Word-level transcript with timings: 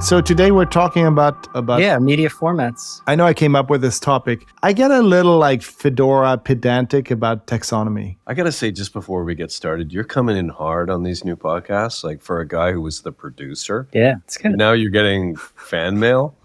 So 0.00 0.20
today 0.20 0.50
we're 0.50 0.64
talking 0.64 1.06
about 1.06 1.46
about 1.54 1.80
yeah 1.80 1.98
media 2.00 2.28
formats. 2.28 3.00
I 3.06 3.14
know 3.14 3.24
I 3.26 3.32
came 3.32 3.54
up 3.54 3.70
with 3.70 3.80
this 3.80 4.00
topic. 4.00 4.44
I 4.62 4.72
get 4.72 4.90
a 4.90 5.00
little 5.00 5.38
like 5.38 5.62
fedora 5.62 6.36
pedantic 6.36 7.12
about 7.12 7.46
taxonomy. 7.46 8.16
I 8.26 8.34
gotta 8.34 8.50
say, 8.50 8.72
just 8.72 8.92
before 8.92 9.22
we 9.22 9.36
get 9.36 9.52
started, 9.52 9.92
you're 9.92 10.02
coming 10.02 10.36
in 10.36 10.48
hard 10.48 10.90
on 10.90 11.04
these 11.04 11.24
new 11.24 11.36
podcasts. 11.36 12.02
Like 12.02 12.20
for 12.20 12.40
a 12.40 12.46
guy 12.46 12.72
who 12.72 12.80
was 12.82 13.02
the 13.02 13.12
producer, 13.12 13.86
Yeah, 13.92 14.16
it's 14.24 14.36
good. 14.36 14.56
now 14.58 14.72
you're 14.72 14.90
getting 14.90 15.36
fan 15.36 15.98
mail. 16.00 16.36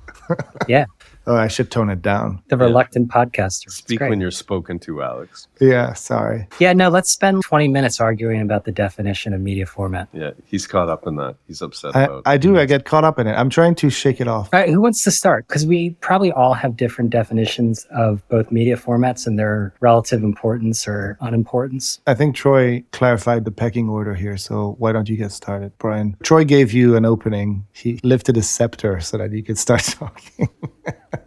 Yeah, 0.68 0.86
Oh, 1.30 1.36
I 1.36 1.48
should 1.48 1.70
tone 1.70 1.92
it 1.92 2.02
down. 2.02 2.42
the 2.48 2.58
reluctant 2.58 3.08
podcaster. 3.10 3.70
Speak 3.70 4.00
when 4.00 4.20
you're 4.20 4.32
spoken 4.32 4.80
to, 4.80 5.04
Alex. 5.04 5.48
Yeah, 5.62 5.94
sorry. 5.94 6.48
Yeah, 6.58 6.74
no, 6.74 6.90
let's 6.90 7.12
spend 7.12 7.44
20 7.44 7.68
minutes 7.68 8.00
arguing 8.00 8.42
about 8.42 8.66
the 8.66 8.72
definition 8.72 9.36
of 9.36 9.40
media 9.40 9.68
format. 9.68 10.08
Yeah, 10.12 10.32
he's 10.46 10.66
caught 10.66 10.90
up 10.90 11.06
in 11.06 11.18
that. 11.18 11.36
He's 11.48 11.62
upset 11.62 11.96
I, 11.96 12.06
about. 12.06 12.24
I 12.26 12.38
do. 12.38 12.58
I 12.58 12.66
get 12.66 12.86
caught 12.86 13.04
up 13.04 13.20
in 13.20 13.28
it. 13.28 13.34
I'm 13.34 13.52
trying 13.52 13.76
to 13.76 13.92
shake 13.92 14.20
it 14.20 14.28
off. 14.28 14.50
All 14.52 14.60
right, 14.60 14.70
who 14.70 14.82
wants 14.82 15.04
to 15.04 15.12
start? 15.12 15.48
Because 15.48 15.68
we 15.68 15.92
probably 16.02 16.32
all 16.32 16.56
have 16.56 16.76
different 16.76 17.12
definitions 17.12 17.86
of 17.92 18.28
both 18.30 18.52
media 18.52 18.76
formats 18.76 19.28
and 19.28 19.38
their 19.38 19.72
relative 19.82 20.24
importance 20.24 20.88
or 20.88 21.16
unimportance. 21.22 22.00
I 22.08 22.16
think 22.16 22.36
Troy 22.36 22.84
clarified 22.92 23.46
the 23.46 23.52
pecking 23.52 23.88
order 23.88 24.16
here. 24.16 24.36
So 24.36 24.76
why 24.80 24.94
don't 24.94 25.08
you 25.08 25.16
get 25.16 25.32
started, 25.32 25.78
Brian? 25.78 26.18
Troy 26.24 26.44
gave 26.44 26.74
you 26.74 26.96
an 26.96 27.06
opening. 27.06 27.68
He 27.72 28.00
lifted 28.04 28.36
his 28.36 28.50
scepter 28.50 29.00
so 29.00 29.20
that 29.20 29.32
you 29.32 29.44
could 29.44 29.60
start 29.60 29.84
talking. 30.00 30.50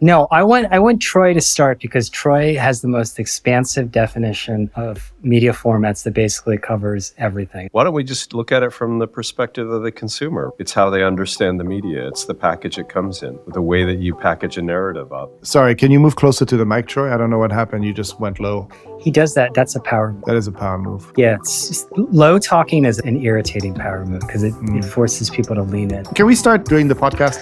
No, 0.00 0.28
I 0.30 0.42
want 0.44 0.68
I 0.70 0.78
want 0.78 1.00
Troy 1.02 1.34
to 1.34 1.40
start 1.40 1.80
because 1.80 2.08
Troy 2.08 2.56
has 2.56 2.82
the 2.82 2.88
most 2.88 3.18
expansive 3.18 3.90
definition 3.90 4.70
of 4.76 5.12
media 5.22 5.52
formats 5.52 6.04
that 6.04 6.12
basically 6.14 6.56
covers 6.58 7.14
everything. 7.18 7.68
Why 7.72 7.84
don't 7.84 7.94
we 7.94 8.04
just 8.04 8.32
look 8.32 8.52
at 8.52 8.62
it 8.62 8.72
from 8.72 8.98
the 9.00 9.06
perspective 9.08 9.70
of 9.70 9.82
the 9.82 9.90
consumer? 9.90 10.52
It's 10.58 10.72
how 10.72 10.88
they 10.90 11.02
understand 11.02 11.58
the 11.58 11.64
media. 11.64 12.06
It's 12.06 12.24
the 12.26 12.34
package 12.34 12.78
it 12.78 12.88
comes 12.88 13.22
in, 13.22 13.38
the 13.48 13.62
way 13.62 13.84
that 13.84 13.98
you 13.98 14.14
package 14.14 14.56
a 14.56 14.62
narrative 14.62 15.12
up. 15.12 15.30
sorry, 15.44 15.74
can 15.74 15.90
you 15.90 15.98
move 16.00 16.14
closer 16.16 16.44
to 16.44 16.56
the 16.56 16.64
mic, 16.64 16.86
Troy? 16.86 17.12
I 17.12 17.16
don't 17.16 17.30
know 17.30 17.38
what 17.38 17.50
happened. 17.52 17.84
You 17.84 17.92
just 17.92 18.20
went 18.20 18.38
low. 18.38 18.68
He 19.00 19.10
does 19.10 19.34
that. 19.34 19.52
That's 19.54 19.74
a 19.74 19.80
power 19.80 20.12
move. 20.12 20.24
That 20.26 20.36
is 20.36 20.46
a 20.46 20.52
power 20.52 20.78
move. 20.78 21.12
Yeah, 21.16 21.36
it's 21.40 21.68
just, 21.68 21.88
low 21.96 22.38
talking 22.38 22.84
is 22.84 23.00
an 23.00 23.20
irritating 23.22 23.74
power 23.74 24.04
move 24.06 24.20
because 24.20 24.42
it, 24.44 24.52
Mm. 24.54 24.78
it 24.78 24.84
forces 24.84 25.28
people 25.30 25.56
to 25.56 25.62
lean 25.62 25.92
in. 25.92 26.04
Can 26.04 26.26
we 26.26 26.34
start 26.36 26.66
doing 26.66 26.86
the 26.88 26.94
podcast? 26.94 27.38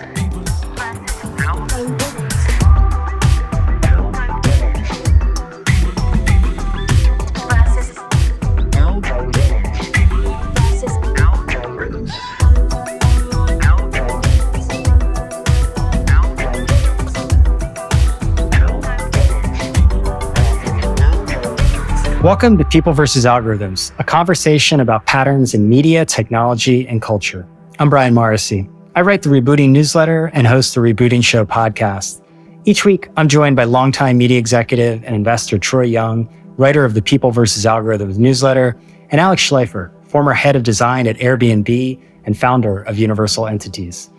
Welcome 22.22 22.58
to 22.58 22.66
People 22.66 22.92
versus 22.92 23.24
Algorithms, 23.24 23.92
a 23.98 24.04
conversation 24.04 24.80
about 24.80 25.06
patterns 25.06 25.54
in 25.54 25.70
media, 25.70 26.04
technology, 26.04 26.86
and 26.86 27.00
culture. 27.00 27.48
I'm 27.78 27.88
Brian 27.88 28.12
Morrissey. 28.12 28.68
I 28.94 29.00
write 29.00 29.22
the 29.22 29.30
Rebooting 29.30 29.70
newsletter 29.70 30.26
and 30.34 30.46
host 30.46 30.74
the 30.74 30.82
Rebooting 30.82 31.24
Show 31.24 31.46
podcast. 31.46 32.22
Each 32.66 32.84
week, 32.84 33.08
I'm 33.16 33.26
joined 33.26 33.56
by 33.56 33.64
longtime 33.64 34.18
media 34.18 34.38
executive 34.38 35.02
and 35.04 35.14
investor 35.14 35.58
Troy 35.58 35.84
Young, 35.84 36.28
writer 36.58 36.84
of 36.84 36.92
the 36.92 37.00
People 37.00 37.30
versus 37.30 37.64
Algorithms 37.64 38.18
newsletter, 38.18 38.78
and 39.08 39.18
Alex 39.18 39.42
Schleifer, 39.42 39.90
former 40.04 40.34
head 40.34 40.56
of 40.56 40.62
design 40.62 41.06
at 41.06 41.16
Airbnb 41.16 41.98
and 42.26 42.36
founder 42.36 42.82
of 42.82 42.98
Universal 42.98 43.46
Entities. 43.46 44.10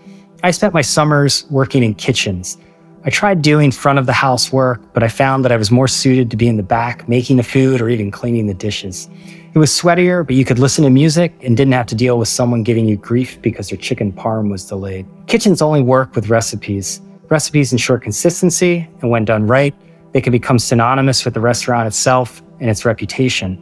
I 0.42 0.50
spent 0.50 0.74
my 0.74 0.82
summers 0.82 1.46
working 1.52 1.84
in 1.84 1.94
kitchens. 1.94 2.58
I 3.04 3.10
tried 3.10 3.42
doing 3.42 3.72
front 3.72 3.98
of 3.98 4.06
the 4.06 4.14
house 4.14 4.52
work, 4.52 4.80
but 4.94 5.02
I 5.02 5.08
found 5.08 5.44
that 5.44 5.52
I 5.52 5.58
was 5.58 5.72
more 5.72 5.88
suited 5.88 6.30
to 6.30 6.38
be 6.38 6.48
in 6.48 6.58
the 6.58 6.64
back 6.64 7.10
making 7.10 7.38
the 7.38 7.44
food 7.44 7.82
or 7.82 7.90
even 7.90 8.12
cleaning 8.12 8.46
the 8.46 8.54
dishes. 8.54 9.10
It 9.54 9.58
was 9.58 9.72
sweatier, 9.72 10.26
but 10.26 10.36
you 10.36 10.46
could 10.46 10.60
listen 10.60 10.84
to 10.84 10.92
music 10.92 11.34
and 11.42 11.58
didn't 11.58 11.74
have 11.74 11.88
to 11.88 11.96
deal 11.96 12.20
with 12.20 12.28
someone 12.28 12.62
giving 12.62 12.88
you 12.88 12.98
grief 12.98 13.42
because 13.42 13.70
their 13.70 13.80
chicken 13.80 14.14
parm 14.14 14.52
was 14.52 14.66
delayed. 14.66 15.08
Kitchens 15.26 15.64
only 15.64 15.82
work 15.82 16.16
with 16.16 16.30
recipes. 16.30 17.02
Recipes 17.30 17.72
ensure 17.72 17.98
consistency, 17.98 18.88
and 19.02 19.10
when 19.10 19.26
done 19.26 19.48
right, 19.48 19.74
they 20.12 20.22
can 20.22 20.32
become 20.32 20.60
synonymous 20.60 21.26
with 21.26 21.34
the 21.34 21.40
restaurant 21.40 21.88
itself 21.88 22.44
and 22.60 22.70
its 22.70 22.86
reputation. 22.86 23.58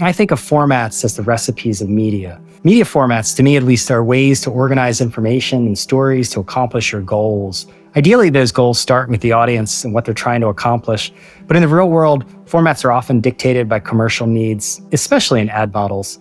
I 0.00 0.12
think 0.12 0.30
of 0.30 0.40
formats 0.40 1.04
as 1.04 1.16
the 1.16 1.24
recipes 1.24 1.82
of 1.82 1.88
media. 1.88 2.40
Media 2.62 2.84
formats, 2.84 3.34
to 3.36 3.42
me 3.42 3.56
at 3.56 3.64
least, 3.64 3.90
are 3.90 4.04
ways 4.04 4.40
to 4.42 4.50
organize 4.50 5.00
information 5.00 5.66
and 5.66 5.76
stories 5.76 6.30
to 6.30 6.40
accomplish 6.40 6.92
your 6.92 7.02
goals. 7.02 7.66
Ideally, 7.98 8.30
those 8.30 8.52
goals 8.52 8.78
start 8.78 9.08
with 9.08 9.22
the 9.22 9.32
audience 9.32 9.84
and 9.84 9.92
what 9.92 10.04
they're 10.04 10.14
trying 10.14 10.40
to 10.42 10.46
accomplish. 10.46 11.12
But 11.48 11.56
in 11.56 11.62
the 11.62 11.68
real 11.68 11.90
world, 11.90 12.24
formats 12.44 12.84
are 12.84 12.92
often 12.92 13.20
dictated 13.20 13.68
by 13.68 13.80
commercial 13.80 14.28
needs, 14.28 14.80
especially 14.92 15.40
in 15.40 15.48
ad 15.48 15.72
models. 15.72 16.20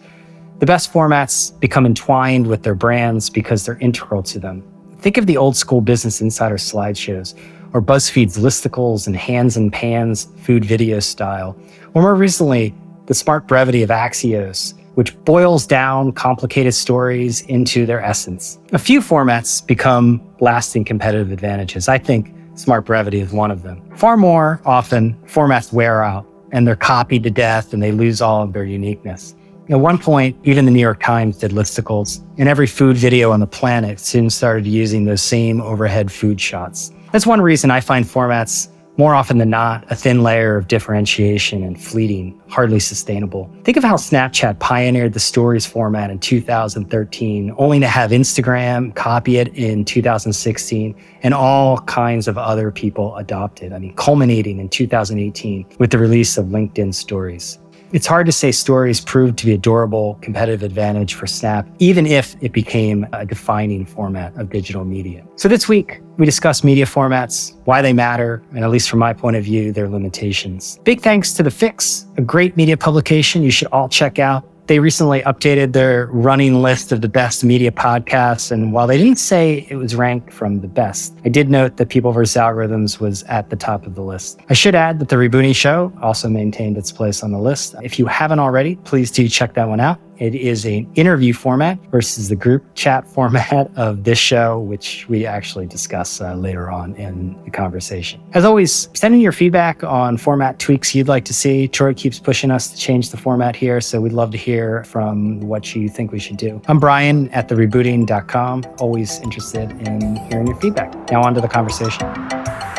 The 0.58 0.66
best 0.66 0.92
formats 0.92 1.58
become 1.60 1.86
entwined 1.86 2.48
with 2.48 2.64
their 2.64 2.74
brands 2.74 3.30
because 3.30 3.64
they're 3.64 3.78
integral 3.78 4.24
to 4.24 4.40
them. 4.40 4.64
Think 5.02 5.18
of 5.18 5.28
the 5.28 5.38
old 5.38 5.56
school 5.56 5.80
Business 5.82 6.20
Insider 6.20 6.58
slideshows, 6.58 7.38
or 7.74 7.82
BuzzFeed's 7.84 8.40
listicles 8.40 9.06
and 9.06 9.16
hands 9.16 9.56
and 9.56 9.72
pans 9.72 10.30
food 10.42 10.66
video 10.66 11.00
style, 11.00 11.56
or 11.94 12.02
more 12.02 12.16
recently, 12.16 12.74
the 13.06 13.14
smart 13.14 13.46
brevity 13.46 13.84
of 13.84 13.92
Axios, 13.92 14.74
which 14.98 15.16
boils 15.26 15.68
down 15.68 16.12
complicated 16.12 16.74
stories 16.74 17.42
into 17.42 17.86
their 17.86 18.02
essence. 18.02 18.58
A 18.74 18.80
few 18.80 19.00
formats 19.00 19.64
become 19.64 20.20
lasting 20.40 20.86
competitive 20.86 21.32
advantages. 21.32 21.88
I 21.88 22.00
think 22.00 22.34
smart 22.56 22.84
brevity 22.84 23.20
is 23.20 23.32
one 23.32 23.52
of 23.52 23.62
them. 23.62 23.80
Far 23.96 24.18
more 24.18 24.60
often, 24.66 25.16
formats 25.28 25.72
wear 25.72 26.02
out 26.02 26.26
and 26.52 26.66
they're 26.66 26.76
copied 26.76 27.22
to 27.24 27.30
death 27.30 27.74
and 27.74 27.84
they 27.84 27.92
lose 27.92 28.24
all 28.24 28.42
of 28.42 28.54
their 28.54 28.64
uniqueness. 28.64 29.36
At 29.70 29.80
one 29.80 30.00
point, 30.00 30.36
even 30.44 30.66
the 30.66 30.72
New 30.72 30.80
York 30.80 31.04
Times 31.04 31.38
did 31.38 31.52
listicles, 31.52 32.26
and 32.40 32.50
every 32.50 32.66
food 32.68 32.98
video 32.98 33.32
on 33.32 33.40
the 33.40 33.46
planet 33.46 34.00
soon 34.00 34.32
started 34.32 34.66
using 34.66 35.06
those 35.06 35.22
same 35.22 35.62
overhead 35.62 36.12
food 36.12 36.42
shots. 36.42 36.92
That's 37.12 37.28
one 37.28 37.42
reason 37.42 37.70
I 37.70 37.82
find 37.82 38.04
formats 38.04 38.70
more 38.98 39.14
often 39.14 39.38
than 39.38 39.50
not, 39.50 39.86
a 39.92 39.96
thin 39.96 40.24
layer 40.24 40.58
of 40.58 40.68
differentiation 40.68 41.64
and 41.64 41.82
fleeting, 41.82 42.40
hardly 42.50 42.80
sustainable. 42.80 43.50
Think 43.64 43.78
of 43.78 43.84
how 43.84 43.96
Snapchat 43.96 44.60
pioneered 44.60 45.14
the 45.14 45.20
stories 45.20 45.66
format 45.66 46.10
in 46.10 46.20
2013, 46.20 47.54
only 47.58 47.80
to 47.80 47.88
have 47.88 48.12
Instagram 48.12 48.96
copy 48.96 49.38
it 49.38 49.50
in 49.50 49.86
2016 49.86 50.96
and 51.22 51.34
all 51.34 51.80
kinds 51.82 52.28
of 52.28 52.38
other 52.38 52.72
people 52.72 53.16
adopt 53.18 53.62
it. 53.62 53.72
I 53.72 53.80
mean, 53.80 53.96
culminating 53.96 54.60
in 54.60 54.70
2018 54.70 55.66
with 55.78 55.92
the 55.92 55.98
release 55.98 56.38
of 56.38 56.48
LinkedIn 56.48 56.94
stories. 56.94 57.60
It's 57.94 58.06
hard 58.06 58.26
to 58.26 58.34
say 58.34 58.52
stories 58.52 59.00
proved 59.00 59.38
to 59.40 59.46
be 59.46 59.54
a 59.54 59.58
durable 59.58 60.20
competitive 60.22 60.62
advantage 60.62 61.14
for 61.14 61.26
Snap, 61.26 61.66
even 61.80 62.06
if 62.06 62.36
it 62.42 62.52
became 62.52 63.08
a 63.14 63.26
defining 63.26 63.86
format 63.86 64.36
of 64.36 64.50
digital 64.50 64.84
media. 64.84 65.26
So 65.38 65.48
this 65.48 65.70
week, 65.70 66.02
we 66.18 66.26
discuss 66.26 66.66
media 66.66 66.86
formats, 66.86 67.56
why 67.64 67.82
they 67.82 67.94
matter, 67.94 68.44
and 68.52 68.66
at 68.66 68.72
least 68.72 68.90
from 68.90 69.00
my 69.00 69.14
point 69.14 69.38
of 69.38 69.46
view, 69.46 69.72
their 69.72 69.88
limitations. 69.88 70.80
Big 70.84 71.00
thanks 71.00 71.32
to 71.34 71.44
The 71.44 71.52
Fix, 71.52 72.08
a 72.18 72.22
great 72.22 72.58
media 72.58 72.76
publication 72.76 73.42
you 73.42 73.52
should 73.52 73.70
all 73.70 73.88
check 73.88 74.20
out. 74.20 74.46
They 74.68 74.80
recently 74.80 75.22
updated 75.22 75.72
their 75.72 76.08
running 76.08 76.62
list 76.62 76.92
of 76.92 77.00
the 77.00 77.08
best 77.08 77.42
media 77.42 77.72
podcasts. 77.72 78.52
And 78.52 78.74
while 78.74 78.86
they 78.86 78.98
didn't 78.98 79.18
say 79.18 79.66
it 79.70 79.76
was 79.76 79.96
ranked 79.96 80.34
from 80.34 80.60
the 80.60 80.68
best, 80.68 81.16
I 81.24 81.30
did 81.30 81.50
note 81.50 81.78
that 81.78 81.88
People 81.88 82.12
vs. 82.12 82.36
Algorithms 82.36 83.00
was 83.00 83.24
at 83.24 83.50
the 83.50 83.56
top 83.56 83.86
of 83.86 83.96
the 83.96 84.02
list. 84.02 84.42
I 84.50 84.54
should 84.54 84.76
add 84.76 85.00
that 85.00 85.08
The 85.08 85.16
Rebooting 85.16 85.56
Show 85.56 85.94
also 86.02 86.28
maintained 86.28 86.78
its 86.78 86.92
place 86.92 87.24
on 87.24 87.32
the 87.32 87.40
list. 87.40 87.76
If 87.82 87.98
you 87.98 88.08
haven't 88.08 88.40
already, 88.40 88.76
please 88.84 89.10
do 89.10 89.28
check 89.30 89.54
that 89.54 89.70
one 89.70 89.80
out. 89.80 90.00
It 90.20 90.36
is 90.36 90.66
an 90.66 90.92
interview 90.96 91.34
format 91.34 91.80
versus 91.92 92.30
the 92.30 92.36
group 92.36 92.64
chat 92.76 93.08
format 93.08 93.72
of 93.76 94.04
this 94.04 94.18
show, 94.18 94.60
which 94.60 95.08
we 95.10 95.26
actually 95.26 95.68
discuss 95.68 96.22
uh, 96.22 96.36
later 96.36 96.72
on 96.72 96.96
in 96.96 97.38
the 97.44 97.52
conversation. 97.52 98.22
As 98.34 98.46
always, 98.46 98.90
send 98.94 99.14
in 99.14 99.22
your 99.22 99.32
feedback 99.32 99.84
on 99.84 100.18
format 100.18 100.60
tweaks 100.60 100.96
you'd 100.96 101.08
like 101.08 101.26
to 101.26 101.34
see. 101.34 101.68
Troy 101.68 101.94
keeps 101.94 102.20
pushing 102.20 102.52
us 102.52 102.70
to 102.72 102.78
change 102.78 103.10
the 103.10 103.18
format 103.18 103.56
here, 103.56 103.82
so 103.82 104.02
we'd 104.02 104.14
love 104.14 104.32
to 104.32 104.38
hear 104.38 104.84
from 104.86 105.40
what 105.42 105.76
you 105.76 105.90
think 105.90 106.12
we 106.12 106.20
should 106.20 106.38
do. 106.38 106.62
I'm 106.68 106.80
Brian 106.80 107.30
at 107.30 107.48
therebooting.com, 107.48 108.66
always 108.80 109.20
interested 109.20 109.72
in 109.88 110.16
hearing 110.28 110.48
your 110.48 110.58
feedback. 110.58 110.94
Now, 111.12 111.24
on 111.24 111.34
to 111.36 111.42
the 111.42 111.48
conversation. 111.48 112.77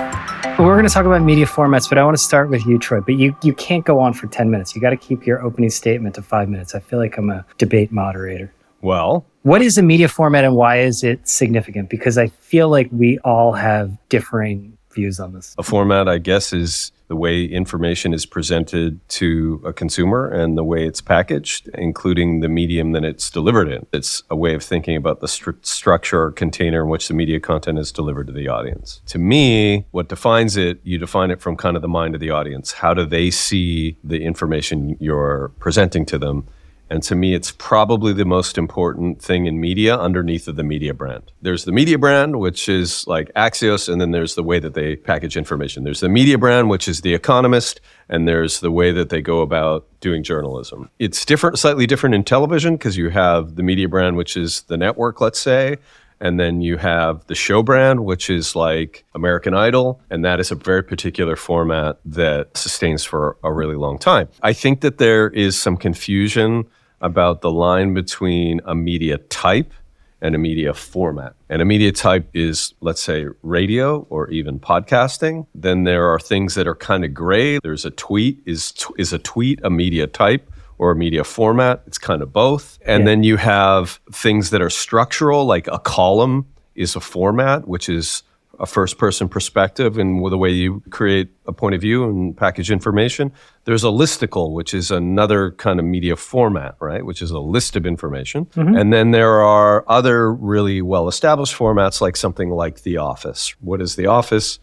We're 0.58 0.74
going 0.74 0.88
to 0.88 0.92
talk 0.92 1.06
about 1.06 1.22
media 1.22 1.46
formats, 1.46 1.88
but 1.88 1.98
I 1.98 2.04
want 2.04 2.16
to 2.16 2.22
start 2.22 2.50
with 2.50 2.66
you, 2.66 2.80
Troy. 2.80 3.00
But 3.00 3.14
you, 3.14 3.36
you 3.44 3.52
can't 3.54 3.84
go 3.84 4.00
on 4.00 4.12
for 4.12 4.26
10 4.26 4.50
minutes. 4.50 4.74
You 4.74 4.80
got 4.80 4.90
to 4.90 4.96
keep 4.96 5.24
your 5.24 5.40
opening 5.40 5.70
statement 5.70 6.16
to 6.16 6.22
five 6.22 6.48
minutes. 6.48 6.74
I 6.74 6.80
feel 6.80 6.98
like 6.98 7.16
I'm 7.16 7.30
a 7.30 7.46
debate 7.58 7.92
moderator. 7.92 8.52
Well, 8.80 9.24
What 9.42 9.62
is 9.62 9.78
a 9.78 9.82
media 9.82 10.08
format 10.08 10.44
and 10.44 10.56
why 10.56 10.80
is 10.80 11.04
it 11.04 11.26
significant? 11.28 11.90
Because 11.90 12.18
I 12.18 12.26
feel 12.26 12.68
like 12.70 12.88
we 12.90 13.18
all 13.20 13.52
have 13.52 13.96
differing 14.08 14.76
views 14.90 15.20
on 15.20 15.32
this. 15.32 15.54
a 15.58 15.62
format, 15.62 16.08
I 16.08 16.18
guess, 16.18 16.52
is 16.52 16.90
the 17.08 17.16
way 17.16 17.42
information 17.44 18.12
is 18.12 18.26
presented 18.26 19.06
to 19.08 19.62
a 19.64 19.72
consumer 19.72 20.28
and 20.28 20.56
the 20.56 20.64
way 20.64 20.86
it's 20.86 21.00
packaged, 21.00 21.68
including 21.74 22.40
the 22.40 22.48
medium 22.48 22.92
that 22.92 23.04
it's 23.04 23.30
delivered 23.30 23.68
in. 23.68 23.86
It's 23.92 24.22
a 24.30 24.36
way 24.36 24.54
of 24.54 24.62
thinking 24.62 24.96
about 24.96 25.20
the 25.20 25.26
stru- 25.26 25.64
structure 25.64 26.22
or 26.22 26.32
container 26.32 26.82
in 26.82 26.88
which 26.88 27.08
the 27.08 27.14
media 27.14 27.40
content 27.40 27.78
is 27.78 27.90
delivered 27.90 28.26
to 28.26 28.32
the 28.32 28.48
audience. 28.48 29.00
To 29.06 29.18
me, 29.18 29.86
what 29.90 30.08
defines 30.08 30.56
it, 30.56 30.80
you 30.84 30.98
define 30.98 31.30
it 31.30 31.40
from 31.40 31.56
kind 31.56 31.76
of 31.76 31.82
the 31.82 31.88
mind 31.88 32.14
of 32.14 32.20
the 32.20 32.30
audience. 32.30 32.72
How 32.72 32.92
do 32.92 33.04
they 33.04 33.30
see 33.30 33.96
the 34.04 34.22
information 34.22 34.96
you're 35.00 35.50
presenting 35.58 36.04
to 36.06 36.18
them? 36.18 36.46
And 36.90 37.02
to 37.04 37.14
me, 37.14 37.34
it's 37.34 37.52
probably 37.52 38.12
the 38.12 38.24
most 38.24 38.56
important 38.56 39.20
thing 39.20 39.46
in 39.46 39.60
media 39.60 39.96
underneath 39.96 40.48
of 40.48 40.56
the 40.56 40.64
media 40.64 40.94
brand. 40.94 41.32
There's 41.42 41.64
the 41.64 41.72
media 41.72 41.98
brand, 41.98 42.36
which 42.36 42.68
is 42.68 43.06
like 43.06 43.32
Axios, 43.34 43.90
and 43.90 44.00
then 44.00 44.10
there's 44.10 44.34
the 44.34 44.42
way 44.42 44.58
that 44.58 44.74
they 44.74 44.96
package 44.96 45.36
information. 45.36 45.84
There's 45.84 46.00
the 46.00 46.08
media 46.08 46.38
brand, 46.38 46.70
which 46.70 46.88
is 46.88 47.02
The 47.02 47.14
Economist, 47.14 47.80
and 48.08 48.26
there's 48.26 48.60
the 48.60 48.72
way 48.72 48.90
that 48.92 49.10
they 49.10 49.20
go 49.20 49.40
about 49.40 49.86
doing 50.00 50.22
journalism. 50.22 50.90
It's 50.98 51.24
different, 51.24 51.58
slightly 51.58 51.86
different 51.86 52.14
in 52.14 52.24
television 52.24 52.76
because 52.76 52.96
you 52.96 53.10
have 53.10 53.56
the 53.56 53.62
media 53.62 53.88
brand, 53.88 54.16
which 54.16 54.36
is 54.36 54.62
the 54.62 54.76
network, 54.76 55.20
let's 55.20 55.38
say. 55.38 55.76
And 56.20 56.40
then 56.40 56.60
you 56.60 56.78
have 56.78 57.24
the 57.26 57.34
show 57.34 57.62
brand, 57.62 58.04
which 58.04 58.28
is 58.28 58.56
like 58.56 59.04
American 59.14 59.54
Idol. 59.54 60.00
And 60.10 60.24
that 60.24 60.40
is 60.40 60.50
a 60.50 60.56
very 60.56 60.82
particular 60.82 61.36
format 61.36 62.00
that 62.04 62.56
sustains 62.56 63.04
for 63.04 63.36
a 63.44 63.52
really 63.52 63.76
long 63.76 63.98
time. 63.98 64.28
I 64.42 64.52
think 64.52 64.80
that 64.80 64.98
there 64.98 65.28
is 65.28 65.56
some 65.56 65.76
confusion 65.76 66.64
about 67.00 67.40
the 67.40 67.50
line 67.50 67.94
between 67.94 68.60
a 68.64 68.74
media 68.74 69.18
type 69.18 69.72
and 70.20 70.34
a 70.34 70.38
media 70.38 70.74
format. 70.74 71.34
And 71.48 71.62
a 71.62 71.64
media 71.64 71.92
type 71.92 72.28
is, 72.34 72.74
let's 72.80 73.02
say, 73.02 73.26
radio 73.42 74.06
or 74.10 74.28
even 74.30 74.58
podcasting. 74.58 75.46
Then 75.54 75.84
there 75.84 76.08
are 76.08 76.18
things 76.18 76.54
that 76.56 76.66
are 76.66 76.74
kind 76.74 77.04
of 77.04 77.14
gray. 77.14 77.58
There's 77.62 77.84
a 77.84 77.90
tweet. 77.90 78.40
Is, 78.44 78.72
is 78.98 79.12
a 79.12 79.18
tweet 79.18 79.60
a 79.62 79.70
media 79.70 80.06
type? 80.06 80.50
or 80.78 80.92
a 80.92 80.96
media 80.96 81.24
format. 81.24 81.82
It's 81.86 81.98
kind 81.98 82.22
of 82.22 82.32
both. 82.32 82.78
And 82.86 83.02
yeah. 83.02 83.06
then 83.06 83.22
you 83.24 83.36
have 83.36 84.00
things 84.12 84.50
that 84.50 84.62
are 84.62 84.70
structural, 84.70 85.44
like 85.44 85.66
a 85.66 85.78
column 85.78 86.46
is 86.74 86.94
a 86.94 87.00
format, 87.00 87.66
which 87.66 87.88
is 87.88 88.22
a 88.60 88.66
first 88.66 88.98
person 88.98 89.28
perspective 89.28 89.98
and 89.98 90.20
with 90.22 90.32
the 90.32 90.38
way 90.38 90.50
you 90.50 90.82
create 90.90 91.28
a 91.46 91.52
point 91.52 91.74
of 91.74 91.80
view 91.80 92.04
and 92.04 92.36
package 92.36 92.70
information. 92.70 93.32
There's 93.64 93.84
a 93.84 93.88
listicle, 93.88 94.52
which 94.52 94.74
is 94.74 94.90
another 94.90 95.52
kind 95.52 95.78
of 95.78 95.84
media 95.84 96.16
format, 96.16 96.74
right? 96.80 97.04
Which 97.04 97.22
is 97.22 97.30
a 97.30 97.38
list 97.38 97.76
of 97.76 97.86
information. 97.86 98.46
Mm-hmm. 98.46 98.76
And 98.76 98.92
then 98.92 99.12
there 99.12 99.40
are 99.40 99.84
other 99.88 100.32
really 100.32 100.82
well 100.82 101.08
established 101.08 101.54
formats 101.54 102.00
like 102.00 102.16
something 102.16 102.50
like 102.50 102.82
The 102.82 102.96
Office. 102.96 103.54
What 103.60 103.80
is 103.80 103.96
The 103.96 104.06
Office? 104.06 104.58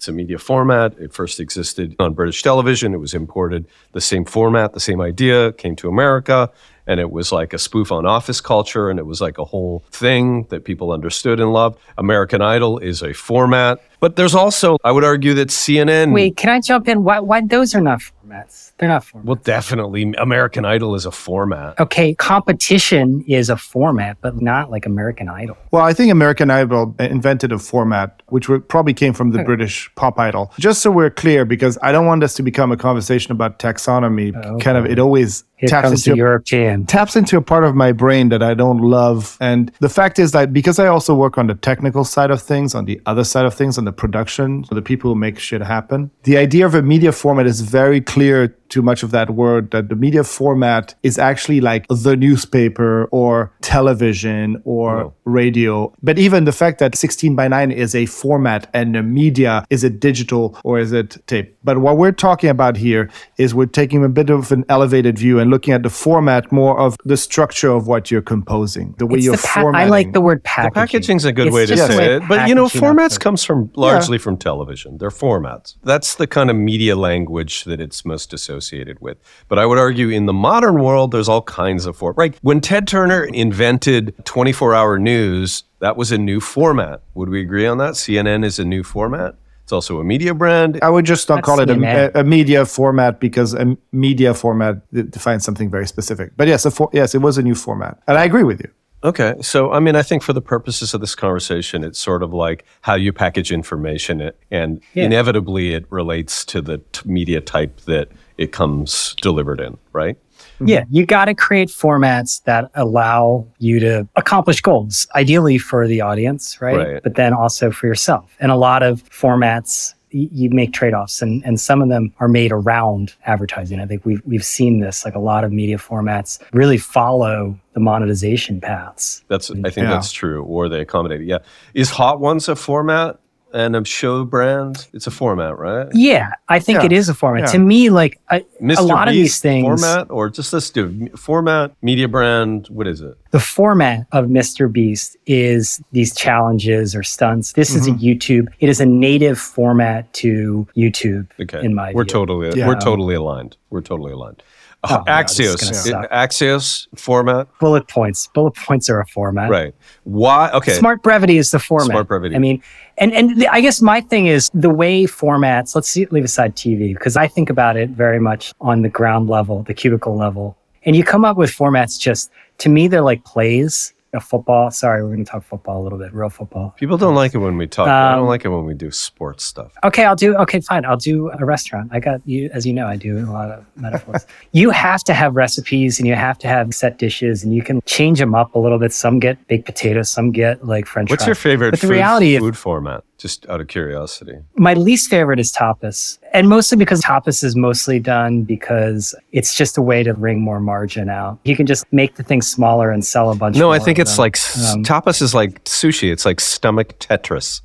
It's 0.00 0.08
a 0.08 0.12
media 0.12 0.38
format. 0.38 0.98
It 0.98 1.12
first 1.12 1.40
existed 1.40 1.94
on 1.98 2.14
British 2.14 2.42
television. 2.42 2.94
It 2.94 3.00
was 3.00 3.12
imported 3.12 3.66
the 3.92 4.00
same 4.00 4.24
format, 4.24 4.72
the 4.72 4.80
same 4.80 4.98
idea, 4.98 5.52
came 5.52 5.76
to 5.76 5.90
America, 5.90 6.50
and 6.86 6.98
it 7.00 7.10
was 7.10 7.32
like 7.32 7.52
a 7.52 7.58
spoof 7.58 7.92
on 7.92 8.06
office 8.06 8.40
culture, 8.40 8.88
and 8.88 8.98
it 8.98 9.04
was 9.04 9.20
like 9.20 9.36
a 9.36 9.44
whole 9.44 9.84
thing 9.90 10.44
that 10.44 10.64
people 10.64 10.90
understood 10.90 11.38
and 11.38 11.52
loved. 11.52 11.78
American 11.98 12.40
Idol 12.40 12.78
is 12.78 13.02
a 13.02 13.12
format, 13.12 13.82
but 14.00 14.16
there's 14.16 14.34
also, 14.34 14.78
I 14.84 14.90
would 14.90 15.04
argue, 15.04 15.34
that 15.34 15.48
CNN. 15.48 16.14
Wait, 16.14 16.34
can 16.34 16.48
I 16.48 16.62
jump 16.62 16.88
in? 16.88 17.04
Why, 17.04 17.20
why 17.20 17.42
those 17.42 17.74
are 17.74 17.82
not 17.82 18.00
formats? 18.00 18.69
They're 18.80 18.88
not 18.88 19.04
formats. 19.04 19.24
Well, 19.24 19.36
definitely. 19.36 20.14
American 20.16 20.64
Idol 20.64 20.94
is 20.94 21.04
a 21.04 21.10
format. 21.10 21.78
Okay, 21.78 22.14
competition 22.14 23.22
is 23.28 23.50
a 23.50 23.56
format, 23.58 24.16
but 24.22 24.40
not 24.40 24.70
like 24.70 24.86
American 24.86 25.28
Idol. 25.28 25.58
Well, 25.70 25.84
I 25.84 25.92
think 25.92 26.10
American 26.10 26.50
Idol 26.50 26.94
invented 26.98 27.52
a 27.52 27.58
format 27.58 28.22
which 28.30 28.48
probably 28.68 28.94
came 28.94 29.12
from 29.12 29.32
the 29.32 29.40
okay. 29.40 29.44
British 29.44 29.90
pop 29.96 30.18
idol. 30.18 30.50
Just 30.58 30.80
so 30.80 30.90
we're 30.90 31.10
clear, 31.10 31.44
because 31.44 31.76
I 31.82 31.92
don't 31.92 32.06
want 32.06 32.22
this 32.22 32.34
to 32.34 32.42
become 32.42 32.72
a 32.72 32.76
conversation 32.76 33.32
about 33.32 33.58
taxonomy. 33.58 34.34
Okay. 34.34 34.64
Kind 34.64 34.78
of, 34.78 34.86
it 34.86 34.98
always 34.98 35.44
Here 35.60 35.68
taps 35.68 35.90
into 36.06 36.16
European 36.16 36.86
taps 36.86 37.16
into 37.16 37.36
a 37.36 37.42
part 37.42 37.64
of 37.64 37.74
my 37.74 37.92
brain 37.92 38.30
that 38.30 38.42
I 38.42 38.54
don't 38.54 38.80
love. 38.80 39.36
And 39.40 39.70
the 39.80 39.90
fact 39.90 40.18
is 40.18 40.32
that 40.32 40.54
because 40.54 40.78
I 40.78 40.86
also 40.86 41.14
work 41.14 41.36
on 41.36 41.48
the 41.48 41.54
technical 41.54 42.02
side 42.04 42.30
of 42.30 42.40
things, 42.40 42.74
on 42.74 42.86
the 42.86 42.98
other 43.04 43.24
side 43.24 43.44
of 43.44 43.52
things, 43.52 43.76
on 43.76 43.84
the 43.84 43.92
production, 43.92 44.64
so 44.64 44.74
the 44.74 44.80
people 44.80 45.10
who 45.10 45.14
make 45.14 45.38
shit 45.38 45.60
happen, 45.60 46.10
the 46.22 46.38
idea 46.38 46.64
of 46.64 46.74
a 46.74 46.80
media 46.80 47.12
format 47.12 47.46
is 47.46 47.60
very 47.60 48.00
clear 48.00 48.56
to 48.70 48.82
much 48.82 49.02
of 49.02 49.10
that 49.10 49.30
word 49.30 49.70
that 49.72 49.88
the 49.88 49.96
media 49.96 50.24
format 50.24 50.94
is 51.02 51.18
actually 51.18 51.60
like 51.60 51.86
the 51.88 52.16
newspaper 52.16 53.06
or 53.06 53.52
television 53.60 54.62
or 54.64 54.96
no. 54.96 55.14
radio. 55.24 55.92
But 56.02 56.18
even 56.18 56.44
the 56.44 56.52
fact 56.52 56.78
that 56.78 56.94
16 56.94 57.36
by 57.36 57.48
9 57.48 57.70
is 57.72 57.94
a 57.94 58.06
format 58.06 58.70
and 58.72 58.94
the 58.94 59.02
media 59.02 59.64
is 59.70 59.84
it 59.84 60.00
digital 60.00 60.56
or 60.64 60.78
is 60.78 60.92
it 60.92 61.18
tape? 61.26 61.56
But 61.64 61.78
what 61.78 61.96
we're 61.96 62.12
talking 62.12 62.48
about 62.48 62.76
here 62.76 63.10
is 63.36 63.54
we're 63.54 63.66
taking 63.66 64.04
a 64.04 64.08
bit 64.08 64.30
of 64.30 64.52
an 64.52 64.64
elevated 64.68 65.18
view 65.18 65.38
and 65.38 65.49
looking 65.50 65.74
at 65.74 65.82
the 65.82 65.90
format 65.90 66.50
more 66.50 66.78
of 66.78 66.96
the 67.04 67.16
structure 67.16 67.70
of 67.70 67.86
what 67.86 68.10
you're 68.10 68.22
composing, 68.22 68.94
the 68.98 69.06
way 69.06 69.16
it's 69.16 69.24
you're 69.24 69.36
the 69.36 69.42
pa- 69.42 69.62
formatting. 69.62 69.86
I 69.86 69.90
like 69.90 70.12
the 70.12 70.20
word 70.20 70.42
packaging. 70.44 70.70
The 70.70 70.74
packaging's 70.74 71.24
a 71.24 71.32
good 71.32 71.48
it's 71.48 71.54
way 71.54 71.66
to 71.66 71.76
say 71.76 72.16
it. 72.16 72.22
But 72.28 72.48
you 72.48 72.54
know, 72.54 72.66
formats 72.66 73.18
comes 73.18 73.44
from 73.44 73.70
largely 73.74 74.16
yeah. 74.16 74.22
from 74.22 74.36
television. 74.36 74.98
They're 74.98 75.10
formats. 75.10 75.76
That's 75.82 76.14
the 76.14 76.26
kind 76.26 76.50
of 76.50 76.56
media 76.56 76.96
language 76.96 77.64
that 77.64 77.80
it's 77.80 78.04
most 78.04 78.32
associated 78.32 78.70
associated 78.70 79.00
with. 79.00 79.18
But 79.48 79.58
I 79.58 79.66
would 79.66 79.78
argue 79.78 80.08
in 80.08 80.26
the 80.26 80.32
modern 80.32 80.82
world, 80.82 81.10
there's 81.10 81.28
all 81.28 81.42
kinds 81.42 81.86
of 81.86 81.96
for 81.96 82.12
right. 82.12 82.36
When 82.42 82.60
Ted 82.60 82.86
Turner 82.86 83.24
invented 83.24 84.14
24-hour 84.24 84.98
news, 84.98 85.64
that 85.80 85.96
was 85.96 86.12
a 86.12 86.18
new 86.18 86.40
format. 86.40 87.02
Would 87.14 87.28
we 87.28 87.40
agree 87.40 87.66
on 87.66 87.78
that? 87.78 87.94
CNN 87.94 88.44
is 88.44 88.58
a 88.58 88.64
new 88.64 88.82
format. 88.82 89.36
It's 89.70 89.72
also 89.72 90.00
a 90.00 90.04
media 90.04 90.34
brand. 90.34 90.80
I 90.82 90.90
would 90.90 91.04
just 91.04 91.28
not 91.28 91.36
That's 91.36 91.46
call 91.46 91.60
it 91.60 91.70
a, 91.70 92.18
a, 92.18 92.24
media 92.24 92.66
format 92.66 93.20
because 93.20 93.54
a 93.54 93.76
media 93.92 94.34
format 94.34 94.82
defines 95.12 95.44
something 95.44 95.70
very 95.70 95.86
specific. 95.86 96.32
But 96.36 96.48
yes, 96.48 96.66
for, 96.74 96.90
yes, 96.92 97.14
it 97.14 97.18
was 97.18 97.38
a 97.38 97.42
new 97.42 97.54
format, 97.54 98.02
and 98.08 98.18
I 98.18 98.24
agree 98.24 98.42
with 98.42 98.58
you. 98.58 98.68
Okay. 99.04 99.36
So, 99.42 99.70
I 99.70 99.78
mean, 99.78 99.94
I 99.94 100.02
think 100.02 100.24
for 100.24 100.32
the 100.32 100.42
purposes 100.42 100.92
of 100.92 101.00
this 101.00 101.14
conversation, 101.14 101.84
it's 101.84 102.00
sort 102.00 102.24
of 102.24 102.34
like 102.34 102.64
how 102.80 102.96
you 102.96 103.12
package 103.12 103.52
information, 103.52 104.32
and 104.50 104.80
yeah. 104.92 105.04
inevitably 105.04 105.72
it 105.72 105.86
relates 105.88 106.44
to 106.46 106.60
the 106.60 106.78
t- 106.78 107.08
media 107.08 107.40
type 107.40 107.82
that 107.82 108.08
it 108.38 108.50
comes 108.50 109.14
delivered 109.22 109.60
in, 109.60 109.78
right? 109.92 110.18
Yeah, 110.64 110.82
mm-hmm. 110.82 110.96
you 110.96 111.06
got 111.06 111.26
to 111.26 111.34
create 111.34 111.68
formats 111.68 112.42
that 112.44 112.70
allow 112.74 113.46
you 113.58 113.80
to 113.80 114.08
accomplish 114.16 114.60
goals, 114.60 115.06
ideally 115.14 115.58
for 115.58 115.86
the 115.86 116.00
audience, 116.00 116.60
right? 116.60 116.76
right? 116.76 117.02
But 117.02 117.14
then 117.14 117.32
also 117.32 117.70
for 117.70 117.86
yourself. 117.86 118.36
And 118.40 118.52
a 118.52 118.56
lot 118.56 118.82
of 118.82 119.02
formats 119.10 119.94
you 120.12 120.50
make 120.50 120.72
trade-offs 120.72 121.22
and, 121.22 121.44
and 121.44 121.60
some 121.60 121.80
of 121.80 121.88
them 121.88 122.12
are 122.18 122.26
made 122.26 122.50
around 122.50 123.14
advertising. 123.26 123.80
I 123.80 123.86
think 123.86 124.04
we've 124.04 124.20
we've 124.24 124.44
seen 124.44 124.80
this, 124.80 125.04
like 125.04 125.14
a 125.14 125.20
lot 125.20 125.44
of 125.44 125.52
media 125.52 125.78
formats 125.78 126.40
really 126.52 126.78
follow 126.78 127.56
the 127.74 127.80
monetization 127.80 128.60
paths. 128.60 129.22
That's 129.28 129.50
I 129.50 129.54
think 129.54 129.76
yeah. 129.76 129.90
that's 129.90 130.10
true, 130.10 130.42
or 130.42 130.68
they 130.68 130.80
accommodate 130.80 131.20
it. 131.20 131.26
Yeah. 131.26 131.38
Is 131.74 131.90
Hot 131.90 132.20
Ones 132.20 132.48
a 132.48 132.56
format? 132.56 133.20
And 133.52 133.76
a 133.76 133.84
show 133.84 134.24
brand. 134.24 134.86
It's 134.92 135.06
a 135.06 135.10
format, 135.10 135.58
right? 135.58 135.88
Yeah, 135.92 136.32
I 136.48 136.58
think 136.58 136.80
yeah. 136.80 136.86
it 136.86 136.92
is 136.92 137.08
a 137.08 137.14
format. 137.14 137.44
Yeah. 137.44 137.52
To 137.52 137.58
me, 137.58 137.90
like 137.90 138.20
a 138.30 138.42
lot 138.60 139.06
Beast 139.06 139.08
of 139.08 139.12
these 139.12 139.40
things, 139.40 139.64
format 139.64 140.10
or 140.10 140.30
just 140.30 140.52
let's 140.52 140.70
do 140.70 141.08
format, 141.16 141.72
media 141.82 142.08
brand. 142.08 142.68
What 142.68 142.86
is 142.86 143.00
it? 143.00 143.16
The 143.30 143.40
format 143.40 144.06
of 144.12 144.26
Mr. 144.26 144.70
Beast 144.70 145.16
is 145.26 145.82
these 145.92 146.14
challenges 146.14 146.94
or 146.94 147.02
stunts. 147.02 147.52
This 147.52 147.70
mm-hmm. 147.70 147.78
is 147.78 147.86
a 147.86 147.90
mm-hmm. 147.92 148.04
YouTube. 148.04 148.48
It 148.60 148.68
is 148.68 148.80
a 148.80 148.86
native 148.86 149.38
format 149.38 150.12
to 150.14 150.66
YouTube. 150.76 151.28
Okay, 151.40 151.64
in 151.64 151.74
my 151.74 151.92
we're 151.92 152.04
view. 152.04 152.12
totally 152.12 152.58
yeah. 152.58 152.66
we're 152.66 152.80
totally 152.80 153.14
aligned. 153.14 153.56
We're 153.70 153.82
totally 153.82 154.12
aligned. 154.12 154.42
Oh, 154.84 154.96
oh 154.98 155.04
Axios, 155.10 155.90
no, 155.90 156.08
Axios 156.08 156.88
format. 156.98 157.46
Bullet 157.58 157.86
points. 157.86 158.28
Bullet 158.28 158.54
points 158.54 158.88
are 158.88 159.00
a 159.00 159.06
format. 159.06 159.50
Right. 159.50 159.74
Why? 160.04 160.50
Okay. 160.52 160.72
Smart 160.72 161.02
brevity 161.02 161.36
is 161.36 161.50
the 161.50 161.58
format. 161.58 161.88
Smart 161.90 162.08
brevity. 162.08 162.34
I 162.34 162.38
mean, 162.38 162.62
and 162.96 163.12
and 163.12 163.38
the, 163.38 163.48
I 163.48 163.60
guess 163.60 163.82
my 163.82 164.00
thing 164.00 164.26
is 164.26 164.50
the 164.54 164.70
way 164.70 165.04
formats. 165.04 165.74
Let's 165.74 165.88
see, 165.88 166.06
leave 166.06 166.24
aside 166.24 166.56
TV 166.56 166.94
because 166.94 167.16
I 167.16 167.28
think 167.28 167.50
about 167.50 167.76
it 167.76 167.90
very 167.90 168.18
much 168.18 168.54
on 168.60 168.80
the 168.80 168.88
ground 168.88 169.28
level, 169.28 169.64
the 169.64 169.74
cubicle 169.74 170.16
level, 170.16 170.56
and 170.84 170.96
you 170.96 171.04
come 171.04 171.26
up 171.26 171.36
with 171.36 171.50
formats. 171.50 172.00
Just 172.00 172.30
to 172.58 172.70
me, 172.70 172.88
they're 172.88 173.02
like 173.02 173.24
plays 173.24 173.92
football. 174.18 174.70
Sorry, 174.72 175.02
we're 175.02 175.10
going 175.10 175.24
to 175.24 175.30
talk 175.30 175.44
football 175.44 175.80
a 175.80 175.84
little 175.84 175.98
bit, 175.98 176.12
real 176.12 176.30
football. 176.30 176.74
People 176.76 176.98
don't 176.98 177.14
like 177.14 177.34
it 177.34 177.38
when 177.38 177.56
we 177.56 177.68
talk. 177.68 177.86
Um, 177.86 177.92
I 177.92 178.10
don't 178.12 178.22
um, 178.22 178.26
like 178.26 178.44
it 178.44 178.48
when 178.48 178.64
we 178.64 178.74
do 178.74 178.90
sports 178.90 179.44
stuff. 179.44 179.72
Okay, 179.84 180.04
I'll 180.04 180.16
do. 180.16 180.34
Okay, 180.36 180.60
fine. 180.60 180.84
I'll 180.84 180.96
do 180.96 181.30
a 181.30 181.44
restaurant. 181.44 181.90
I 181.92 182.00
got 182.00 182.20
you, 182.26 182.50
as 182.52 182.66
you 182.66 182.72
know, 182.72 182.88
I 182.88 182.96
do 182.96 183.18
a 183.18 183.30
lot 183.30 183.50
of 183.50 183.64
metaphors. 183.76 184.26
you 184.52 184.70
have 184.70 185.04
to 185.04 185.14
have 185.14 185.36
recipes 185.36 186.00
and 186.00 186.08
you 186.08 186.16
have 186.16 186.38
to 186.38 186.48
have 186.48 186.74
set 186.74 186.98
dishes 186.98 187.44
and 187.44 187.54
you 187.54 187.62
can 187.62 187.80
change 187.82 188.18
them 188.18 188.34
up 188.34 188.54
a 188.54 188.58
little 188.58 188.78
bit. 188.78 188.92
Some 188.92 189.20
get 189.20 189.46
baked 189.46 189.66
potatoes, 189.66 190.10
some 190.10 190.32
get 190.32 190.66
like 190.66 190.86
French. 190.86 191.10
What's 191.10 191.22
fries. 191.22 191.28
your 191.28 191.34
favorite 191.36 191.70
but 191.70 191.80
the 191.80 191.86
food, 191.86 191.92
reality 191.92 192.38
food 192.38 192.56
format? 192.56 193.04
Just 193.20 193.46
out 193.48 193.60
of 193.60 193.68
curiosity? 193.68 194.38
My 194.56 194.74
least 194.74 195.10
favorite 195.10 195.38
is 195.38 195.52
tapas. 195.52 196.18
And 196.32 196.48
mostly 196.48 196.76
because 196.78 197.02
tapas 197.02 197.44
is 197.44 197.54
mostly 197.54 198.00
done 198.00 198.42
because 198.42 199.14
it's 199.32 199.54
just 199.54 199.76
a 199.78 199.82
way 199.82 200.02
to 200.02 200.14
wring 200.14 200.40
more 200.40 200.60
margin 200.60 201.08
out. 201.08 201.38
You 201.44 201.54
can 201.56 201.66
just 201.66 201.84
make 201.92 202.16
the 202.16 202.22
thing 202.22 202.42
smaller 202.42 202.90
and 202.90 203.04
sell 203.04 203.30
a 203.30 203.34
bunch 203.34 203.56
No, 203.56 203.70
I 203.72 203.78
think 203.78 203.98
it's 203.98 204.16
them. 204.16 204.22
like 204.22 204.36
um, 204.72 204.84
tapas 204.84 205.20
is 205.22 205.34
like 205.34 205.62
sushi. 205.64 206.10
It's 206.10 206.24
like 206.24 206.40
stomach 206.40 206.98
Tetris. 206.98 207.60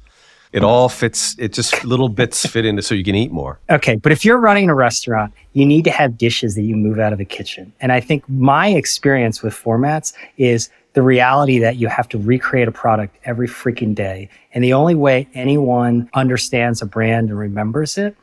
it 0.51 0.63
all 0.63 0.89
fits. 0.89 1.35
It 1.39 1.53
just 1.53 1.83
little 1.83 2.09
bits 2.09 2.45
fit 2.45 2.65
into 2.65 2.81
so 2.81 2.95
you 2.95 3.03
can 3.03 3.15
eat 3.15 3.31
more. 3.31 3.59
Okay, 3.69 3.95
but 3.95 4.11
if 4.11 4.23
you're 4.25 4.37
running 4.37 4.69
a 4.69 4.75
restaurant, 4.75 5.33
you 5.53 5.65
need 5.65 5.83
to 5.85 5.91
have 5.91 6.17
dishes 6.17 6.55
that 6.55 6.61
you 6.63 6.75
move 6.75 6.99
out 6.99 7.11
of 7.13 7.19
the 7.19 7.25
kitchen. 7.25 7.73
And 7.81 7.91
I 7.91 7.99
think 8.01 8.27
my 8.29 8.69
experience 8.69 9.41
with 9.41 9.53
formats 9.53 10.13
is 10.37 10.69
the 10.95 11.01
reality 11.01 11.59
that 11.59 11.75
you 11.75 11.87
have 11.89 12.07
to 12.09 12.17
recreate 12.17 12.67
a 12.67 12.71
product 12.71 13.17
every 13.25 13.47
freaking 13.47 13.93
day. 13.93 14.29
And 14.53 14.63
the 14.63 14.73
only 14.73 14.95
way 14.95 15.27
anyone 15.33 16.09
understands 16.13 16.81
a 16.81 16.85
brand 16.85 17.29
and 17.29 17.37
remembers 17.37 17.97
it 17.97 18.15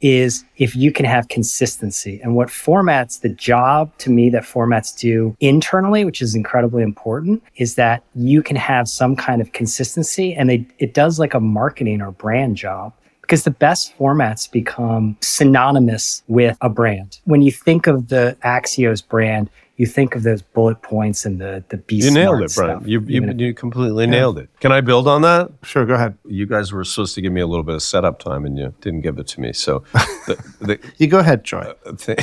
is 0.00 0.44
if 0.58 0.76
you 0.76 0.92
can 0.92 1.06
have 1.06 1.28
consistency. 1.28 2.20
And 2.22 2.36
what 2.36 2.48
formats, 2.48 3.22
the 3.22 3.30
job 3.30 3.96
to 3.98 4.10
me 4.10 4.28
that 4.30 4.42
formats 4.42 4.96
do 4.96 5.34
internally, 5.40 6.04
which 6.04 6.22
is 6.22 6.34
incredibly 6.34 6.82
important, 6.82 7.42
is 7.56 7.74
that 7.74 8.04
you 8.14 8.42
can 8.42 8.56
have 8.56 8.88
some 8.88 9.16
kind 9.16 9.40
of 9.40 9.52
consistency 9.52 10.34
and 10.34 10.50
they, 10.50 10.66
it 10.78 10.94
does 10.94 11.18
like 11.18 11.34
a 11.34 11.40
marketing 11.40 12.02
or 12.02 12.12
brand 12.12 12.56
job 12.56 12.92
because 13.22 13.44
the 13.44 13.50
best 13.50 13.96
formats 13.98 14.50
become 14.50 15.16
synonymous 15.20 16.22
with 16.28 16.56
a 16.60 16.68
brand. 16.68 17.18
When 17.24 17.42
you 17.42 17.52
think 17.52 17.86
of 17.86 18.08
the 18.08 18.36
Axios 18.44 19.06
brand, 19.06 19.50
you 19.78 19.86
think 19.86 20.16
of 20.16 20.24
those 20.24 20.42
bullet 20.42 20.82
points 20.82 21.24
and 21.24 21.40
the 21.40 21.64
the 21.68 21.78
B. 21.78 21.96
You 21.96 22.10
nailed 22.10 22.42
it, 22.42 22.52
Brian. 22.54 22.86
You 22.86 23.00
you, 23.06 23.32
you 23.32 23.54
completely 23.54 24.04
yeah. 24.04 24.10
nailed 24.10 24.38
it. 24.38 24.50
Can 24.58 24.72
I 24.72 24.80
build 24.80 25.06
on 25.06 25.22
that? 25.22 25.52
Sure, 25.62 25.86
go 25.86 25.94
ahead. 25.94 26.18
You 26.26 26.46
guys 26.46 26.72
were 26.72 26.82
supposed 26.82 27.14
to 27.14 27.22
give 27.22 27.32
me 27.32 27.40
a 27.40 27.46
little 27.46 27.62
bit 27.62 27.76
of 27.76 27.82
setup 27.82 28.18
time, 28.18 28.44
and 28.44 28.58
you 28.58 28.74
didn't 28.80 29.02
give 29.02 29.18
it 29.18 29.28
to 29.28 29.40
me. 29.40 29.52
So, 29.52 29.84
the, 30.26 30.44
the, 30.60 30.92
you 30.98 31.06
go 31.06 31.20
ahead, 31.20 31.44
Troy. 31.44 31.72
Uh, 31.86 32.14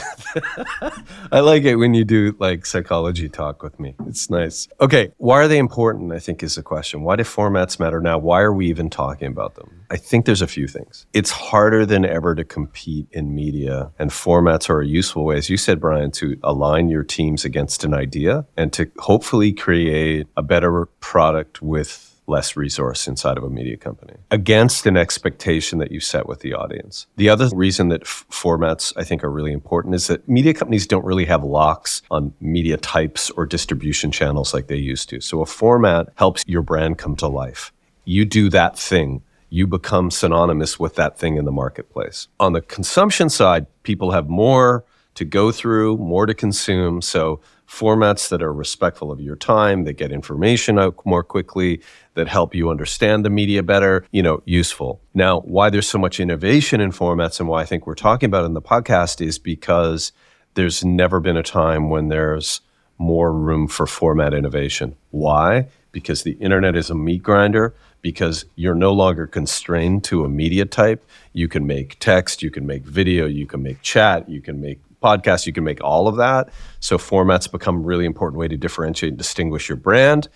I 1.31 1.39
like 1.39 1.63
it 1.63 1.77
when 1.77 1.93
you 1.93 2.03
do 2.03 2.35
like 2.39 2.65
psychology 2.65 3.29
talk 3.29 3.63
with 3.63 3.79
me. 3.79 3.95
It's 4.05 4.29
nice. 4.29 4.67
Okay, 4.81 5.13
why 5.17 5.37
are 5.37 5.47
they 5.47 5.57
important? 5.57 6.11
I 6.11 6.19
think 6.19 6.43
is 6.43 6.55
the 6.55 6.61
question. 6.61 7.03
Why 7.03 7.15
do 7.15 7.23
formats 7.23 7.79
matter 7.79 8.01
now? 8.01 8.17
Why 8.17 8.41
are 8.41 8.53
we 8.53 8.67
even 8.67 8.89
talking 8.89 9.29
about 9.29 9.55
them? 9.55 9.84
I 9.89 9.97
think 9.97 10.25
there's 10.25 10.41
a 10.41 10.47
few 10.47 10.67
things. 10.67 11.05
It's 11.13 11.31
harder 11.31 11.85
than 11.85 12.05
ever 12.05 12.35
to 12.35 12.43
compete 12.43 13.07
in 13.11 13.35
media, 13.35 13.91
and 13.99 14.11
formats 14.11 14.69
are 14.69 14.81
a 14.81 14.87
useful 14.87 15.25
way, 15.25 15.37
as 15.37 15.49
you 15.49 15.57
said, 15.57 15.79
Brian, 15.79 16.11
to 16.11 16.37
align 16.43 16.89
your 16.89 17.03
teams 17.03 17.45
against 17.45 17.83
an 17.83 17.93
idea 17.93 18.45
and 18.57 18.71
to 18.73 18.91
hopefully 18.99 19.51
create 19.53 20.27
a 20.37 20.43
better 20.43 20.85
product 20.99 21.61
with 21.61 22.15
less 22.27 22.55
resource 22.55 23.07
inside 23.07 23.37
of 23.37 23.43
a 23.43 23.49
media 23.49 23.77
company 23.77 24.15
against 24.31 24.85
an 24.85 24.97
expectation 24.97 25.79
that 25.79 25.91
you 25.91 25.99
set 25.99 26.27
with 26.27 26.39
the 26.39 26.53
audience. 26.53 27.07
The 27.17 27.29
other 27.29 27.49
reason 27.53 27.89
that 27.89 28.01
f- 28.01 28.25
formats 28.31 28.93
I 28.97 29.03
think 29.03 29.23
are 29.23 29.29
really 29.29 29.51
important 29.51 29.95
is 29.95 30.07
that 30.07 30.27
media 30.27 30.53
companies 30.53 30.87
don't 30.87 31.05
really 31.05 31.25
have 31.25 31.43
locks 31.43 32.01
on 32.09 32.33
media 32.41 32.77
types 32.77 33.29
or 33.31 33.45
distribution 33.45 34.11
channels 34.11 34.53
like 34.53 34.67
they 34.67 34.75
used 34.75 35.09
to. 35.09 35.21
So 35.21 35.41
a 35.41 35.45
format 35.45 36.09
helps 36.15 36.43
your 36.47 36.61
brand 36.61 36.97
come 36.97 37.15
to 37.17 37.27
life. 37.27 37.71
You 38.05 38.25
do 38.25 38.49
that 38.49 38.77
thing 38.77 39.21
you 39.49 39.67
become 39.67 40.11
synonymous 40.11 40.79
with 40.79 40.95
that 40.95 41.17
thing 41.17 41.37
in 41.37 41.45
the 41.45 41.51
marketplace. 41.51 42.27
On 42.39 42.53
the 42.53 42.61
consumption 42.61 43.29
side, 43.29 43.67
people 43.83 44.11
have 44.11 44.27
more 44.27 44.83
to 45.15 45.25
go 45.25 45.51
through, 45.51 45.97
more 45.97 46.25
to 46.25 46.33
consume. 46.33 47.01
So, 47.01 47.39
formats 47.67 48.29
that 48.29 48.43
are 48.43 48.53
respectful 48.53 49.11
of 49.11 49.19
your 49.19 49.35
time, 49.35 49.85
that 49.85 49.93
get 49.93 50.11
information 50.11 50.77
out 50.77 51.03
more 51.03 51.23
quickly, 51.23 51.81
that 52.13 52.27
help 52.27 52.53
you 52.53 52.69
understand 52.69 53.25
the 53.25 53.29
media 53.29 53.63
better, 53.63 54.05
you 54.11 54.21
know, 54.21 54.41
useful. 54.45 55.01
Now, 55.13 55.39
why 55.41 55.71
there's 55.71 55.87
so 55.87 55.97
much 55.97 56.19
innovation 56.19 56.79
in 56.79 56.91
formats 56.91 57.39
and 57.39 57.49
why 57.49 57.61
I 57.61 57.65
think 57.65 57.87
we're 57.87 57.95
talking 57.95 58.27
about 58.27 58.45
in 58.45 58.53
the 58.53 58.61
podcast 58.61 59.25
is 59.25 59.39
because 59.39 60.11
there's 60.53 60.85
never 60.85 61.19
been 61.19 61.37
a 61.37 61.43
time 61.43 61.89
when 61.89 62.09
there's 62.09 62.61
more 62.97 63.33
room 63.33 63.67
for 63.67 63.87
format 63.87 64.33
innovation. 64.33 64.95
Why? 65.11 65.67
Because 65.91 66.23
the 66.23 66.33
internet 66.33 66.75
is 66.75 66.89
a 66.89 66.95
meat 66.95 67.23
grinder 67.23 67.73
because 68.05 68.45
you're 68.53 68.75
no 68.75 68.93
longer 68.93 69.25
constrained 69.25 70.03
to 70.03 70.23
a 70.23 70.29
media 70.29 70.63
type. 70.63 71.03
You 71.33 71.47
can 71.47 71.65
make 71.65 71.97
text, 71.97 72.43
you 72.43 72.51
can 72.51 72.67
make 72.67 72.83
video, 72.83 73.25
you 73.25 73.47
can 73.47 73.63
make 73.63 73.81
chat, 73.81 74.29
you 74.29 74.43
can 74.43 74.61
make 74.61 74.79
podcasts, 75.01 75.47
you 75.47 75.53
can 75.53 75.63
make 75.63 75.83
all 75.83 76.07
of 76.07 76.15
that. 76.17 76.49
So 76.79 76.99
formats 76.99 77.51
become 77.51 77.77
a 77.77 77.79
really 77.79 78.05
important 78.05 78.39
way 78.39 78.47
to 78.47 78.57
differentiate 78.57 79.13
and 79.13 79.17
distinguish 79.17 79.67
your 79.67 79.77
brand. 79.77 80.27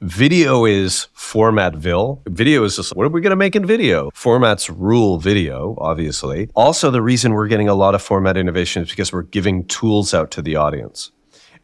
Video 0.00 0.64
is 0.64 1.08
formatville. 1.14 2.22
Video 2.26 2.64
is 2.64 2.76
just 2.76 2.96
what 2.96 3.04
are 3.04 3.10
we 3.10 3.20
going 3.20 3.32
to 3.32 3.36
make 3.36 3.54
in 3.54 3.66
video? 3.66 4.08
Formats 4.12 4.74
rule 4.74 5.18
video, 5.18 5.76
obviously. 5.76 6.48
Also, 6.54 6.90
the 6.90 7.02
reason 7.02 7.34
we're 7.34 7.48
getting 7.48 7.68
a 7.68 7.74
lot 7.74 7.94
of 7.94 8.00
format 8.00 8.38
innovation 8.38 8.82
is 8.82 8.88
because 8.88 9.12
we're 9.12 9.24
giving 9.24 9.66
tools 9.66 10.14
out 10.14 10.30
to 10.30 10.40
the 10.40 10.56
audience 10.56 11.10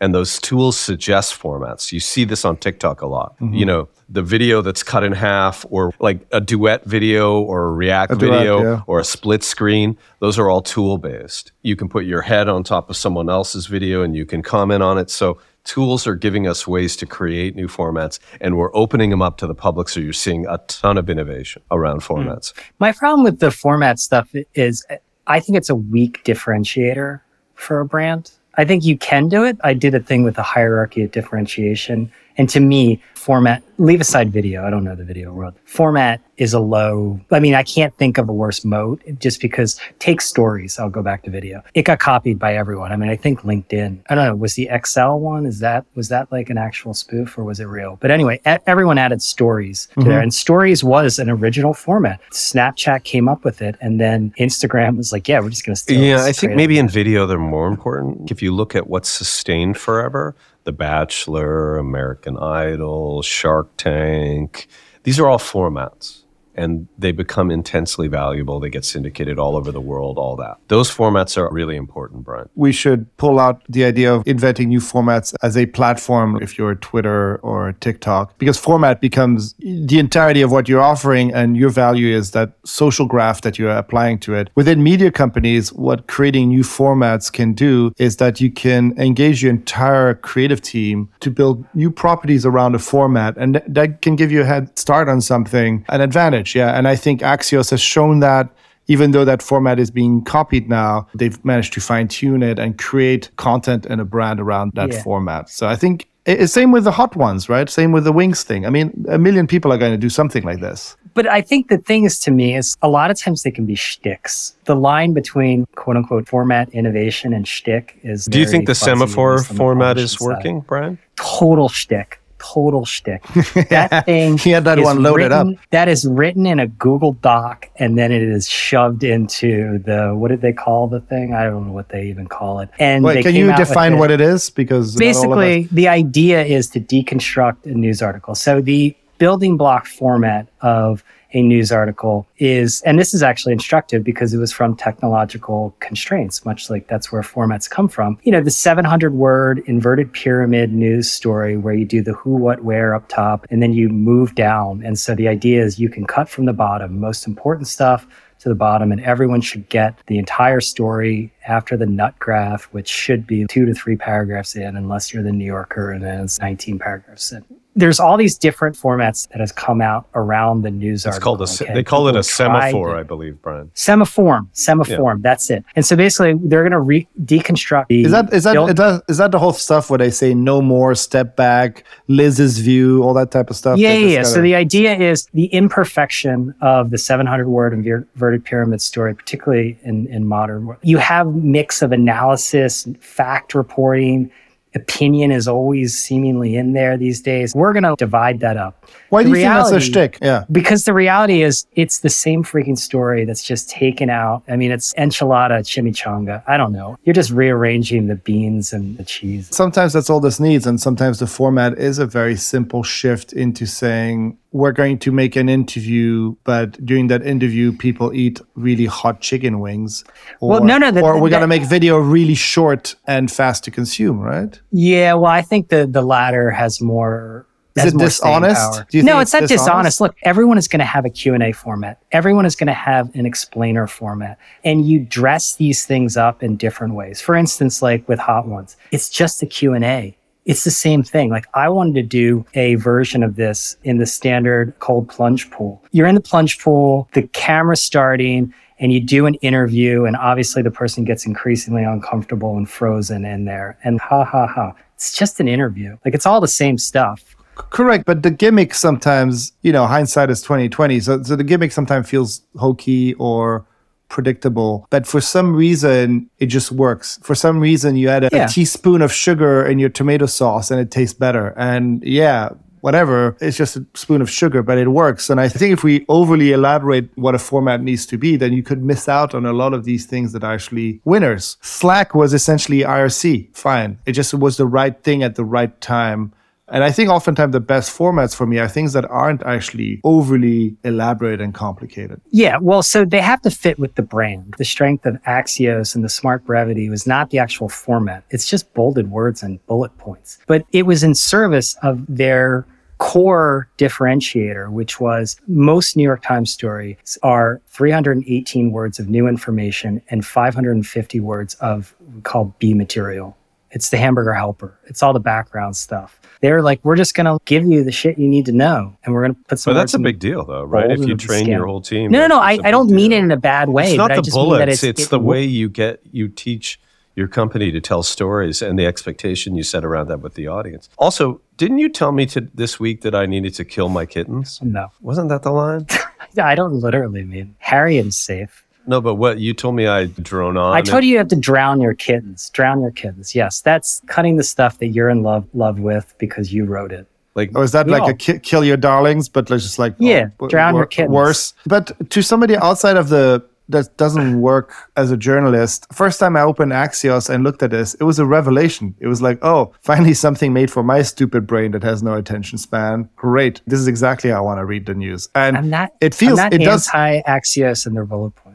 and 0.00 0.14
those 0.14 0.38
tools 0.38 0.78
suggest 0.78 1.38
formats. 1.40 1.92
You 1.92 2.00
see 2.00 2.24
this 2.24 2.44
on 2.44 2.56
TikTok 2.56 3.02
a 3.02 3.06
lot. 3.06 3.34
Mm-hmm. 3.40 3.54
You 3.54 3.66
know, 3.66 3.88
the 4.08 4.22
video 4.22 4.62
that's 4.62 4.82
cut 4.82 5.02
in 5.02 5.12
half, 5.12 5.64
or 5.70 5.92
like 6.00 6.26
a 6.32 6.40
duet 6.40 6.84
video, 6.84 7.40
or 7.40 7.64
a 7.64 7.72
React 7.72 8.12
a 8.12 8.16
video, 8.16 8.60
duet, 8.60 8.76
yeah. 8.78 8.82
or 8.86 9.00
a 9.00 9.04
split 9.04 9.42
screen. 9.42 9.96
Those 10.20 10.38
are 10.38 10.48
all 10.48 10.62
tool 10.62 10.98
based. 10.98 11.52
You 11.62 11.76
can 11.76 11.88
put 11.88 12.04
your 12.04 12.22
head 12.22 12.48
on 12.48 12.62
top 12.62 12.90
of 12.90 12.96
someone 12.96 13.28
else's 13.28 13.66
video 13.66 14.02
and 14.02 14.14
you 14.14 14.26
can 14.26 14.42
comment 14.42 14.82
on 14.82 14.98
it. 14.98 15.10
So 15.10 15.38
tools 15.64 16.06
are 16.06 16.14
giving 16.14 16.46
us 16.46 16.66
ways 16.66 16.96
to 16.96 17.06
create 17.06 17.56
new 17.56 17.66
formats 17.66 18.20
and 18.40 18.56
we're 18.56 18.74
opening 18.74 19.10
them 19.10 19.20
up 19.20 19.36
to 19.38 19.46
the 19.46 19.54
public 19.54 19.88
so 19.88 19.98
you're 19.98 20.12
seeing 20.12 20.46
a 20.46 20.58
ton 20.68 20.96
of 20.96 21.10
innovation 21.10 21.62
around 21.70 22.02
hmm. 22.02 22.12
formats. 22.12 22.52
Mm. 22.52 22.62
My 22.78 22.92
problem 22.92 23.24
with 23.24 23.40
the 23.40 23.50
format 23.50 23.98
stuff 23.98 24.30
is 24.54 24.86
I 25.26 25.40
think 25.40 25.58
it's 25.58 25.70
a 25.70 25.74
weak 25.74 26.22
differentiator 26.24 27.20
for 27.54 27.80
a 27.80 27.84
brand. 27.84 28.30
I 28.56 28.64
think 28.64 28.84
you 28.84 28.96
can 28.96 29.28
do 29.28 29.44
it. 29.44 29.58
I 29.62 29.74
did 29.74 29.94
a 29.94 30.00
thing 30.00 30.24
with 30.24 30.38
a 30.38 30.42
hierarchy 30.42 31.02
of 31.02 31.12
differentiation. 31.12 32.10
And 32.38 32.48
to 32.50 32.60
me, 32.60 33.00
format, 33.14 33.62
leave 33.78 34.00
aside 34.00 34.32
video. 34.32 34.64
I 34.64 34.70
don't 34.70 34.84
know 34.84 34.94
the 34.94 35.04
video 35.04 35.32
world. 35.32 35.54
Format 35.64 36.20
is 36.36 36.52
a 36.52 36.60
low. 36.60 37.18
I 37.30 37.40
mean, 37.40 37.54
I 37.54 37.62
can't 37.62 37.96
think 37.96 38.18
of 38.18 38.28
a 38.28 38.32
worse 38.32 38.64
moat 38.64 39.02
just 39.18 39.40
because 39.40 39.80
take 39.98 40.20
stories. 40.20 40.78
I'll 40.78 40.90
go 40.90 41.02
back 41.02 41.22
to 41.24 41.30
video. 41.30 41.62
It 41.74 41.82
got 41.82 41.98
copied 41.98 42.38
by 42.38 42.54
everyone. 42.54 42.92
I 42.92 42.96
mean, 42.96 43.08
I 43.08 43.16
think 43.16 43.40
LinkedIn, 43.40 44.00
I 44.08 44.14
don't 44.14 44.26
know, 44.26 44.36
was 44.36 44.54
the 44.54 44.68
Excel 44.70 45.18
one? 45.18 45.46
Is 45.46 45.58
that, 45.60 45.86
was 45.94 46.08
that 46.08 46.30
like 46.30 46.50
an 46.50 46.58
actual 46.58 46.94
spoof 46.94 47.36
or 47.36 47.44
was 47.44 47.58
it 47.58 47.64
real? 47.64 47.98
But 48.00 48.10
anyway, 48.10 48.40
everyone 48.44 48.98
added 48.98 49.22
stories 49.22 49.86
to 49.86 50.00
mm-hmm. 50.00 50.08
there 50.08 50.20
and 50.20 50.32
stories 50.32 50.84
was 50.84 51.18
an 51.18 51.30
original 51.30 51.74
format. 51.74 52.20
Snapchat 52.30 53.04
came 53.04 53.28
up 53.28 53.44
with 53.44 53.62
it 53.62 53.76
and 53.80 54.00
then 54.00 54.32
Instagram 54.38 54.96
was 54.96 55.12
like, 55.12 55.26
yeah, 55.26 55.40
we're 55.40 55.50
just 55.50 55.64
going 55.64 55.74
to 55.74 55.80
steal 55.80 56.00
Yeah, 56.00 56.24
I 56.24 56.32
think 56.32 56.54
maybe 56.54 56.78
in 56.78 56.88
video 56.88 57.26
they're 57.26 57.38
more 57.38 57.66
important. 57.66 58.30
If 58.30 58.42
you 58.42 58.54
look 58.54 58.74
at 58.76 58.88
what's 58.88 59.08
sustained 59.08 59.78
forever, 59.78 60.36
The 60.66 60.72
Bachelor, 60.72 61.78
American 61.78 62.36
Idol, 62.36 63.22
Shark 63.22 63.76
Tank, 63.76 64.66
these 65.04 65.20
are 65.20 65.28
all 65.28 65.38
formats 65.38 66.24
and 66.56 66.88
they 66.98 67.12
become 67.12 67.50
intensely 67.50 68.08
valuable. 68.08 68.60
They 68.60 68.70
get 68.70 68.84
syndicated 68.84 69.38
all 69.38 69.56
over 69.56 69.70
the 69.70 69.80
world, 69.80 70.18
all 70.18 70.36
that. 70.36 70.58
Those 70.68 70.90
formats 70.90 71.36
are 71.36 71.52
really 71.52 71.76
important, 71.76 72.24
Brian. 72.24 72.48
We 72.54 72.72
should 72.72 73.14
pull 73.16 73.38
out 73.38 73.62
the 73.68 73.84
idea 73.84 74.14
of 74.14 74.26
inventing 74.26 74.68
new 74.68 74.80
formats 74.80 75.34
as 75.42 75.56
a 75.56 75.66
platform 75.66 76.38
if 76.42 76.58
you're 76.58 76.74
Twitter 76.74 77.36
or 77.36 77.72
TikTok, 77.80 78.38
because 78.38 78.58
format 78.58 79.00
becomes 79.00 79.54
the 79.58 79.98
entirety 79.98 80.42
of 80.42 80.50
what 80.50 80.68
you're 80.68 80.82
offering, 80.82 81.32
and 81.32 81.56
your 81.56 81.70
value 81.70 82.14
is 82.14 82.30
that 82.32 82.52
social 82.64 83.06
graph 83.06 83.42
that 83.42 83.58
you're 83.58 83.70
applying 83.70 84.18
to 84.20 84.34
it. 84.34 84.50
Within 84.54 84.82
media 84.82 85.10
companies, 85.10 85.72
what 85.72 86.06
creating 86.06 86.48
new 86.48 86.62
formats 86.62 87.32
can 87.32 87.52
do 87.52 87.92
is 87.98 88.16
that 88.16 88.40
you 88.40 88.50
can 88.50 88.94
engage 88.98 89.42
your 89.42 89.50
entire 89.50 90.14
creative 90.14 90.60
team 90.60 91.08
to 91.20 91.30
build 91.30 91.64
new 91.74 91.90
properties 91.90 92.46
around 92.46 92.74
a 92.74 92.78
format, 92.78 93.36
and 93.36 93.62
that 93.66 94.00
can 94.02 94.16
give 94.16 94.32
you 94.32 94.42
a 94.42 94.44
head 94.44 94.76
start 94.78 95.08
on 95.08 95.20
something, 95.20 95.84
an 95.88 96.00
advantage 96.00 96.45
yeah. 96.54 96.76
And 96.76 96.86
I 96.88 96.96
think 96.96 97.20
Axios 97.20 97.70
has 97.70 97.80
shown 97.80 98.20
that 98.20 98.48
even 98.88 99.10
though 99.10 99.24
that 99.24 99.42
format 99.42 99.78
is 99.78 99.90
being 99.90 100.22
copied 100.22 100.68
now, 100.68 101.06
they've 101.14 101.42
managed 101.44 101.72
to 101.74 101.80
fine 101.80 102.08
tune 102.08 102.42
it 102.42 102.58
and 102.58 102.78
create 102.78 103.30
content 103.36 103.86
and 103.86 104.00
a 104.00 104.04
brand 104.04 104.40
around 104.40 104.72
that 104.74 104.92
yeah. 104.92 105.02
format. 105.02 105.50
So 105.50 105.66
I 105.66 105.76
think 105.76 106.08
it's 106.24 106.52
same 106.52 106.72
with 106.72 106.84
the 106.84 106.90
hot 106.90 107.16
ones, 107.16 107.48
right? 107.48 107.68
Same 107.68 107.92
with 107.92 108.04
the 108.04 108.12
wings 108.12 108.42
thing. 108.42 108.66
I 108.66 108.70
mean, 108.70 109.04
a 109.08 109.18
million 109.18 109.46
people 109.46 109.72
are 109.72 109.78
going 109.78 109.92
to 109.92 109.98
do 109.98 110.08
something 110.08 110.42
like 110.42 110.60
this. 110.60 110.96
But 111.14 111.26
I 111.26 111.40
think 111.40 111.68
the 111.68 111.78
thing 111.78 112.04
is 112.04 112.18
to 112.20 112.30
me 112.30 112.54
is 112.54 112.76
a 112.82 112.88
lot 112.88 113.10
of 113.10 113.18
times 113.18 113.42
they 113.42 113.50
can 113.50 113.64
be 113.64 113.74
shticks. 113.74 114.54
The 114.64 114.74
line 114.74 115.14
between 115.14 115.66
quote 115.76 115.96
unquote 115.96 116.28
format 116.28 116.68
innovation 116.70 117.32
and 117.32 117.46
shtick 117.48 117.98
is. 118.02 118.26
Do 118.26 118.38
you 118.38 118.46
think 118.46 118.66
the 118.66 118.72
Semafor 118.72 119.46
format 119.56 119.98
is 119.98 120.20
working, 120.20 120.60
side. 120.60 120.66
Brian? 120.66 120.98
Total 121.16 121.68
shtick 121.68 122.20
total 122.38 122.84
shtick. 122.84 123.24
That 123.70 124.04
thing 124.06 124.38
he 124.38 124.50
had 124.50 124.64
that 124.64 124.78
one 124.78 125.02
loaded 125.02 125.32
written, 125.32 125.54
up. 125.54 125.60
That 125.70 125.88
is 125.88 126.06
written 126.06 126.46
in 126.46 126.60
a 126.60 126.66
Google 126.66 127.12
Doc 127.14 127.68
and 127.76 127.98
then 127.98 128.12
it 128.12 128.22
is 128.22 128.48
shoved 128.48 129.02
into 129.02 129.78
the 129.78 130.14
what 130.14 130.28
did 130.28 130.40
they 130.40 130.52
call 130.52 130.88
the 130.88 131.00
thing? 131.00 131.34
I 131.34 131.44
don't 131.44 131.66
know 131.66 131.72
what 131.72 131.88
they 131.88 132.06
even 132.06 132.26
call 132.26 132.60
it. 132.60 132.70
And 132.78 133.04
Wait, 133.04 133.22
can 133.22 133.34
you 133.34 133.54
define 133.56 133.98
what 133.98 134.10
it 134.10 134.20
is? 134.20 134.50
Because 134.50 134.94
basically 134.96 135.68
the 135.72 135.88
idea 135.88 136.44
is 136.44 136.68
to 136.70 136.80
deconstruct 136.80 137.66
a 137.66 137.74
news 137.74 138.02
article. 138.02 138.34
So 138.34 138.60
the 138.60 138.96
building 139.18 139.56
block 139.56 139.86
format 139.86 140.48
of 140.60 141.02
a 141.32 141.42
news 141.42 141.72
article 141.72 142.26
is, 142.38 142.82
and 142.82 142.98
this 142.98 143.12
is 143.12 143.22
actually 143.22 143.52
instructive 143.52 144.04
because 144.04 144.32
it 144.32 144.38
was 144.38 144.52
from 144.52 144.76
technological 144.76 145.74
constraints, 145.80 146.44
much 146.44 146.70
like 146.70 146.88
that's 146.88 147.10
where 147.10 147.22
formats 147.22 147.68
come 147.68 147.88
from. 147.88 148.18
You 148.22 148.32
know, 148.32 148.40
the 148.40 148.50
700 148.50 149.14
word 149.14 149.62
inverted 149.66 150.12
pyramid 150.12 150.72
news 150.72 151.10
story 151.10 151.56
where 151.56 151.74
you 151.74 151.84
do 151.84 152.02
the 152.02 152.12
who, 152.12 152.36
what, 152.36 152.64
where 152.64 152.94
up 152.94 153.08
top, 153.08 153.46
and 153.50 153.62
then 153.62 153.72
you 153.72 153.88
move 153.88 154.34
down. 154.34 154.82
And 154.84 154.98
so 154.98 155.14
the 155.14 155.28
idea 155.28 155.62
is 155.62 155.78
you 155.78 155.88
can 155.88 156.06
cut 156.06 156.28
from 156.28 156.44
the 156.44 156.52
bottom, 156.52 157.00
most 157.00 157.26
important 157.26 157.68
stuff 157.68 158.06
to 158.38 158.48
the 158.48 158.54
bottom, 158.54 158.92
and 158.92 159.00
everyone 159.00 159.40
should 159.40 159.68
get 159.68 159.98
the 160.06 160.18
entire 160.18 160.60
story 160.60 161.32
after 161.46 161.76
the 161.76 161.86
nut 161.86 162.18
graph, 162.18 162.64
which 162.72 162.88
should 162.88 163.26
be 163.26 163.46
two 163.48 163.66
to 163.66 163.74
three 163.74 163.96
paragraphs 163.96 164.56
in, 164.56 164.76
unless 164.76 165.12
you're 165.12 165.22
the 165.22 165.32
New 165.32 165.44
Yorker 165.44 165.92
and 165.92 166.02
then 166.02 166.24
it's 166.24 166.40
19 166.40 166.78
paragraphs 166.78 167.32
in 167.32 167.44
there's 167.76 168.00
all 168.00 168.16
these 168.16 168.38
different 168.38 168.74
formats 168.74 169.28
that 169.28 169.38
has 169.38 169.52
come 169.52 169.82
out 169.82 170.08
around 170.14 170.62
the 170.62 170.70
news 170.70 171.00
it's 171.04 171.14
article. 171.14 171.36
called 171.36 171.48
a 171.48 171.52
okay? 171.62 171.74
they 171.74 171.84
call 171.84 172.06
People 172.06 172.16
it 172.16 172.20
a 172.20 172.22
semaphore 172.22 172.94
to- 172.94 173.00
i 173.00 173.02
believe 173.02 173.40
brian 173.42 173.70
Semaphore, 173.74 174.46
semaphore. 174.52 175.18
That's 175.20 175.50
it. 175.50 175.64
And 175.76 175.84
so 175.84 175.94
basically, 175.96 176.34
they're 176.48 176.62
going 176.62 176.72
to 176.72 176.80
re- 176.80 177.06
deconstruct. 177.24 177.88
The 177.88 178.04
Is 178.04 178.10
that 178.12 178.32
is 178.32 178.44
that 178.44 178.54
build- 178.54 178.70
is 178.70 178.74
that 178.76 179.02
is 179.08 179.18
that 179.18 179.30
the 179.32 179.38
whole 179.38 179.52
stuff 179.52 179.90
where 179.90 179.98
they 179.98 180.10
say 180.10 180.32
no 180.34 180.62
more, 180.62 180.94
step 180.94 181.36
back, 181.36 181.84
Liz's 182.08 182.58
view, 182.58 183.02
all 183.02 183.12
that 183.14 183.30
type 183.30 183.50
of 183.50 183.56
stuff? 183.56 183.78
Yeah, 183.78 183.92
yeah, 183.92 184.06
yeah. 184.06 184.22
So 184.22 184.36
gotta- 184.36 184.42
the 184.42 184.54
idea 184.54 184.94
is 184.96 185.26
the 185.34 185.46
imperfection 185.46 186.54
of 186.62 186.90
the 186.90 186.98
700 186.98 187.46
word 187.48 187.74
inverted 187.74 188.44
pyramid 188.44 188.80
story, 188.80 189.14
particularly 189.14 189.78
in, 189.82 190.06
in 190.06 190.26
modern. 190.26 190.74
You 190.82 190.96
have 190.98 191.26
mix 191.36 191.82
of 191.82 191.92
analysis, 191.92 192.86
fact 193.00 193.54
reporting, 193.54 194.30
opinion 194.76 195.32
is 195.32 195.48
always 195.48 195.98
seemingly 195.98 196.54
in 196.54 196.74
there 196.74 196.96
these 196.96 197.20
days. 197.20 197.54
We're 197.54 197.72
going 197.72 197.82
to 197.82 197.96
divide 197.98 198.40
that 198.40 198.56
up. 198.56 198.84
why 199.08 199.22
do 199.22 199.30
the 199.30 199.38
you 199.38 199.44
think 199.44 199.54
that's 199.54 199.72
a 199.72 199.80
shtick? 199.80 200.18
Yeah. 200.22 200.44
Because 200.52 200.84
the 200.84 200.92
reality 200.92 201.42
is, 201.42 201.66
it's 201.72 202.00
the 202.00 202.10
same 202.10 202.44
freaking 202.44 202.78
story 202.78 203.24
that's 203.24 203.42
just 203.42 203.68
taken 203.70 204.10
out. 204.10 204.42
I 204.48 204.56
mean, 204.56 204.70
it's 204.70 204.92
enchilada 204.94 205.60
chimichanga. 205.62 206.42
I 206.46 206.56
don't 206.56 206.72
know. 206.72 206.98
You're 207.04 207.14
just 207.14 207.30
rearranging 207.30 208.06
the 208.06 208.16
beans 208.16 208.72
and 208.72 208.96
the 208.98 209.04
cheese. 209.04 209.48
Sometimes 209.50 209.92
that's 209.92 210.10
all 210.10 210.20
this 210.20 210.38
needs, 210.38 210.66
and 210.66 210.80
sometimes 210.80 211.18
the 211.18 211.26
format 211.26 211.78
is 211.78 211.98
a 211.98 212.06
very 212.06 212.36
simple 212.36 212.82
shift 212.82 213.32
into 213.32 213.66
saying 213.66 214.36
we're 214.56 214.72
going 214.72 214.98
to 214.98 215.12
make 215.12 215.36
an 215.36 215.48
interview, 215.48 216.34
but 216.44 216.72
during 216.84 217.08
that 217.08 217.22
interview, 217.26 217.72
people 217.76 218.12
eat 218.14 218.40
really 218.54 218.86
hot 218.86 219.20
chicken 219.20 219.60
wings. 219.60 220.02
Or, 220.40 220.48
Well, 220.50 220.64
no, 220.64 220.78
no, 220.78 220.90
that- 220.90 221.04
or 221.04 221.20
we're 221.20 221.30
gonna 221.30 221.46
make 221.46 221.64
video 221.64 221.98
really 221.98 222.34
short 222.34 222.94
and 223.06 223.30
fast 223.30 223.64
to 223.64 223.70
consume, 223.70 224.18
right? 224.18 224.58
Yeah, 224.72 225.14
well, 225.14 225.30
I 225.30 225.42
think 225.42 225.68
the 225.68 225.86
the 225.86 226.02
latter 226.02 226.50
has 226.50 226.80
more. 226.80 227.46
Is 227.76 227.82
has 227.82 227.92
it 227.92 227.96
more 227.98 228.06
dishonest? 228.06 228.88
Do 228.88 228.96
you 228.96 229.04
no, 229.04 229.12
think 229.12 229.22
it's 229.22 229.30
it's 229.30 229.34
not 229.34 229.40
dishonest? 229.40 229.66
dishonest. 229.66 230.00
Look, 230.00 230.14
everyone 230.22 230.56
is 230.56 230.66
going 230.66 230.78
to 230.80 230.86
have 230.86 231.04
a 231.04 231.10
Q&A 231.10 231.52
format. 231.52 232.00
Everyone 232.10 232.46
is 232.46 232.56
going 232.56 232.68
to 232.68 232.72
have 232.72 233.14
an 233.14 233.26
explainer 233.26 233.86
format. 233.86 234.38
And 234.64 234.88
you 234.88 235.00
dress 235.00 235.56
these 235.56 235.84
things 235.84 236.16
up 236.16 236.42
in 236.42 236.56
different 236.56 236.94
ways. 236.94 237.20
For 237.20 237.34
instance, 237.34 237.82
like 237.82 238.08
with 238.08 238.18
Hot 238.18 238.48
Ones, 238.48 238.78
it's 238.92 239.10
just 239.10 239.42
a 239.42 239.46
Q&A. 239.46 240.16
It's 240.46 240.64
the 240.64 240.70
same 240.70 241.02
thing. 241.02 241.28
Like 241.28 241.46
I 241.54 241.68
wanted 241.68 241.94
to 241.96 242.02
do 242.02 242.46
a 242.54 242.76
version 242.76 243.22
of 243.22 243.36
this 243.36 243.76
in 243.82 243.98
the 243.98 244.06
standard 244.06 244.72
cold 244.78 245.08
plunge 245.08 245.50
pool. 245.50 245.82
You're 245.90 246.06
in 246.06 246.14
the 246.14 246.20
plunge 246.20 246.60
pool, 246.60 247.08
the 247.12 247.22
camera's 247.28 247.82
starting, 247.82 248.54
and 248.78 248.92
you 248.92 249.00
do 249.00 249.26
an 249.26 249.34
interview, 249.36 250.04
and 250.04 250.16
obviously 250.16 250.62
the 250.62 250.70
person 250.70 251.04
gets 251.04 251.26
increasingly 251.26 251.82
uncomfortable 251.82 252.56
and 252.56 252.68
frozen 252.70 253.24
in 253.24 253.44
there. 253.44 253.76
And 253.84 254.00
ha 254.00 254.24
ha 254.24 254.46
ha. 254.46 254.72
It's 254.94 255.16
just 255.16 255.40
an 255.40 255.48
interview. 255.48 255.98
Like 256.04 256.14
it's 256.14 256.26
all 256.26 256.40
the 256.40 256.48
same 256.48 256.78
stuff. 256.78 257.36
Correct, 257.56 258.04
but 258.04 258.22
the 258.22 258.30
gimmick 258.30 258.74
sometimes, 258.74 259.52
you 259.62 259.72
know, 259.72 259.86
hindsight 259.86 260.30
is 260.30 260.42
twenty 260.42 260.68
twenty. 260.68 261.00
So, 261.00 261.22
so 261.22 261.36
the 261.36 261.44
gimmick 261.44 261.72
sometimes 261.72 262.08
feels 262.08 262.42
hokey 262.56 263.14
or 263.14 263.64
predictable. 264.08 264.86
But 264.90 265.06
for 265.06 265.20
some 265.20 265.54
reason, 265.54 266.30
it 266.38 266.46
just 266.46 266.72
works. 266.72 267.18
For 267.22 267.34
some 267.34 267.60
reason, 267.60 267.96
you 267.96 268.08
add 268.08 268.24
a, 268.24 268.44
a 268.44 268.48
teaspoon 268.48 269.02
of 269.02 269.12
sugar 269.12 269.64
in 269.64 269.78
your 269.78 269.88
tomato 269.88 270.26
sauce, 270.26 270.70
and 270.70 270.80
it 270.80 270.90
tastes 270.90 271.14
better. 271.14 271.54
And 271.56 272.02
yeah, 272.02 272.50
whatever, 272.86 273.36
it's 273.40 273.56
just 273.56 273.76
a 273.76 273.84
spoon 273.94 274.22
of 274.22 274.30
sugar, 274.30 274.62
but 274.62 274.78
it 274.78 274.88
works. 274.88 275.28
And 275.28 275.40
I 275.40 275.48
think 275.48 275.72
if 275.72 275.82
we 275.82 276.06
overly 276.08 276.52
elaborate 276.52 277.08
what 277.16 277.34
a 277.34 277.38
format 277.38 277.82
needs 277.82 278.06
to 278.06 278.16
be, 278.16 278.36
then 278.36 278.52
you 278.52 278.62
could 278.62 278.80
miss 278.80 279.08
out 279.08 279.34
on 279.34 279.44
a 279.44 279.52
lot 279.52 279.74
of 279.74 279.84
these 279.84 280.06
things 280.06 280.32
that 280.32 280.44
are 280.44 280.54
actually 280.54 281.00
winners. 281.04 281.56
Slack 281.62 282.14
was 282.14 282.32
essentially 282.32 282.82
IRC. 282.82 283.56
Fine, 283.56 283.98
it 284.06 284.12
just 284.12 284.32
was 284.34 284.56
the 284.56 284.66
right 284.66 285.02
thing 285.02 285.24
at 285.24 285.34
the 285.34 285.44
right 285.44 285.80
time. 285.80 286.32
And 286.68 286.82
I 286.82 286.90
think 286.90 287.10
oftentimes 287.10 287.52
the 287.52 287.60
best 287.60 287.96
formats 287.96 288.34
for 288.34 288.46
me 288.46 288.58
are 288.58 288.66
things 288.68 288.92
that 288.92 289.04
aren't 289.04 289.42
actually 289.44 290.00
overly 290.02 290.76
elaborate 290.82 291.40
and 291.40 291.54
complicated. 291.54 292.20
Yeah, 292.30 292.58
well, 292.60 292.82
so 292.82 293.04
they 293.04 293.20
have 293.20 293.40
to 293.42 293.50
fit 293.50 293.78
with 293.78 293.94
the 293.94 294.02
brand. 294.02 294.56
The 294.58 294.64
strength 294.64 295.06
of 295.06 295.14
Axios 295.22 295.94
and 295.94 296.02
the 296.02 296.08
smart 296.08 296.44
brevity 296.44 296.90
was 296.90 297.06
not 297.06 297.30
the 297.30 297.38
actual 297.38 297.68
format. 297.68 298.24
It's 298.30 298.48
just 298.48 298.72
bolded 298.74 299.10
words 299.10 299.42
and 299.44 299.64
bullet 299.66 299.96
points. 299.98 300.38
But 300.48 300.64
it 300.72 300.86
was 300.86 301.04
in 301.04 301.14
service 301.14 301.76
of 301.82 302.04
their 302.08 302.66
core 302.98 303.68
differentiator, 303.78 304.70
which 304.70 304.98
was 304.98 305.36
most 305.46 305.96
New 305.96 306.02
York 306.02 306.22
Times 306.22 306.50
stories 306.50 307.18
are 307.22 307.60
318 307.68 308.72
words 308.72 308.98
of 308.98 309.08
new 309.08 309.28
information 309.28 310.02
and 310.08 310.26
550 310.26 311.20
words 311.20 311.54
of 311.54 311.94
what 311.98 312.14
we 312.14 312.20
call 312.22 312.54
B 312.58 312.74
material. 312.74 313.36
It's 313.70 313.90
the 313.90 313.98
hamburger 313.98 314.32
helper. 314.32 314.78
It's 314.84 315.02
all 315.02 315.12
the 315.12 315.20
background 315.20 315.76
stuff. 315.76 316.18
They're 316.40 316.62
like, 316.62 316.80
we're 316.84 316.96
just 316.96 317.14
going 317.14 317.26
to 317.26 317.38
give 317.44 317.64
you 317.64 317.84
the 317.84 317.92
shit 317.92 318.18
you 318.18 318.28
need 318.28 318.46
to 318.46 318.52
know. 318.52 318.96
And 319.04 319.14
we're 319.14 319.22
going 319.22 319.34
to 319.34 319.40
put 319.48 319.58
some 319.58 319.74
but 319.74 319.80
that's 319.80 319.94
a 319.94 319.98
big 319.98 320.18
deal 320.18 320.44
though 320.44 320.64
right 320.64 320.90
if 320.90 321.00
you 321.00 321.16
train 321.16 321.46
your 321.46 321.66
whole 321.66 321.80
team 321.80 322.10
no, 322.10 322.20
no, 322.20 322.26
no. 322.26 322.40
I, 322.40 322.58
I 322.64 322.70
don't 322.70 322.88
big 322.88 322.96
mean 322.96 323.10
deal. 323.10 323.20
it 323.20 323.24
in 323.24 323.30
a 323.30 323.36
bad 323.36 323.68
way. 323.68 323.88
it's 323.88 323.96
not 323.96 324.08
the 324.14 324.30
bullets 324.30 324.58
that 324.58 324.68
it's, 324.68 324.84
it's 324.84 325.04
it 325.04 325.10
the 325.10 325.18
way 325.18 325.44
you 325.44 325.68
get 325.68 326.00
you 326.10 326.28
teach 326.28 326.80
your 327.14 327.28
company 327.28 327.70
to 327.72 327.80
tell 327.80 328.02
stories 328.02 328.60
and 328.60 328.78
the 328.78 328.86
expectation 328.86 329.54
you 329.54 329.62
set 329.62 329.84
around 329.84 330.08
that 330.08 330.20
with 330.20 330.34
the 330.34 330.46
audience 330.46 330.88
also 330.98 331.40
didn't 331.56 331.78
you 331.78 331.88
tell 331.88 332.12
me 332.12 332.26
to 332.26 332.40
this 332.54 332.78
week 332.78 333.00
that 333.02 333.14
i 333.14 333.24
needed 333.26 333.54
to 333.54 333.64
kill 333.64 333.88
my 333.88 334.04
kittens 334.04 334.60
No, 334.62 334.92
wasn't 335.00 335.28
that 335.30 335.42
the 335.42 335.50
line 335.50 335.86
I 336.42 336.54
don't 336.54 336.74
literally 336.74 337.24
mean 337.24 337.56
Harriet's 337.58 338.18
safe. 338.18 338.65
No 338.86 339.00
but 339.00 339.14
what 339.16 339.38
you 339.38 339.52
told 339.54 339.74
me 339.74 339.86
i 339.86 340.04
drone 340.06 340.56
on 340.56 340.76
I 340.76 340.80
told 340.82 341.04
you 341.04 341.10
you 341.10 341.18
have 341.18 341.28
to 341.28 341.36
drown 341.36 341.80
your 341.80 341.94
kittens. 341.94 342.50
Drown 342.50 342.80
your 342.82 342.90
kittens. 342.90 343.34
Yes, 343.34 343.60
that's 343.60 344.00
cutting 344.06 344.36
the 344.36 344.42
stuff 344.44 344.78
that 344.78 344.88
you're 344.88 345.08
in 345.08 345.22
love 345.22 345.44
love 345.54 345.78
with 345.78 346.14
because 346.18 346.52
you 346.52 346.64
wrote 346.64 346.92
it. 346.92 347.06
like 347.34 347.50
Or 347.54 347.64
is 347.64 347.72
that 347.72 347.88
like 347.88 348.02
No. 348.02 348.08
a 348.10 348.14
ki- 348.14 348.38
kill 348.40 348.64
your 348.64 348.76
darlings, 348.78 349.28
but 349.28 349.50
let's 349.50 349.62
just 349.64 349.78
like 349.78 349.94
Yeah, 349.98 350.16
uh, 350.16 350.28
w- 350.38 350.50
drown 350.50 350.74
your 350.74 350.82
wor- 350.82 350.86
kittens. 350.86 351.12
worse? 351.14 351.54
But 351.66 351.92
to 352.10 352.22
somebody 352.22 352.56
outside 352.56 352.96
of 352.96 353.08
the 353.08 353.42
that 353.68 353.96
doesn't 353.96 354.40
work 354.50 354.72
as 354.96 355.10
a 355.10 355.16
journalist. 355.16 355.86
First 355.92 356.20
time 356.20 356.36
I 356.36 356.42
opened 356.42 356.70
Axios 356.70 357.28
and 357.28 357.42
looked 357.42 357.64
at 357.64 357.72
this, 357.72 357.94
it 357.94 358.04
was 358.04 358.20
a 358.20 358.24
revelation. 358.24 358.94
It 359.00 359.08
was 359.08 359.20
like, 359.20 359.38
oh, 359.42 359.72
finally 359.82 360.14
something 360.14 360.52
made 360.52 360.70
for 360.70 360.84
my 360.84 361.02
stupid 361.02 361.48
brain 361.48 361.72
that 361.72 361.82
has 361.82 362.00
no 362.00 362.14
attention 362.14 362.58
span. 362.58 363.08
Great, 363.16 363.60
this 363.66 363.80
is 363.80 363.88
exactly 363.88 364.30
how 364.30 364.36
I 364.38 364.40
want 364.42 364.58
to 364.60 364.64
read 364.64 364.86
the 364.86 364.94
news. 364.94 365.28
And 365.34 365.56
I'm 365.58 365.68
not. 365.68 365.90
it 366.00 366.14
feels 366.14 366.38
I'm 366.38 366.44
not 366.50 366.54
it 366.54 366.64
does 366.64 366.86
anti 366.94 367.22
Axios 367.26 367.86
and 367.86 367.96
their 367.96 368.04
bullet 368.06 368.36
points. 368.36 368.45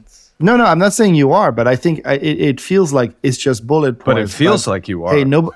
No, 0.41 0.58
no, 0.58 0.65
I'm 0.65 0.80
not 0.80 0.93
saying 0.93 1.15
you 1.15 1.32
are, 1.32 1.51
but 1.51 1.67
I 1.67 1.75
think 1.75 2.01
I, 2.06 2.13
it, 2.13 2.41
it 2.41 2.62
feels 2.62 2.93
like 2.93 3.15
it's 3.23 3.38
just 3.38 3.65
bullet 3.65 3.99
points. 3.99 4.06
but 4.06 4.17
it 4.17 4.30
feels 4.30 4.67
like 4.67 4.88
you 4.88 5.06
are 5.06 5.15
hey, 5.15 5.23
no. 5.23 5.51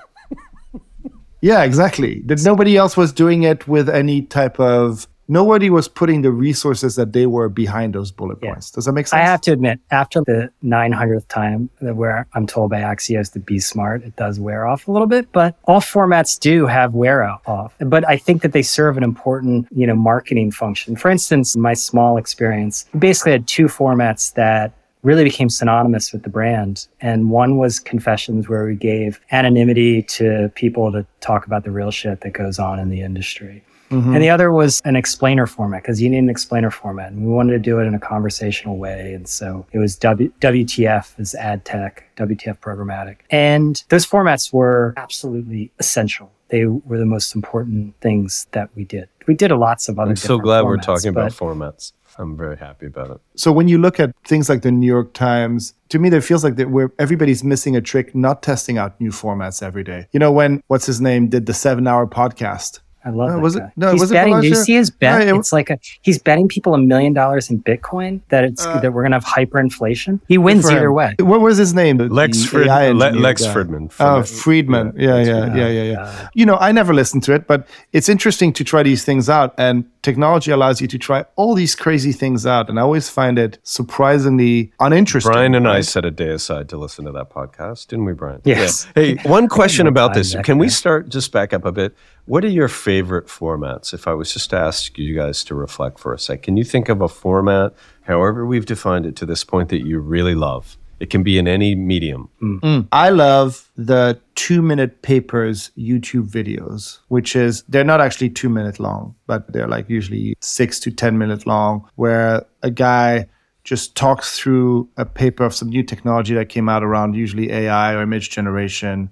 yeah, 1.40 1.62
exactly. 1.62 2.22
That 2.26 2.42
nobody 2.44 2.76
else 2.76 2.96
was 2.96 3.12
doing 3.12 3.42
it 3.42 3.66
with 3.68 3.88
any 3.88 4.22
type 4.22 4.58
of. 4.60 5.06
Nobody 5.28 5.70
was 5.70 5.88
putting 5.88 6.22
the 6.22 6.30
resources 6.30 6.94
that 6.96 7.12
they 7.12 7.26
were 7.26 7.48
behind 7.48 7.94
those 7.94 8.12
bullet 8.12 8.38
Yeah. 8.40 8.52
points. 8.52 8.70
Does 8.70 8.84
that 8.84 8.92
make 8.92 9.08
sense? 9.08 9.18
I 9.20 9.24
have 9.24 9.40
to 9.42 9.52
admit, 9.52 9.80
after 9.90 10.20
the 10.24 10.50
900th 10.62 11.26
time 11.28 11.68
that 11.80 11.96
where 11.96 12.26
I'm 12.34 12.46
told 12.46 12.70
by 12.70 12.80
Axios 12.80 13.32
to 13.32 13.40
be 13.40 13.58
smart, 13.58 14.02
it 14.04 14.14
does 14.16 14.38
wear 14.38 14.66
off 14.66 14.86
a 14.86 14.92
little 14.92 15.08
bit. 15.08 15.26
But 15.32 15.56
all 15.64 15.80
formats 15.80 16.38
do 16.38 16.66
have 16.66 16.94
wear 16.94 17.22
out 17.24 17.40
off. 17.46 17.74
But 17.80 18.08
I 18.08 18.16
think 18.16 18.42
that 18.42 18.52
they 18.52 18.62
serve 18.62 18.96
an 18.96 19.02
important, 19.02 19.66
you 19.74 19.86
know, 19.86 19.96
marketing 19.96 20.52
function. 20.52 20.94
For 20.94 21.10
instance, 21.10 21.56
in 21.56 21.60
my 21.62 21.74
small 21.74 22.18
experience, 22.18 22.86
we 22.94 23.00
basically 23.00 23.32
had 23.32 23.48
two 23.48 23.66
formats 23.66 24.32
that 24.34 24.72
really 25.02 25.24
became 25.24 25.48
synonymous 25.48 26.12
with 26.12 26.22
the 26.24 26.28
brand. 26.28 26.86
And 27.00 27.30
one 27.30 27.58
was 27.58 27.78
Confessions, 27.80 28.48
where 28.48 28.64
we 28.66 28.74
gave 28.76 29.20
anonymity 29.32 30.02
to 30.02 30.50
people 30.54 30.90
to 30.92 31.04
talk 31.20 31.46
about 31.46 31.64
the 31.64 31.70
real 31.70 31.90
shit 31.90 32.20
that 32.22 32.32
goes 32.32 32.58
on 32.58 32.78
in 32.78 32.90
the 32.90 33.00
industry. 33.02 33.62
Mm-hmm. 33.90 34.14
And 34.14 34.22
the 34.22 34.30
other 34.30 34.52
was 34.52 34.80
an 34.84 34.96
explainer 34.96 35.46
format 35.46 35.82
because 35.82 36.00
you 36.00 36.10
need 36.10 36.18
an 36.18 36.30
explainer 36.30 36.70
format. 36.70 37.12
And 37.12 37.26
we 37.26 37.32
wanted 37.32 37.52
to 37.52 37.58
do 37.58 37.78
it 37.78 37.84
in 37.84 37.94
a 37.94 37.98
conversational 37.98 38.76
way. 38.78 39.14
And 39.14 39.28
so 39.28 39.66
it 39.72 39.78
was 39.78 39.96
w- 39.96 40.32
WTF 40.40 41.18
is 41.20 41.34
ad 41.34 41.64
tech, 41.64 42.04
WTF 42.16 42.58
programmatic. 42.58 43.18
And 43.30 43.82
those 43.88 44.06
formats 44.06 44.52
were 44.52 44.94
absolutely 44.96 45.72
essential. 45.78 46.32
They 46.48 46.66
were 46.66 46.98
the 46.98 47.06
most 47.06 47.34
important 47.34 48.00
things 48.00 48.46
that 48.52 48.70
we 48.74 48.84
did. 48.84 49.08
We 49.26 49.34
did 49.34 49.50
a 49.50 49.56
lots 49.56 49.88
of 49.88 49.98
other 49.98 50.10
i'm 50.10 50.16
so 50.16 50.22
different 50.22 50.42
glad 50.44 50.64
we're 50.64 50.76
formats, 50.76 50.82
talking 50.82 51.08
about 51.08 51.32
formats 51.32 51.92
i'm 52.16 52.36
very 52.36 52.56
happy 52.56 52.86
about 52.86 53.10
it 53.10 53.20
so 53.34 53.50
when 53.50 53.66
you 53.66 53.76
look 53.76 53.98
at 53.98 54.14
things 54.24 54.48
like 54.48 54.62
the 54.62 54.70
New 54.70 54.86
York 54.86 55.12
Times, 55.12 55.74
to 55.90 55.98
me, 55.98 56.08
there 56.08 56.20
feels 56.20 56.42
like 56.42 56.56
that 56.56 56.70
where 56.70 56.90
everybody's 56.98 57.44
missing 57.44 57.76
a 57.76 57.80
trick, 57.80 58.14
not 58.14 58.42
testing 58.42 58.78
out 58.78 59.00
new 59.00 59.10
formats 59.10 59.62
every 59.62 59.84
day. 59.84 60.06
You 60.12 60.20
know, 60.20 60.32
when 60.32 60.62
what's 60.68 60.86
his 60.86 61.00
name 61.00 61.28
did 61.28 61.46
the 61.46 61.54
seven-hour 61.54 62.06
podcast. 62.06 62.80
I 63.06 63.10
love 63.10 63.30
Uh, 63.30 63.36
that 63.36 63.40
was 63.40 63.54
it- 63.56 63.60
guy. 63.60 63.72
no, 63.76 63.92
he's 63.92 64.00
was 64.00 64.10
it 64.10 64.14
betting. 64.14 64.40
Do 64.40 64.48
you 64.48 64.54
see 64.56 64.74
his 64.74 64.90
bet? 64.90 65.20
No, 65.20 65.34
it- 65.36 65.38
it's 65.38 65.52
like 65.52 65.70
a, 65.70 65.78
he's 66.02 66.18
betting 66.18 66.48
people 66.48 66.74
a 66.74 66.78
million 66.78 67.12
dollars 67.12 67.48
in 67.50 67.62
Bitcoin 67.62 68.20
that 68.30 68.42
it's 68.44 68.66
Uh, 68.66 68.80
that 68.80 68.92
we're 68.92 69.02
gonna 69.04 69.16
have 69.16 69.24
hyperinflation. 69.24 70.20
He 70.28 70.38
wins 70.38 70.68
either 70.70 70.86
him. 70.86 70.94
way. 70.94 71.14
What 71.20 71.40
was 71.40 71.56
his 71.56 71.72
name? 71.74 71.98
Lex, 71.98 72.42
the 72.42 72.48
Frid- 72.48 72.68
AI 72.68 72.90
Le- 72.90 73.10
Lex 73.26 73.44
guy. 73.44 73.54
Fridman. 73.54 73.84
Oh, 74.00 74.22
From- 74.22 74.22
Fridman. 74.24 74.92
Yeah, 74.96 75.22
yeah, 75.22 75.54
yeah, 75.54 75.68
yeah, 75.68 75.82
yeah. 75.92 76.00
Uh, 76.02 76.10
You 76.34 76.46
know, 76.46 76.56
I 76.60 76.72
never 76.72 76.92
listened 76.92 77.22
to 77.24 77.32
it, 77.32 77.46
but 77.46 77.66
it's 77.92 78.08
interesting 78.08 78.52
to 78.54 78.64
try 78.64 78.82
these 78.82 79.04
things 79.04 79.28
out. 79.30 79.54
And 79.56 79.84
technology 80.06 80.52
allows 80.52 80.80
you 80.80 80.86
to 80.86 80.98
try 80.98 81.24
all 81.34 81.52
these 81.54 81.74
crazy 81.74 82.12
things 82.12 82.46
out. 82.46 82.70
And 82.70 82.78
I 82.78 82.82
always 82.82 83.10
find 83.10 83.40
it 83.40 83.58
surprisingly 83.64 84.72
uninteresting. 84.78 85.32
Brian 85.32 85.54
and 85.56 85.66
I 85.66 85.80
set 85.80 86.04
a 86.04 86.12
day 86.12 86.30
aside 86.30 86.68
to 86.68 86.76
listen 86.76 87.04
to 87.06 87.12
that 87.12 87.28
podcast, 87.28 87.88
didn't 87.88 88.04
we, 88.04 88.12
Brian? 88.12 88.40
Yes. 88.44 88.86
Yeah. 88.86 89.02
Hey, 89.02 89.14
one 89.24 89.48
question 89.48 89.88
about 89.88 90.14
this. 90.14 90.36
Can 90.44 90.58
we 90.58 90.68
start 90.68 91.08
just 91.08 91.32
back 91.32 91.52
up 91.52 91.64
a 91.64 91.72
bit? 91.72 91.96
What 92.26 92.44
are 92.44 92.54
your 92.60 92.68
favorite 92.68 93.26
formats? 93.26 93.92
If 93.92 94.06
I 94.06 94.14
was 94.14 94.32
just 94.32 94.50
to 94.50 94.56
ask 94.56 94.96
you 94.96 95.16
guys 95.16 95.42
to 95.44 95.56
reflect 95.56 95.98
for 95.98 96.14
a 96.14 96.18
sec, 96.18 96.42
can 96.44 96.56
you 96.56 96.64
think 96.64 96.88
of 96.88 97.00
a 97.00 97.08
format, 97.08 97.74
however 98.02 98.46
we've 98.46 98.66
defined 98.66 99.06
it 99.06 99.16
to 99.16 99.26
this 99.26 99.42
point, 99.42 99.70
that 99.70 99.84
you 99.84 99.98
really 99.98 100.36
love? 100.36 100.76
It 100.98 101.10
can 101.10 101.22
be 101.22 101.38
in 101.38 101.46
any 101.46 101.74
medium. 101.74 102.28
Mm. 102.42 102.60
Mm. 102.60 102.88
I 102.92 103.10
love 103.10 103.70
the 103.76 104.20
two 104.34 104.62
minute 104.62 105.02
papers 105.02 105.70
YouTube 105.76 106.28
videos, 106.30 106.98
which 107.08 107.36
is 107.36 107.62
they're 107.68 107.84
not 107.84 108.00
actually 108.00 108.30
two 108.30 108.48
minute 108.48 108.80
long, 108.80 109.14
but 109.26 109.52
they're 109.52 109.68
like 109.68 109.90
usually 109.90 110.34
six 110.40 110.80
to 110.80 110.90
10 110.90 111.18
minute 111.18 111.46
long, 111.46 111.88
where 111.96 112.46
a 112.62 112.70
guy 112.70 113.26
just 113.64 113.96
talks 113.96 114.38
through 114.38 114.88
a 114.96 115.04
paper 115.04 115.44
of 115.44 115.52
some 115.52 115.68
new 115.68 115.82
technology 115.82 116.34
that 116.34 116.48
came 116.48 116.68
out 116.68 116.84
around 116.84 117.14
usually 117.14 117.50
AI 117.50 117.94
or 117.94 118.02
image 118.02 118.30
generation 118.30 119.10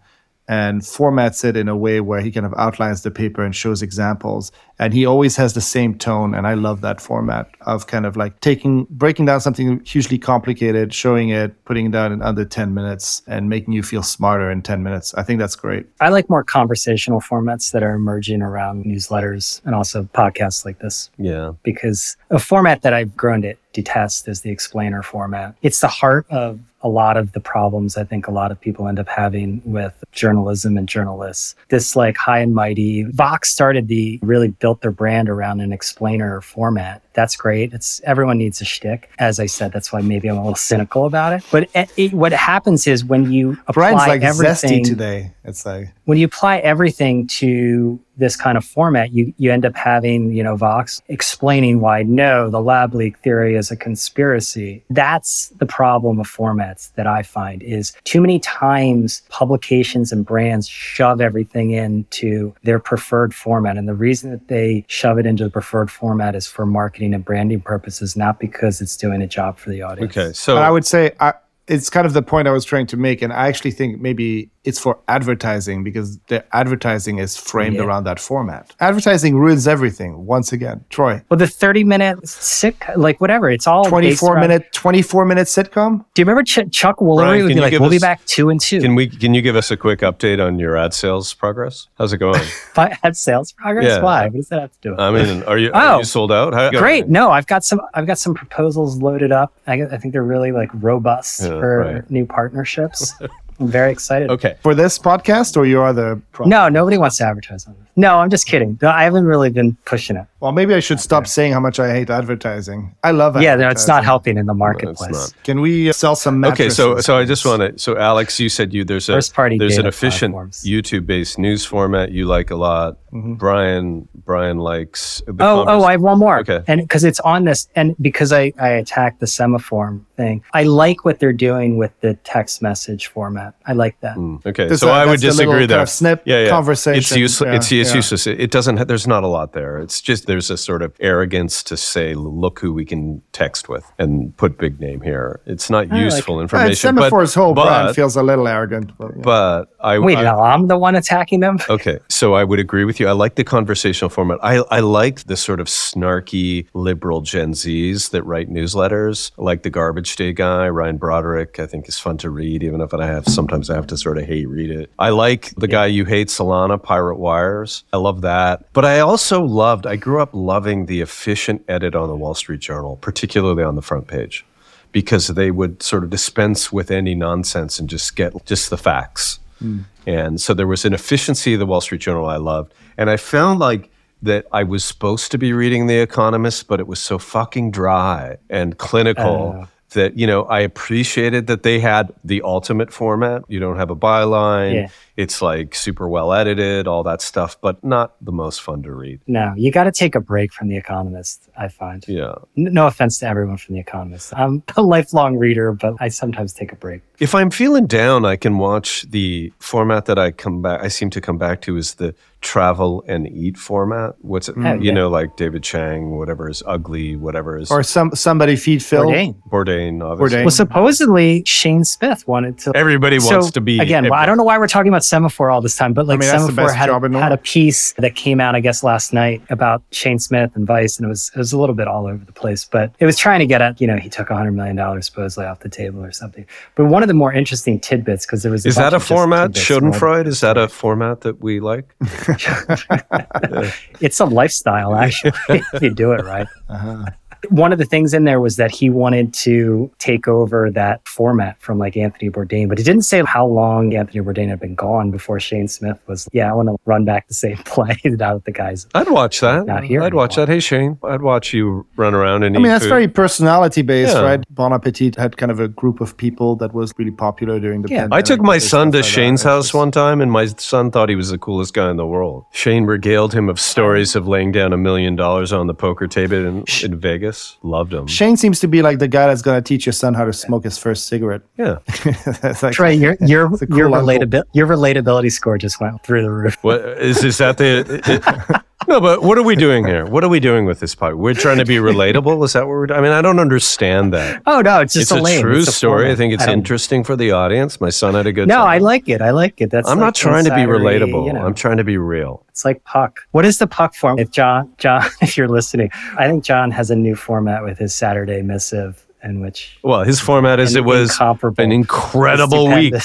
and 0.49 0.83
formats 0.83 1.45
it 1.45 1.57
in 1.57 1.69
a 1.69 1.77
way 1.77 2.01
where 2.01 2.21
he 2.21 2.31
kind 2.31 2.45
of 2.47 2.55
outlines 2.57 3.03
the 3.03 3.11
paper 3.11 3.43
and 3.43 3.57
shows 3.57 3.83
examples. 3.83 4.53
And 4.79 4.93
he 4.93 5.07
always 5.07 5.37
has 5.37 5.55
the 5.55 5.61
same 5.61 5.97
tone. 5.97 6.35
And 6.35 6.47
I 6.47 6.55
love 6.55 6.81
that 6.81 7.01
format 7.01 7.49
of 7.63 7.87
kind 7.87 8.05
of 8.05 8.17
like 8.17 8.41
taking, 8.41 8.87
breaking 8.91 9.27
down 9.27 9.41
something 9.41 9.81
hugely 9.85 10.19
complicated, 10.19 10.93
showing 10.93 11.29
it, 11.29 11.65
putting 11.65 11.87
it 11.87 11.93
down 11.93 12.13
in 12.13 12.21
under 12.23 12.45
10 12.45 12.75
minutes 12.75 13.23
and 13.27 13.49
making 13.49 13.73
you 13.73 13.83
feel 13.83 14.03
smarter 14.03 14.51
in 14.51 14.63
10 14.63 14.83
minutes. 14.83 15.15
I 15.15 15.23
think 15.23 15.39
that's 15.39 15.57
great. 15.57 15.87
I 16.01 16.09
like 16.09 16.29
more 16.29 16.45
conversational 16.45 17.21
formats 17.21 17.71
that 17.73 17.83
are 17.83 17.95
emerging 17.95 18.43
around 18.43 18.85
newsletters 18.85 19.65
and 19.65 19.75
also 19.75 20.03
podcasts 20.03 20.65
like 20.65 20.81
this. 20.81 21.11
Yeah. 21.19 21.53
because 21.63 22.17
a 22.31 22.39
format 22.39 22.83
that 22.83 22.93
I've 22.93 23.17
grown 23.17 23.43
to 23.43 23.55
detest 23.73 24.29
is 24.29 24.43
the 24.43 24.51
explainer 24.51 25.03
format. 25.03 25.57
It's 25.63 25.81
the 25.81 25.89
heart 25.89 26.27
of 26.31 26.61
a 26.85 26.89
lot 26.89 27.17
of 27.17 27.33
the 27.33 27.41
problems 27.41 27.97
I 27.97 28.05
think 28.05 28.29
a 28.29 28.31
lot 28.31 28.53
of 28.53 28.61
people 28.61 28.87
end 28.87 29.01
up 29.01 29.09
having 29.09 29.63
with 29.65 30.05
journalism 30.13 30.77
and 30.77 30.89
journalists. 30.89 31.57
This 31.71 31.97
like 31.97 32.17
high 32.17 32.41
and 32.41 32.55
mighty 32.55 33.05
Vox 33.05 33.51
started 33.51 33.89
the 33.89 34.21
really 34.23 34.49
built 34.49 34.83
their 34.83 34.93
brand 34.93 35.29
around 35.29 35.61
an 35.61 35.73
explainer 35.73 36.41
format. 36.43 37.03
That's 37.15 37.37
great. 37.37 37.73
It's 37.73 38.01
everyone 38.05 38.39
needs 38.39 38.61
a 38.61 38.65
shtick. 38.65 39.11
As 39.19 39.41
I 39.41 39.47
said, 39.47 39.73
that's 39.73 39.93
why 39.93 40.01
maybe 40.01 40.29
I'm 40.29 40.37
a 40.37 40.41
little 40.41 40.57
cynical 40.57 41.07
about 41.07 41.33
it. 41.33 41.45
But 41.51 41.71
it, 41.75 41.91
it, 41.97 42.13
what 42.13 42.33
happens 42.33 42.87
is 42.87 43.05
when 43.05 43.33
you 43.33 43.53
apply 43.69 43.93
Brian's 43.93 44.09
like 44.09 44.23
everything, 44.23 44.83
zesty 44.83 44.87
today. 44.87 45.33
It's 45.45 45.65
like, 45.65 45.93
when 46.05 46.19
you 46.19 46.27
apply 46.27 46.59
everything 46.59 47.27
to 47.27 48.01
this 48.17 48.37
kind 48.37 48.57
of 48.57 48.65
format, 48.65 49.13
you, 49.13 49.35
you 49.39 49.53
end 49.53 49.67
up 49.67 49.75
having, 49.75 50.33
you 50.33 50.43
know, 50.43 50.57
Vox 50.57 51.03
explaining 51.09 51.81
why 51.81 52.03
no, 52.03 52.49
the 52.49 52.61
lab 52.61 52.95
leak 52.95 53.19
theory 53.19 53.57
is 53.57 53.71
a 53.71 53.77
conspiracy. 53.77 54.85
That's 54.89 55.49
the 55.59 55.67
problem 55.67 56.21
of 56.21 56.27
formats 56.27 56.93
that 56.95 57.07
I 57.07 57.23
find 57.23 57.63
is 57.63 57.93
too 58.05 58.21
many 58.21 58.39
times 58.39 59.23
publications 59.29 60.13
and 60.13 60.25
brands 60.25 60.69
shove 60.69 61.21
everything 61.21 61.73
into 61.73 62.55
their 62.63 62.79
preferred 62.79 63.35
format. 63.35 63.77
And 63.77 63.89
the 63.89 63.95
reason 63.95 64.31
that 64.31 64.49
they 64.49 64.85
shove 64.89 65.19
it 65.19 65.27
into 65.27 65.45
the 65.45 65.51
preferred 65.51 65.91
format 65.91 66.35
is 66.35 66.47
for 66.47 66.65
marketing 66.65 67.04
and 67.13 67.25
branding 67.25 67.61
purposes, 67.61 68.17
not 68.17 68.39
because 68.39 68.81
it's 68.81 68.97
doing 68.97 69.21
a 69.21 69.27
job 69.27 69.59
for 69.59 69.71
the 69.71 69.83
audience. 69.83 70.17
Okay. 70.17 70.33
So 70.33 70.57
I 70.57 70.71
would 70.71 70.87
say 70.87 71.13
I, 71.21 71.35
it's 71.67 71.89
kind 71.91 72.07
of 72.07 72.13
the 72.13 72.23
point 72.23 72.47
I 72.49 72.51
was 72.51 72.65
trying 72.65 72.87
to 72.89 72.97
make. 72.97 73.23
And 73.23 73.33
I 73.33 73.49
actually 73.49 73.71
think 73.71 74.01
maybe 74.01 74.51
it's 74.65 74.79
for 74.79 74.99
advertising 75.09 75.85
because 75.85 76.19
the 76.29 76.43
advertising 76.57 77.19
is 77.19 77.37
framed 77.37 77.77
Yeah. 77.77 77.83
around 77.85 78.05
that 78.05 78.19
format. 78.19 78.75
Advertising 78.81 79.37
ruins 79.37 79.69
everything 79.69 80.25
once 80.27 80.53
again. 80.53 80.85
Troy, 80.89 81.23
Well, 81.29 81.37
the 81.37 81.47
30 81.47 81.85
minute 81.85 82.27
sick, 82.27 82.83
like 82.97 83.21
whatever, 83.21 83.51
it's 83.51 83.67
all 83.67 83.83
based 83.85 83.91
24 83.91 84.33
around- 84.35 84.41
minute, 84.41 84.73
24 84.73 85.25
minute 85.27 85.47
sitcom. 85.49 86.05
Do 86.15 86.23
you 86.23 86.25
remember 86.25 86.43
Ch- 86.43 86.71
Chuck 86.71 86.99
Woolery 86.99 87.17
Brian, 87.17 87.43
would 87.45 87.49
can 87.51 87.57
be 87.59 87.61
like, 87.61 87.79
"We'll 87.79 87.91
be 87.91 87.99
back 87.99 88.25
two 88.25 88.49
and 88.49 88.59
two. 88.61 88.81
can 88.81 88.95
we 88.95 89.07
can 89.07 89.35
you 89.35 89.43
give 89.43 89.55
us 89.57 89.71
a 89.71 89.77
quick 89.77 90.01
update 90.01 90.43
on 90.45 90.59
your 90.59 90.77
ad 90.79 90.95
sales 90.95 91.35
progress? 91.35 91.89
How's 91.99 92.13
it 92.15 92.19
going? 92.19 92.41
But 92.75 92.99
at 93.03 93.17
sales 93.17 93.53
progress? 93.53 93.85
Yeah. 93.87 94.03
Why? 94.03 94.25
What 94.25 94.33
does 94.35 94.49
that 94.49 94.61
have 94.63 94.73
to 94.73 94.79
do? 94.83 94.91
with? 94.93 95.01
I 95.01 95.11
mean, 95.11 95.43
are 95.45 95.59
you 95.59 95.71
are 95.75 95.95
Oh. 95.95 95.99
you 95.99 96.05
sold 96.05 96.33
out? 96.33 96.55
How, 96.55 96.71
Great. 96.71 97.09
No, 97.09 97.31
I've 97.31 97.47
got 97.47 97.65
some. 97.65 97.81
I've 97.93 98.07
got 98.07 98.19
some 98.19 98.33
proposals 98.35 98.97
loaded 99.01 99.31
up. 99.31 99.53
I, 99.67 99.75
I 99.83 99.99
think 99.99 100.13
they're 100.13 100.23
really 100.25 100.53
like 100.53 100.71
robust 100.73 101.43
Yeah, 101.43 101.54
for 101.61 101.79
right. 101.79 102.11
new 102.11 102.27
partnerships. 102.27 103.15
I'm 103.61 103.69
very 103.69 103.93
excited. 103.93 104.31
Okay. 104.31 104.57
For 104.63 104.75
this 104.75 104.99
podcast 104.99 105.57
or 105.57 105.65
your 105.67 105.85
other 105.87 106.21
pro- 106.33 106.47
No, 106.47 106.69
nobody 106.69 106.99
wants 106.99 107.19
to 107.19 107.25
advertise 107.25 107.67
on 107.67 107.75
this. 107.75 107.81
No, 107.97 108.17
I'm 108.19 108.29
just 108.31 108.47
kidding. 108.47 108.77
No, 108.83 108.89
I 108.91 109.05
haven't 109.05 109.25
really 109.25 109.51
been 109.51 109.77
pushing 109.85 110.17
it. 110.17 110.27
Well, 110.41 110.51
maybe 110.51 110.75
I 110.75 110.81
should 110.81 110.99
stop 110.99 111.29
saying 111.29 111.53
how 111.53 111.61
much 111.61 111.79
I 111.79 111.93
hate 111.93 112.11
advertising. 112.11 112.95
I 113.05 113.13
love 113.13 113.37
it. 113.37 113.43
Yeah, 113.43 113.55
no, 113.55 113.69
it's 113.69 113.87
not 113.87 114.03
helping 114.05 114.37
in 114.37 114.47
the 114.47 114.55
marketplace. 114.55 115.13
not. 115.13 115.33
Can 115.45 115.61
we 115.61 115.89
uh, 115.91 115.93
sell 115.93 116.17
some 116.17 116.45
Okay, 116.45 116.69
so 116.71 116.99
so 117.01 117.17
I 117.17 117.25
just 117.25 117.47
want 117.47 117.61
to. 117.63 117.79
So 117.79 117.97
Alex, 117.97 118.41
you 118.41 118.49
said 118.49 118.75
you 118.75 118.83
there's 118.85 119.09
a 119.09 119.13
First-party 119.15 119.59
there's 119.59 119.79
an 119.79 119.87
efficient. 119.87 120.35
YouTube 120.35 121.07
based 121.07 121.39
news 121.39 121.65
format 121.65 122.11
you 122.11 122.27
like 122.27 122.51
a 122.51 122.57
lot. 122.57 122.99
Brian 123.13 124.09
Brian 124.25 124.59
likes. 124.59 125.23
The 125.27 125.33
Oh, 125.45 125.65
convers- 125.65 125.83
oh, 125.83 125.85
I 125.85 125.93
have 125.93 126.01
one 126.03 126.19
more. 126.19 126.39
Okay. 126.41 126.63
And 126.67 126.81
because 126.81 127.05
it's 127.05 127.21
on 127.21 127.45
this, 127.45 127.69
and 127.77 127.95
because 128.01 128.33
I, 128.33 128.53
I 128.59 128.71
attacked 128.71 129.21
the 129.21 129.27
Semafor 129.27 130.01
thing, 130.17 130.43
I 130.53 130.63
like 130.65 131.05
what 131.05 131.19
they're 131.21 131.33
doing 131.33 131.77
with 131.77 131.93
the 132.01 132.15
text 132.25 132.63
message 132.63 133.07
format. 133.09 133.44
I 133.67 133.73
like 133.73 133.99
that. 134.01 134.17
Mm, 134.17 134.45
Okay, 134.47 134.69
That's 134.69 134.81
so 134.81 134.87
the- 134.87 134.93
I 134.93 135.05
would 135.07 135.21
that's 135.21 135.23
the 135.23 135.27
little 135.29 135.37
disagree 135.53 135.61
kind 135.63 135.71
there. 135.71 135.81
of 135.83 135.89
snip 135.89 136.23
yeah, 136.25 136.45
yeah. 136.45 136.49
conversation. 136.51 136.99
It's 136.99 137.17
useless. 137.17 137.47
Yeah, 137.49 137.57
it's 137.57 137.73
it's 137.73 137.91
yeah. 137.91 137.97
useless. 137.97 138.27
It, 138.27 138.41
it 138.41 138.51
doesn't. 138.51 138.77
ha- 138.79 138.85
There's 138.85 139.07
not 139.07 139.23
a 139.25 139.27
lot 139.29 139.53
there. 139.53 139.79
It's 139.79 140.01
just 140.01 140.27
there's 140.27 140.51
a 140.51 140.57
sort 140.57 140.83
of 140.83 140.93
arrogance 141.01 141.63
to 141.65 141.77
say, 141.77 142.15
look 142.15 142.61
who 142.61 142.73
we 142.73 142.85
can 142.85 143.23
text 143.33 143.69
with 143.69 143.85
and 143.99 144.37
put 144.37 144.59
big 144.59 144.81
name 144.81 145.01
here. 145.01 145.41
It's 145.47 145.69
not 145.71 145.89
like 145.89 146.01
useful 146.01 146.39
Uh, 146.39 146.43
information. 146.43 146.97
Semafor's 146.97 147.35
whole 147.35 147.55
brand 147.55 147.95
feels 147.95 148.17
a 148.17 148.23
little 148.23 148.47
arrogant. 148.49 148.97
But, 148.99 149.13
yeah. 149.17 149.23
but 149.23 149.65
I 149.81 149.99
Wait, 149.99 150.19
I, 150.19 150.23
no, 150.25 150.41
I'm 150.41 150.67
the 150.69 150.77
one 150.79 150.95
attacking 150.97 151.41
them. 151.41 151.59
Okay, 151.75 151.99
so 152.09 152.35
I 152.35 152.45
would 152.45 152.61
agree 152.61 152.85
with 152.85 153.01
you. 153.01 153.09
I 153.09 153.13
like 153.13 153.35
the 153.35 153.45
conversational 153.45 154.09
format. 154.09 154.39
I, 154.43 154.57
I 154.71 154.81
like 154.81 155.25
the 155.25 155.37
sort 155.37 155.59
of 155.61 155.67
snarky 155.67 156.67
liberal 156.75 157.21
Gen 157.21 157.53
Zs 157.53 158.11
that 158.11 158.23
write 158.23 158.49
newsletters, 158.51 159.31
like 159.37 159.63
the 159.63 159.71
Garbage 159.71 160.15
Day 160.17 160.33
guy, 160.33 160.69
Ryan 160.69 160.97
Broderick. 160.99 161.59
I 161.59 161.67
think 161.67 161.89
is 161.89 161.99
fun 161.99 162.17
to 162.19 162.31
read, 162.31 162.63
even 162.63 162.81
if 162.81 162.93
I 162.95 163.07
have 163.07 163.27
Mm-hmm. 163.35 163.43
sometimes 163.43 163.71
I 163.71 163.75
have 163.75 163.87
to 163.89 163.97
sort 163.97 164.19
of 164.19 164.25
hate 164.25 164.49
read 164.49 164.71
it. 164.71 164.91
I 164.99 165.11
like 165.11 165.55
the 165.57 165.69
guy 165.69 165.87
you 165.87 166.05
hate, 166.05 166.29
Solana, 166.29 166.83
Pirate 166.83 167.17
Wires. 167.17 167.85
I 167.93 167.99
love 167.99 168.23
that. 168.23 168.73
But 168.73 168.85
I 168.85 169.01
also 169.01 169.43
loved. 169.43 169.87
I 169.87 169.97
grew 169.97 170.21
up 170.21 170.31
loving 170.33 170.87
the 170.87 171.01
efficient 171.01 171.65
edit 171.69 171.95
on 171.95 172.09
the 172.09 172.17
Wall 172.17 172.35
Street 172.35 172.61
Journal, 172.61 172.97
particularly 172.97 173.63
on 173.63 173.77
the 173.77 173.83
front 173.83 174.07
page, 174.09 174.45
because 174.93 175.29
they 175.29 175.51
would 175.51 175.83
sort 175.83 176.05
of 176.05 176.11
dispense 176.11 176.73
with 176.73 176.91
any 176.91 177.15
nonsense 177.15 177.79
and 177.79 177.89
just 177.89 178.17
get 178.17 178.33
just 178.47 178.71
the 178.71 178.79
facts. 178.79 179.39
Mm. 179.63 179.85
And 180.07 180.41
so 180.41 180.55
there 180.55 180.67
was 180.67 180.85
an 180.85 180.93
efficiency 180.93 181.55
of 181.55 181.61
the 181.61 181.67
Wall 181.67 181.81
Street 181.81 182.01
Journal 182.01 182.27
I 182.27 182.37
loved. 182.37 182.75
And 182.97 183.11
I 183.11 183.17
found 183.17 183.59
like 183.61 183.91
that 184.23 184.47
I 184.53 184.63
was 184.63 184.85
supposed 184.85 185.31
to 185.33 185.39
be 185.39 185.53
reading 185.53 185.87
The 185.87 185.99
Economist, 185.99 186.67
but 186.67 186.81
it 186.81 186.87
was 186.87 186.99
so 186.99 187.19
fucking 187.19 187.71
dry 187.71 188.39
and 188.49 188.79
clinical 188.79 189.57
Oh. 189.61 189.69
That, 189.95 190.17
you 190.19 190.27
know, 190.27 190.45
I 190.45 190.61
appreciated 190.61 191.49
that 191.49 191.63
they 191.65 191.81
had 191.81 192.13
the 192.23 192.43
ultimate 192.43 192.93
format. 192.93 193.43
You 193.49 193.59
don't 193.59 193.77
have 193.77 193.91
a 193.91 193.97
byline. 193.97 194.75
Yeah. 194.75 194.89
It's 195.17 195.41
like 195.41 195.75
super 195.75 196.09
well 196.09 196.33
edited, 196.33 196.89
all 196.89 197.03
that 197.05 197.23
stuff, 197.23 197.57
but 197.61 197.83
not 197.85 198.15
the 198.21 198.33
most 198.33 198.61
fun 198.63 198.83
to 198.83 198.93
read. 198.93 199.21
No, 199.29 199.53
you 199.57 199.71
got 199.71 199.85
to 199.85 199.93
take 199.93 200.15
a 200.15 200.21
break 200.21 200.53
from 200.53 200.69
The 200.69 200.77
Economist, 200.77 201.49
I 201.57 201.69
find. 201.69 202.05
Yeah. 202.09 202.35
N- 202.59 202.75
No 202.75 202.87
offense 202.89 203.19
to 203.21 203.29
everyone 203.29 203.57
from 203.59 203.75
The 203.77 203.81
Economist. 203.81 204.33
I'm 204.37 204.63
a 204.77 204.83
lifelong 204.83 205.37
reader, 205.37 205.73
but 205.73 205.95
I 206.01 206.09
sometimes 206.09 206.53
take 206.53 206.73
a 206.73 206.77
break. 206.77 207.03
If 207.21 207.33
I'm 207.35 207.51
feeling 207.51 207.87
down, 207.87 208.25
I 208.25 208.35
can 208.35 208.59
watch 208.59 209.03
the 209.09 209.53
format 209.61 210.07
that 210.07 210.19
I 210.19 210.33
come 210.33 210.63
back. 210.63 210.83
I 210.83 210.89
seem 210.89 211.11
to 211.11 211.21
come 211.21 211.39
back 211.39 211.61
to 211.63 211.77
is 211.77 211.95
the 211.95 212.13
travel 212.41 213.05
and 213.07 213.27
eat 213.29 213.57
format. 213.57 214.17
What's 214.21 214.49
it? 214.49 214.57
Mm. 214.57 214.69
Oh, 214.69 214.75
you 214.75 214.89
yeah. 214.89 214.93
know, 214.95 215.09
like 215.09 215.37
David 215.37 215.63
Chang, 215.63 216.19
whatever 216.19 216.51
is 216.51 216.63
ugly, 216.67 217.15
whatever 217.15 217.57
is 217.57 217.71
or 217.71 217.85
some 217.85 218.11
somebody 218.17 218.57
feed 218.57 218.83
Phil. 218.83 219.05
Bourdain. 219.05 219.37
Bourdain. 219.49 220.03
Obviously. 220.05 220.39
Bourdain. 220.39 220.45
Well, 220.45 220.51
supposedly 220.51 221.43
Shane 221.47 221.85
Smith 221.85 222.27
wanted 222.27 222.59
to. 222.59 222.73
Everybody 222.75 223.21
So, 223.21 223.37
wants 223.39 223.53
to 223.53 223.61
be 223.61 223.79
again. 223.79 224.05
Well, 224.05 224.15
I 224.15 224.27
don't 224.27 224.37
know 224.37 224.45
why 224.45 224.59
we're 224.59 224.67
talking 224.67 224.89
about 224.89 225.04
Semafor 225.09 225.53
all 225.53 225.61
this 225.61 225.77
time, 225.77 225.93
but 225.93 226.07
like 226.07 226.21
mean, 226.21 226.29
Semafor 226.29 226.75
had, 226.75 226.87
job 226.87 227.05
in 227.05 227.13
the 227.13 227.21
had 227.21 227.33
a 227.33 227.37
piece 227.37 227.93
that 227.95 228.15
came 228.15 228.41
out, 228.41 228.55
I 228.55 228.61
guess, 228.61 228.83
last 228.83 229.13
night 229.13 229.43
about 229.51 229.83
Shane 229.91 230.19
Smith 230.19 230.53
and 230.55 230.67
Vice, 230.67 230.99
and 230.99 231.07
it 231.07 231.09
was 231.09 231.31
it 231.35 231.39
was 231.39 231.53
a 231.53 231.59
little 231.59 231.75
bit 231.75 231.89
all 231.89 232.07
over 232.07 232.25
the 232.25 232.33
place, 232.33 232.65
but 232.65 232.93
it 232.99 233.07
was 233.07 233.17
trying 233.17 233.41
to 233.41 233.47
get 233.47 233.63
at 233.63 233.81
you 233.81 233.87
know 233.87 233.97
he 233.97 234.09
took 234.09 234.31
a 234.31 234.37
hundred 234.37 234.53
million 234.53 234.77
dollars 234.77 235.07
supposedly 235.07 235.47
off 235.47 235.61
the 235.61 235.69
table 235.69 236.05
or 236.05 236.13
something. 236.13 236.47
But 236.75 236.87
one 236.87 237.03
of 237.03 237.09
the 237.09 237.15
more 237.15 237.33
interesting 237.33 237.81
tidbits 237.81 238.27
because 238.27 238.43
there 238.43 238.53
was 238.53 238.67
Is 238.67 238.77
that 238.77 238.95
a 238.95 239.01
format, 239.01 239.55
tidbits 239.55 239.67
from 239.67 239.93
Schadenfreude? 239.93 240.27
Is 240.27 240.41
that 240.41 240.57
a 240.57 240.69
format 240.69 241.23
that 241.23 241.41
we 241.41 241.61
like? 241.61 241.95
it's 244.01 244.21
a 244.21 244.25
lifestyle 244.25 244.95
actually 244.95 245.33
if 245.49 245.65
you 245.83 245.95
do 245.95 246.13
it 246.13 246.25
right. 246.25 246.49
Uh-huh. 246.69 247.05
One 247.51 247.73
of 247.73 247.79
the 247.79 247.85
things 247.85 248.15
in 248.15 248.25
there 248.25 248.41
was 248.41 248.57
that 248.57 248.71
he 248.71 248.91
wanted 248.91 249.33
to 249.35 249.91
take 249.99 250.29
over 250.29 250.71
that 250.71 251.07
format 251.07 251.61
from 251.61 251.79
like 251.79 251.97
Anthony 251.97 252.31
Bourdain, 252.31 252.69
but 252.69 252.79
he 252.79 252.85
didn't 252.85 253.03
say 253.03 253.23
how 253.25 253.47
long 253.47 253.95
Anthony 253.95 254.21
Bourdain 254.25 254.49
had 254.49 254.61
been 254.61 254.75
gone 254.75 255.11
before 255.11 255.39
Shane 255.41 255.69
Smith 255.69 255.99
was. 256.07 256.29
Yeah, 256.33 256.51
I 256.51 256.55
want 256.55 256.69
to 256.69 256.77
run 256.85 257.05
back 257.05 257.29
the 257.29 257.35
same 257.35 257.57
play 257.65 257.97
now 258.05 258.35
that 258.35 258.45
the 258.45 258.53
guys. 258.53 258.87
I'd 258.95 259.11
watch 259.11 259.41
that. 259.41 259.67
Not 259.67 259.85
here 259.85 260.03
I'd 260.03 260.15
watch 260.15 260.37
that. 260.37 260.49
Hey 260.49 260.61
Shane, 260.61 260.99
I'd 261.05 261.23
watch 261.23 261.53
you 261.53 261.87
run 261.97 262.15
around 262.15 262.43
and 262.45 262.57
I 262.57 262.59
eat 262.59 262.63
mean, 262.63 262.71
that's 262.73 262.85
food. 262.85 262.91
very 262.91 263.09
personality 263.09 263.83
based, 263.83 264.15
Yeah. 264.15 264.23
right? 264.23 264.45
Bon 264.51 264.73
Appetit 264.73 265.17
had 265.17 265.37
kind 265.37 265.51
of 265.53 265.61
a 265.61 265.69
group 265.69 266.01
of 266.01 266.17
people 266.17 266.57
that 266.57 266.73
was 266.75 266.93
really 266.99 267.11
popular 267.11 267.59
during 267.61 267.83
the 267.83 267.89
Yeah. 267.89 268.03
pandemic. 268.03 268.19
I 268.19 268.23
took 268.23 268.41
my 268.41 268.59
son 268.59 268.91
to 268.93 268.99
like. 268.99 269.05
Shane's 269.05 269.41
It's 269.41 269.45
house 269.45 269.75
one 269.75 269.91
time, 269.91 270.21
and 270.21 270.31
my 270.31 270.47
son 270.47 270.91
thought 270.91 271.09
he 271.09 271.17
was 271.17 271.31
the 271.31 271.39
coolest 271.39 271.75
guy 271.75 271.91
in 271.91 271.97
the 271.97 272.07
world. 272.07 272.45
Shane 272.53 272.85
regaled 272.85 273.33
him 273.35 273.49
of 273.49 273.59
stories 273.59 274.15
of 274.17 274.27
laying 274.29 274.53
down 274.53 274.73
a 274.73 274.77
million 274.77 275.17
dollars 275.17 275.53
on 275.53 275.67
the 275.67 275.75
poker 275.75 276.07
table 276.07 276.37
in, 276.51 276.65
in 276.83 276.99
Vegas. 276.99 277.34
Loved 277.63 277.93
him. 277.93 278.07
Shane 278.07 278.37
seems 278.37 278.61
to 278.61 278.69
be 278.69 278.83
like 278.83 278.99
the 278.99 279.09
guy 279.09 279.27
that's 279.27 279.43
going 279.43 279.63
to 279.63 279.67
teach 279.67 279.87
your 279.87 279.93
son 279.93 280.15
how 280.15 280.25
to 280.25 280.33
smoke 280.33 280.65
his 280.65 280.79
first 280.79 281.07
cigarette. 281.07 281.43
Yeah. 281.59 281.79
that's 282.43 282.63
like, 282.63 282.73
Trey, 282.75 282.95
your 282.95 283.17
your 283.21 283.49
cool 283.49 283.77
your 283.77 283.87
uncle. 283.95 284.03
relatability 284.03 284.45
your 284.53 284.67
relatability 284.67 285.33
score 285.33 285.59
just 285.59 285.81
went 285.81 286.03
through 286.05 286.23
the 286.23 286.31
roof. 286.31 286.57
What 286.63 286.81
is 287.01 287.23
is 287.25 287.39
that 287.39 287.59
the? 287.59 288.01
it- 288.05 288.65
no, 288.89 289.01
but 289.01 289.23
what 289.23 289.39
are 289.39 289.43
we 289.43 289.57
doing 289.57 289.87
here? 289.87 290.05
What 290.07 290.25
are 290.25 290.29
we 290.29 290.41
doing 290.41 290.65
with 290.65 290.81
this 290.81 290.95
podcast? 290.95 291.17
We're 291.17 291.35
trying 291.35 291.59
to 291.59 291.65
be 291.65 291.77
relatable. 291.77 292.45
Is 292.45 292.53
that 292.55 292.61
what 292.61 292.69
we're? 292.69 292.87
doing? 292.87 292.99
I 292.99 293.03
mean, 293.03 293.13
I 293.13 293.23
don't 293.23 293.39
understand 293.39 294.13
that. 294.13 294.43
Oh 294.47 294.61
no, 294.61 294.81
it's 294.81 294.95
just 294.95 295.11
it's 295.11 295.19
a, 295.19 295.23
lane. 295.23 295.41
true 295.41 295.59
It's 295.59 295.69
a 295.69 295.73
story. 295.73 296.11
I 296.11 296.15
think 296.17 296.33
it's 296.35 296.45
don't- 296.45 296.55
interesting 296.55 297.05
for 297.05 297.17
the 297.17 297.31
audience. 297.33 297.81
My 297.81 297.91
son 297.91 298.15
had 298.15 298.27
a 298.27 298.33
good 298.33 298.49
No, 298.49 298.57
time. 298.57 298.67
I 298.69 298.79
like 298.79 299.09
it. 299.09 299.21
I 299.23 299.31
like 299.31 299.61
it. 299.61 299.71
That's 299.71 299.89
I'm 299.89 299.99
like 299.99 300.07
not 300.07 300.15
trying 300.15 300.45
to 300.45 300.51
be 300.55 300.63
relatable. 300.63 301.27
You 301.27 301.33
know. 301.33 301.45
I'm 301.45 301.55
trying 301.55 301.77
to 301.79 301.85
be 301.85 301.97
real. 301.99 302.45
It's 302.49 302.65
like 302.65 302.85
Puck. 302.85 303.21
What 303.33 303.45
is 303.45 303.59
the 303.59 303.67
Puck 303.67 303.95
form? 303.95 304.19
If 304.19 304.31
John, 304.31 304.73
John, 304.79 305.05
if 305.21 305.37
you're 305.37 305.49
listening, 305.49 305.91
I 306.19 306.27
think 306.29 306.45
John 306.45 306.71
has 306.71 306.91
a 306.91 306.97
new 306.97 307.17
format 307.17 307.65
with 307.65 307.79
his 307.79 307.95
Saturday 307.95 308.43
missive, 308.43 309.04
in 309.25 309.41
which 309.41 309.79
Well, 309.83 310.05
his 310.05 310.21
format 310.21 310.61
is 310.61 310.75
it 310.77 310.85
was 310.85 311.19
an 311.59 311.73
incredible 311.73 312.69
week. 312.69 312.95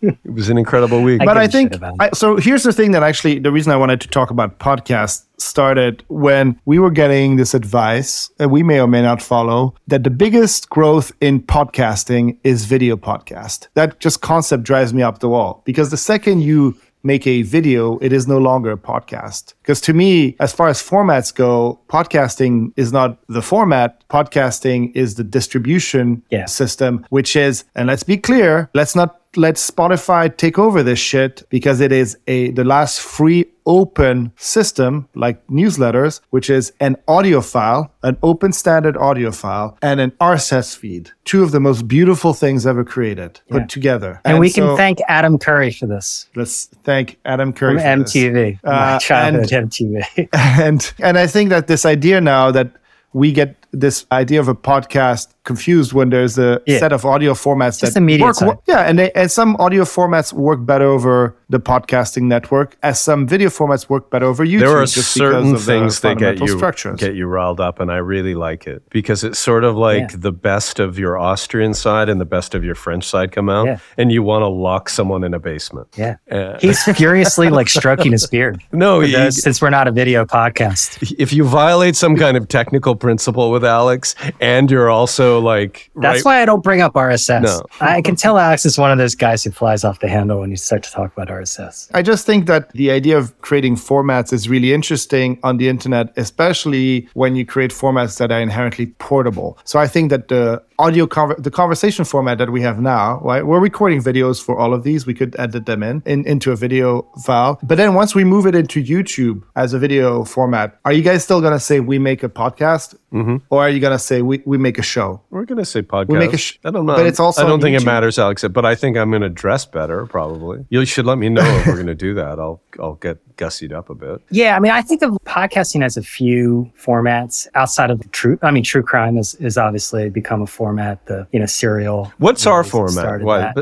It 0.00 0.16
was 0.24 0.48
an 0.50 0.56
incredible 0.56 1.02
week. 1.02 1.20
I 1.20 1.24
but 1.24 1.36
i 1.36 1.48
think 1.48 1.72
shit 1.72 1.78
about 1.78 1.94
it. 1.94 2.00
I, 2.00 2.10
so. 2.10 2.36
Here's 2.36 2.62
the 2.62 2.72
thing 2.72 2.92
that 2.92 3.02
actually 3.02 3.40
the 3.40 3.50
reason 3.50 3.72
I 3.72 3.76
wanted 3.76 4.00
to 4.02 4.08
talk 4.08 4.30
about 4.30 4.60
podcasts 4.60 5.24
started 5.38 6.04
when 6.08 6.60
we 6.64 6.78
were 6.78 6.92
getting 6.92 7.36
this 7.36 7.54
advice, 7.54 8.30
and 8.38 8.52
we 8.52 8.62
may 8.62 8.80
or 8.80 8.86
may 8.86 9.02
not 9.02 9.20
follow 9.20 9.74
that 9.88 10.04
the 10.04 10.10
biggest 10.10 10.68
growth 10.70 11.10
in 11.20 11.42
podcasting 11.42 12.36
is 12.44 12.66
video 12.66 12.96
podcast. 12.96 13.66
That 13.74 13.98
just 13.98 14.20
concept 14.20 14.62
drives 14.62 14.94
me 14.94 15.02
up 15.02 15.18
the 15.18 15.28
wall 15.28 15.62
because 15.64 15.90
the 15.90 15.96
second 15.96 16.42
you 16.42 16.76
make 17.02 17.26
a 17.26 17.42
video, 17.42 17.98
it 17.98 18.12
is 18.12 18.26
no 18.26 18.38
longer 18.38 18.72
a 18.72 18.76
podcast. 18.76 19.54
Because 19.62 19.80
to 19.82 19.92
me, 19.92 20.36
as 20.40 20.52
far 20.52 20.68
as 20.68 20.82
formats 20.82 21.34
go, 21.34 21.80
podcasting 21.88 22.72
is 22.76 22.92
not 22.92 23.18
the 23.28 23.42
format. 23.42 24.02
Podcasting 24.08 24.92
is 24.94 25.14
the 25.14 25.24
distribution 25.24 26.22
Yeah. 26.30 26.46
system, 26.46 27.04
which 27.10 27.36
is, 27.36 27.64
and 27.74 27.86
let's 27.88 28.02
be 28.02 28.16
clear, 28.16 28.68
let's 28.74 28.94
not 28.96 29.20
let 29.38 29.54
Spotify 29.54 30.34
take 30.36 30.58
over 30.58 30.82
this 30.82 30.98
shit 30.98 31.42
because 31.48 31.80
it 31.80 31.92
is 31.92 32.16
a 32.26 32.50
the 32.50 32.64
last 32.64 33.00
free 33.00 33.46
open 33.66 34.32
system 34.36 35.08
like 35.14 35.46
newsletters, 35.48 36.20
which 36.30 36.48
is 36.48 36.72
an 36.80 36.96
audio 37.06 37.40
file, 37.40 37.92
an 38.02 38.16
open 38.22 38.52
standard 38.52 38.96
audio 38.96 39.30
file, 39.30 39.76
and 39.82 40.00
an 40.00 40.10
RSS 40.20 40.74
feed. 40.76 41.10
Two 41.24 41.42
of 41.42 41.50
the 41.52 41.60
most 41.60 41.86
beautiful 41.86 42.32
things 42.32 42.66
ever 42.66 42.82
created 42.82 43.40
put 43.50 43.68
together. 43.68 44.20
and, 44.24 44.38
we 44.40 44.48
so 44.48 44.68
can 44.68 44.76
thank 44.76 44.98
Adam 45.08 45.38
Curry 45.38 45.70
for 45.70 45.86
this 45.86 46.28
let's 46.34 46.66
thank 46.84 47.18
Adam 47.24 47.52
Curry 47.52 47.78
from 47.78 47.98
for 47.98 48.04
this. 48.04 48.14
MTV, 48.14 48.58
my 48.64 48.70
Uh, 48.70 48.98
childhood 48.98 49.48
MTV. 49.48 50.28
and 50.32 50.92
and 50.98 51.18
I 51.18 51.26
think 51.26 51.50
that 51.50 51.66
this 51.66 51.84
idea 51.84 52.20
now 52.20 52.50
that 52.50 52.72
we 53.12 53.32
get 53.32 53.56
this 53.72 54.06
idea 54.12 54.40
of 54.40 54.48
a 54.48 54.54
podcast 54.54 55.28
confused 55.52 55.90
when 55.98 56.08
there's 56.14 56.36
a 56.48 56.50
Yeah. 56.66 56.78
set 56.84 56.92
of 56.92 57.00
audio 57.12 57.32
formats 57.44 57.76
Just 57.80 57.94
that 57.94 57.94
the 58.00 58.06
media 58.12 58.26
work 58.26 58.34
side. 58.36 58.58
yeah 58.72 58.88
and 58.88 58.94
they, 58.98 59.10
and 59.20 59.28
some 59.40 59.50
audio 59.64 59.84
formats 59.96 60.28
work 60.48 60.60
better 60.72 60.88
over 60.96 61.34
the 61.54 61.60
podcasting 61.72 62.24
network 62.34 62.68
as 62.82 62.96
some 63.08 63.20
video 63.34 63.48
formats 63.58 63.88
work 63.88 64.04
better 64.12 64.26
over 64.32 64.44
YouTube 64.44 64.60
there 64.60 64.76
are 64.82 64.84
just 65.00 65.12
certain 65.24 65.54
of 65.54 65.62
things 65.72 66.00
that 66.04 66.18
get 66.18 66.34
you 66.40 66.48
structures. 66.60 66.98
get 67.00 67.14
you 67.20 67.26
riled 67.38 67.60
up, 67.68 67.80
and 67.80 67.88
I 67.90 67.98
really 68.14 68.34
like 68.48 68.62
it 68.74 68.82
because 68.98 69.20
it's 69.26 69.38
sort 69.50 69.64
of 69.64 69.74
like 69.90 70.08
Yeah. 70.10 70.16
the 70.28 70.32
best 70.50 70.74
of 70.86 70.98
your 71.02 71.14
Austrian 71.30 71.72
side 71.74 72.08
and 72.12 72.18
the 72.20 72.30
best 72.36 72.54
of 72.54 72.62
your 72.68 72.74
French 72.84 73.04
side 73.12 73.28
come 73.32 73.48
out, 73.48 73.66
Yeah. 73.66 73.78
and 74.00 74.12
you 74.12 74.22
want 74.30 74.42
to 74.42 74.48
lock 74.68 74.88
someone 74.98 75.22
in 75.28 75.32
a 75.34 75.38
basement. 75.52 75.86
Yeah, 75.96 76.16
Uh, 76.30 76.58
he's 76.60 76.82
furiously 77.02 77.48
like 77.58 77.68
stroking 77.68 78.12
his 78.12 78.26
beard. 78.26 78.60
no, 78.72 79.00
For 79.00 79.06
you- 79.06 79.16
those- 79.16 79.42
since 79.42 79.62
we're 79.62 79.70
not 79.80 79.86
a 79.88 79.92
video 79.92 80.24
podcast. 80.26 80.88
if 81.18 81.32
you 81.32 81.44
violate 81.44 81.96
some 81.96 82.14
kind 82.16 82.36
of 82.36 82.44
technical 82.48 82.94
principle 82.94 83.50
with 83.50 83.64
Alex, 83.64 84.14
and 84.40 84.70
you're 84.70 84.90
also 84.90 85.37
like, 85.40 85.90
That's 85.96 86.18
right, 86.18 86.24
why 86.24 86.42
I 86.42 86.44
don't 86.44 86.62
bring 86.62 86.80
up 86.80 86.94
RSS. 86.94 87.42
No. 87.42 87.62
I 87.80 88.02
can 88.02 88.16
tell 88.16 88.38
Alex 88.38 88.64
is 88.66 88.78
one 88.78 88.90
of 88.90 88.98
those 88.98 89.14
guys 89.14 89.44
who 89.44 89.50
flies 89.50 89.84
off 89.84 90.00
the 90.00 90.08
handle 90.08 90.40
when 90.40 90.50
you 90.50 90.56
start 90.56 90.82
to 90.84 90.90
talk 90.90 91.12
about 91.12 91.28
RSS. 91.28 91.90
I 91.94 92.02
just 92.02 92.26
think 92.26 92.46
that 92.46 92.72
the 92.72 92.90
idea 92.90 93.18
of 93.18 93.38
creating 93.40 93.76
formats 93.76 94.32
is 94.32 94.48
really 94.48 94.72
interesting 94.72 95.38
on 95.42 95.56
the 95.56 95.68
internet, 95.68 96.12
especially 96.16 97.08
when 97.14 97.36
you 97.36 97.44
create 97.46 97.70
formats 97.70 98.18
that 98.18 98.30
are 98.30 98.40
inherently 98.40 98.86
portable. 98.98 99.58
So 99.64 99.78
I 99.78 99.86
think 99.86 100.10
that 100.10 100.28
the 100.28 100.62
audio 100.78 101.06
conver- 101.06 101.42
the 101.42 101.50
conversation 101.50 102.04
format 102.04 102.38
that 102.38 102.50
we 102.50 102.60
have 102.62 102.80
now, 102.80 103.20
right? 103.20 103.44
We're 103.44 103.60
recording 103.60 104.00
videos 104.00 104.42
for 104.42 104.58
all 104.58 104.72
of 104.72 104.84
these. 104.84 105.06
We 105.06 105.14
could 105.14 105.34
edit 105.38 105.66
them 105.66 105.82
in, 105.82 106.02
in 106.06 106.26
into 106.26 106.52
a 106.52 106.56
video 106.56 107.02
file. 107.24 107.58
But 107.62 107.76
then 107.76 107.94
once 107.94 108.14
we 108.14 108.24
move 108.24 108.46
it 108.46 108.54
into 108.54 108.82
YouTube 108.82 109.42
as 109.56 109.72
a 109.72 109.78
video 109.78 110.24
format, 110.24 110.78
are 110.84 110.92
you 110.92 111.02
guys 111.02 111.24
still 111.24 111.40
gonna 111.40 111.60
say 111.60 111.80
we 111.80 111.98
make 111.98 112.22
a 112.22 112.28
podcast? 112.28 112.94
Mm-hmm. 113.12 113.36
Or 113.50 113.62
are 113.62 113.70
you 113.70 113.80
gonna 113.80 113.98
say 113.98 114.22
we, 114.22 114.42
we 114.44 114.58
make 114.58 114.78
a 114.78 114.82
show? 114.82 115.20
We're 115.30 115.44
gonna 115.44 115.64
say 115.64 115.82
podcast. 115.82 116.18
make 116.18 116.32
a 116.32 116.38
sh- 116.38 116.58
I 116.64 116.70
don't 116.70 116.86
know, 116.86 116.94
but 116.94 117.06
it's 117.06 117.20
also 117.20 117.42
I 117.42 117.44
don't 117.44 117.54
on 117.54 117.60
think 117.60 117.80
it 117.80 117.84
matters, 117.84 118.18
Alex. 118.18 118.44
But 118.44 118.64
I 118.64 118.74
think 118.74 118.96
I'm 118.96 119.10
gonna 119.10 119.28
dress 119.28 119.66
better. 119.66 120.06
Probably. 120.06 120.64
You 120.70 120.84
should 120.84 121.06
let 121.06 121.18
me 121.18 121.28
know 121.28 121.44
if 121.44 121.66
we're 121.66 121.76
gonna 121.76 121.94
do 121.94 122.14
that. 122.14 122.38
I'll 122.38 122.60
I'll 122.80 122.94
get 122.94 123.18
gussied 123.36 123.72
up 123.72 123.90
a 123.90 123.94
bit. 123.94 124.22
Yeah, 124.30 124.56
I 124.56 124.60
mean, 124.60 124.72
I 124.72 124.82
think 124.82 125.02
of 125.02 125.10
podcasting 125.24 125.84
as 125.84 125.96
a 125.96 126.02
few 126.02 126.70
formats 126.80 127.48
outside 127.54 127.90
of 127.90 128.00
the 128.00 128.08
true. 128.08 128.38
I 128.42 128.50
mean, 128.50 128.62
true 128.62 128.82
crime 128.82 129.16
has 129.16 129.34
is 129.36 129.58
obviously 129.58 130.10
become 130.10 130.42
a 130.42 130.46
format. 130.46 131.04
The 131.06 131.26
you 131.32 131.40
know 131.40 131.46
serial. 131.46 132.12
What's 132.18 132.46
our 132.46 132.62
format? 132.62 133.22
What, 133.22 133.54